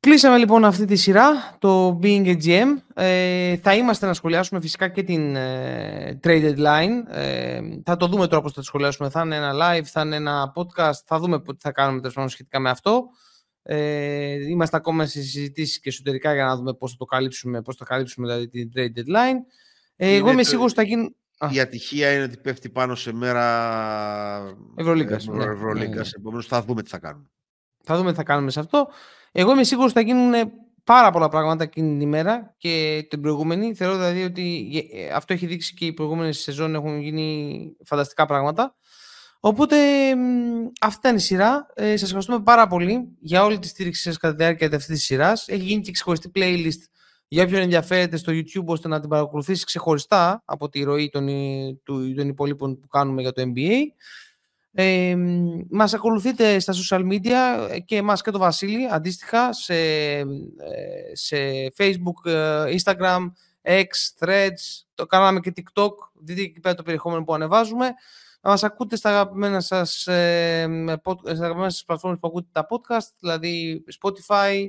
Κλείσαμε 0.03 0.37
λοιπόν 0.37 0.65
αυτή 0.65 0.85
τη 0.85 0.95
σειρά, 0.95 1.55
το 1.59 1.99
Being 2.03 2.25
a 2.25 2.37
GM. 2.43 2.67
Ε, 2.93 3.57
θα 3.57 3.75
είμαστε 3.75 4.05
να 4.05 4.13
σχολιάσουμε 4.13 4.61
φυσικά 4.61 4.87
και 4.87 5.03
την 5.03 5.35
ε, 5.35 6.19
Trade 6.23 6.55
Deadline. 6.55 7.15
Ε, 7.15 7.59
θα 7.83 7.97
το 7.97 8.07
δούμε 8.07 8.27
τώρα 8.27 8.41
πώς 8.41 8.51
θα 8.51 8.59
το 8.59 8.65
σχολιάσουμε. 8.65 9.09
Θα 9.09 9.21
είναι 9.21 9.35
ένα 9.35 9.51
live, 9.53 9.83
θα 9.83 10.01
είναι 10.01 10.15
ένα 10.15 10.53
podcast. 10.55 10.93
Θα 11.05 11.19
δούμε 11.19 11.41
τι 11.41 11.55
θα 11.59 11.71
κάνουμε 11.71 12.01
τέλος 12.01 12.31
σχετικά 12.31 12.59
με 12.59 12.69
αυτό. 12.69 13.03
Ε, 13.61 14.49
είμαστε 14.49 14.77
ακόμα 14.77 15.05
σε 15.05 15.21
συζητήσεις 15.21 15.79
και 15.79 15.89
εσωτερικά 15.89 16.33
για 16.33 16.45
να 16.45 16.55
δούμε 16.55 16.73
πώς 16.73 16.91
θα 16.91 16.97
το 16.97 17.05
καλύψουμε, 17.05 17.61
πώς 17.61 17.75
θα 17.75 17.85
καλύψουμε 17.85 18.27
δηλαδή 18.27 18.47
την 18.47 18.71
Trade 18.75 18.99
Deadline. 18.99 19.37
Ε, 19.95 20.15
εγώ 20.15 20.31
είμαι 20.31 20.43
σίγουρος 20.43 20.71
ότι 20.71 20.81
θα 20.81 20.87
γίνει... 20.87 21.15
Η 21.49 21.59
ατυχία 21.59 22.13
είναι 22.13 22.23
ότι 22.23 22.37
πέφτει 22.37 22.69
πάνω 22.69 22.95
σε 22.95 23.13
μέρα 23.13 24.55
Ευρωλίγκας. 24.75 25.25
Ναι, 25.25 25.43
Ευρωλίγκας. 25.43 25.95
Ναι, 25.95 26.01
ναι. 26.01 26.09
Επομένως 26.17 26.47
θα 26.47 26.61
δούμε 26.61 26.83
τι 26.83 26.89
θα 26.89 26.97
κάνουμε. 26.97 27.25
Θα 27.83 27.97
δούμε 27.97 28.09
τι 28.09 28.17
θα 28.17 28.23
κάνουμε 28.23 28.51
σε 28.51 28.59
αυτό. 28.59 28.87
Εγώ 29.35 29.51
είμαι 29.51 29.63
σίγουρος 29.63 29.91
ότι 29.91 29.99
θα 29.99 30.05
γίνουν 30.05 30.51
πάρα 30.83 31.11
πολλά 31.11 31.29
πράγματα 31.29 31.63
εκείνη 31.63 31.89
την 31.89 32.01
ημέρα 32.01 32.55
και 32.57 33.05
την 33.09 33.21
προηγούμενη. 33.21 33.75
Θεωρώ 33.75 33.95
δηλαδή 33.97 34.23
ότι 34.23 34.69
ε, 34.93 35.13
αυτό 35.13 35.33
έχει 35.33 35.45
δείξει 35.45 35.73
και 35.73 35.85
οι 35.85 35.93
προηγούμενε 35.93 36.31
σεζόν 36.31 36.75
έχουν 36.75 36.99
γίνει 36.99 37.65
φανταστικά 37.85 38.25
πράγματα. 38.25 38.75
Οπότε 39.39 39.77
αυτή 40.81 40.99
ήταν 40.99 41.15
η 41.15 41.19
σειρά. 41.19 41.67
Ε, 41.73 41.91
σας 41.91 42.01
ευχαριστούμε 42.01 42.41
πάρα 42.41 42.67
πολύ 42.67 43.17
για 43.19 43.43
όλη 43.43 43.59
τη 43.59 43.67
στήριξη 43.67 44.01
σας 44.01 44.17
κατά 44.17 44.35
τη 44.35 44.43
διάρκεια 44.43 44.69
αυτή 44.73 44.93
της 44.93 45.03
σειράς. 45.03 45.47
Έχει 45.47 45.63
γίνει 45.63 45.81
και 45.81 45.91
ξεχωριστή 45.91 46.31
playlist 46.35 46.89
για 47.27 47.43
όποιον 47.43 47.61
ενδιαφέρεται 47.61 48.17
στο 48.17 48.31
YouTube 48.35 48.65
ώστε 48.65 48.87
να 48.87 48.99
την 48.99 49.09
παρακολουθήσει 49.09 49.65
ξεχωριστά 49.65 50.41
από 50.45 50.69
τη 50.69 50.83
ροή 50.83 51.09
των, 51.09 51.27
των 51.83 52.27
υπολείπων 52.27 52.79
που 52.79 52.87
κάνουμε 52.87 53.21
για 53.21 53.31
το 53.31 53.41
NBA. 53.41 53.71
Ε, 54.75 55.15
μας 55.69 55.93
ακολουθείτε 55.93 56.59
στα 56.59 56.73
social 56.73 57.07
media 57.11 57.79
και 57.85 57.95
εμάς 57.95 58.21
και 58.21 58.31
το 58.31 58.37
Βασίλη 58.37 58.87
αντίστοιχα 58.91 59.53
σε, 59.53 59.75
ε, 59.75 60.25
σε 61.13 61.37
Facebook, 61.77 62.31
ε, 62.31 62.75
Instagram, 62.77 63.31
X, 63.61 63.85
Threads, 64.19 64.83
το 64.93 65.05
κάναμε 65.05 65.39
και 65.39 65.53
TikTok, 65.55 65.91
δείτε 66.13 66.41
εκεί 66.41 66.59
πέρα 66.59 66.75
το 66.75 66.83
περιεχόμενο 66.83 67.23
που 67.23 67.33
ανεβάζουμε. 67.33 67.85
Να 68.41 68.49
μας 68.49 68.63
ακούτε 68.63 68.95
στα 68.95 69.09
αγαπημένα 69.09 69.59
σας, 69.59 70.07
ε, 70.07 70.65
στα 71.23 71.43
αγαπημένα 71.43 71.69
σας 71.69 71.83
πλατφόρμες 71.85 72.19
που 72.19 72.27
ακούτε 72.27 72.47
τα 72.51 72.65
podcast, 72.69 73.07
δηλαδή 73.19 73.83
Spotify 74.01 74.65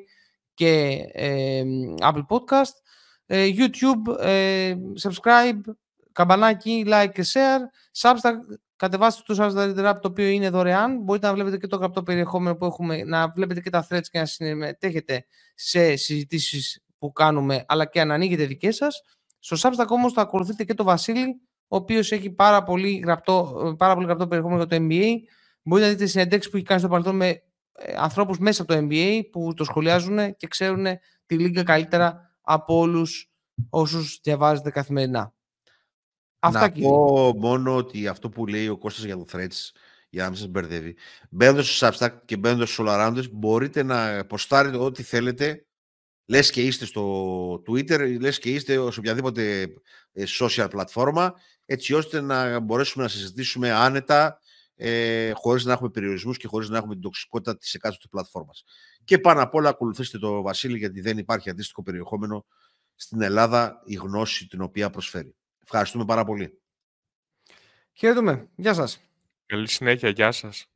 και 0.55 1.05
ε, 1.13 1.63
Apple 2.01 2.27
Podcast, 2.29 2.75
YouTube, 3.29 4.19
subscribe, 5.03 5.61
καμπανάκι, 6.13 6.85
like 6.87 7.11
και 7.13 7.25
share, 7.33 7.61
Substack, 8.01 8.35
Κατεβάστε 8.77 9.35
το 9.35 9.35
Substack 9.39 9.91
Rap 9.91 9.95
το 10.01 10.09
οποίο 10.09 10.27
είναι 10.27 10.51
δωρεάν. 10.51 11.03
Μπορείτε 11.03 11.27
να 11.27 11.33
βλέπετε 11.33 11.57
και 11.57 11.67
το 11.67 11.77
γραπτό 11.77 12.03
περιεχόμενο 12.03 12.57
που 12.57 12.65
έχουμε, 12.65 13.05
να 13.05 13.29
βλέπετε 13.29 13.61
και 13.61 13.71
τα 13.71 13.87
threads 13.91 14.07
και 14.11 14.19
να 14.19 14.25
συμμετέχετε 14.25 15.27
σε 15.55 15.97
συζητήσεις 15.97 16.85
που 16.99 17.13
κάνουμε, 17.13 17.65
αλλά 17.69 17.87
και 17.87 18.05
να 18.05 18.15
ανοίγετε 18.15 18.45
δικές 18.45 18.77
σας. 18.77 19.03
Στο 19.39 19.57
Substack 19.61 19.87
όμως 19.89 20.13
θα 20.13 20.21
ακολουθείτε 20.23 20.65
και 20.65 20.75
το 20.75 20.85
Βασίλη, 20.85 21.41
ο 21.69 21.77
οποίος 21.77 22.13
έχει 22.13 22.31
πάρα 22.31 22.63
πολύ 22.63 23.01
γραπτό, 23.05 23.75
πάρα 23.79 23.95
πολύ 23.95 24.07
γραπτό 24.07 24.27
περιεχόμενο 24.27 24.65
για 24.65 24.79
το 24.79 24.87
NBA. 24.89 25.13
Μπορείτε 25.63 25.87
να 25.89 25.93
δείτε 25.93 26.07
συνεντεύξεις 26.07 26.51
που 26.51 26.57
έχει 26.57 26.67
κάνει 26.67 26.81
στο 26.81 26.89
παρελθόν 26.89 27.17
με 27.17 27.29
ε, 27.73 27.95
ανθρώπους 27.97 28.39
μέσα 28.39 28.63
από 28.63 28.73
το 28.73 28.87
NBA 28.91 29.21
που 29.33 29.55
το 29.55 29.65
σχολιάζουν 29.65 30.37
και 30.37 30.47
ξέρουν 30.47 30.87
τη 31.27 31.39
λίγα 31.39 31.63
καλύτερα 31.63 32.37
από 32.41 32.79
όλους 32.79 33.31
όσους 33.71 34.21
διαβάζετε 34.23 34.71
καθημερινά. 34.71 35.35
Αυτά 36.47 36.61
να 36.61 36.89
πω 36.89 37.35
μόνο 37.37 37.77
ότι 37.77 38.09
αυτό 38.09 38.29
που 38.29 38.47
λέει 38.47 38.69
ο 38.69 38.79
Κώστας 38.79 39.05
για 39.05 39.17
το 39.17 39.27
Threads, 39.33 39.71
για 40.09 40.23
να 40.23 40.29
μην 40.29 40.39
σας 40.39 40.49
μπερδεύει, 40.49 40.97
μπαίνοντας 41.31 41.77
στο 41.77 41.89
Substack 41.89 42.13
και 42.25 42.37
μπαίνοντας 42.37 42.71
στους 42.71 42.87
All 42.89 43.25
μπορείτε 43.33 43.83
να 43.83 44.27
ποστάρετε 44.27 44.77
ό,τι 44.77 45.03
θέλετε, 45.03 45.67
λες 46.27 46.51
και 46.51 46.63
είστε 46.63 46.85
στο 46.85 47.63
Twitter, 47.69 48.19
λες 48.21 48.39
και 48.39 48.51
είστε 48.51 48.73
σε 48.73 48.99
οποιαδήποτε 48.99 49.63
ε, 50.13 50.25
social 50.41 50.67
πλατφόρμα, 50.71 51.35
έτσι 51.67 51.95
ώστε 51.95 52.21
να 52.21 52.61
μπορέσουμε 52.61 53.05
να 53.05 53.11
συζητήσουμε 53.11 53.73
άνετα, 53.73 54.39
ε, 54.77 55.31
χωρίς 55.35 55.65
να 55.65 55.73
έχουμε 55.73 55.91
περιορισμούς 55.91 56.37
και 56.37 56.47
χωρίς 56.47 56.69
να 56.69 56.77
έχουμε 56.77 56.93
την 56.93 57.03
τοξικότητα 57.03 57.57
της 57.57 57.75
εκάστοτε 57.75 58.09
πλατφόρμας. 58.11 58.65
Και 59.05 59.19
πάνω 59.19 59.43
απ' 59.43 59.55
όλα 59.55 59.69
ακολουθήστε 59.69 60.19
το 60.19 60.43
Βασίλη, 60.43 60.79
γιατί 60.79 61.01
δεν 61.01 61.19
υπάρχει 61.19 61.51
αντίστοιχο 61.51 61.83
περιεχόμενο 61.83 62.47
στην 62.95 63.23
Ελλάδα 63.23 63.83
η 63.85 63.95
γνώση 63.95 64.47
την 64.47 64.61
οποία 64.63 64.91
προσφέρει. 64.91 65.35
Ευχαριστούμε 65.65 66.05
πάρα 66.05 66.25
πολύ. 66.25 66.61
Χαίρετουμε. 67.93 68.49
Γεια 68.57 68.75
σας. 68.75 69.01
Καλή 69.47 69.69
συνέχεια. 69.69 70.09
Γεια 70.09 70.33
σας. 70.33 70.67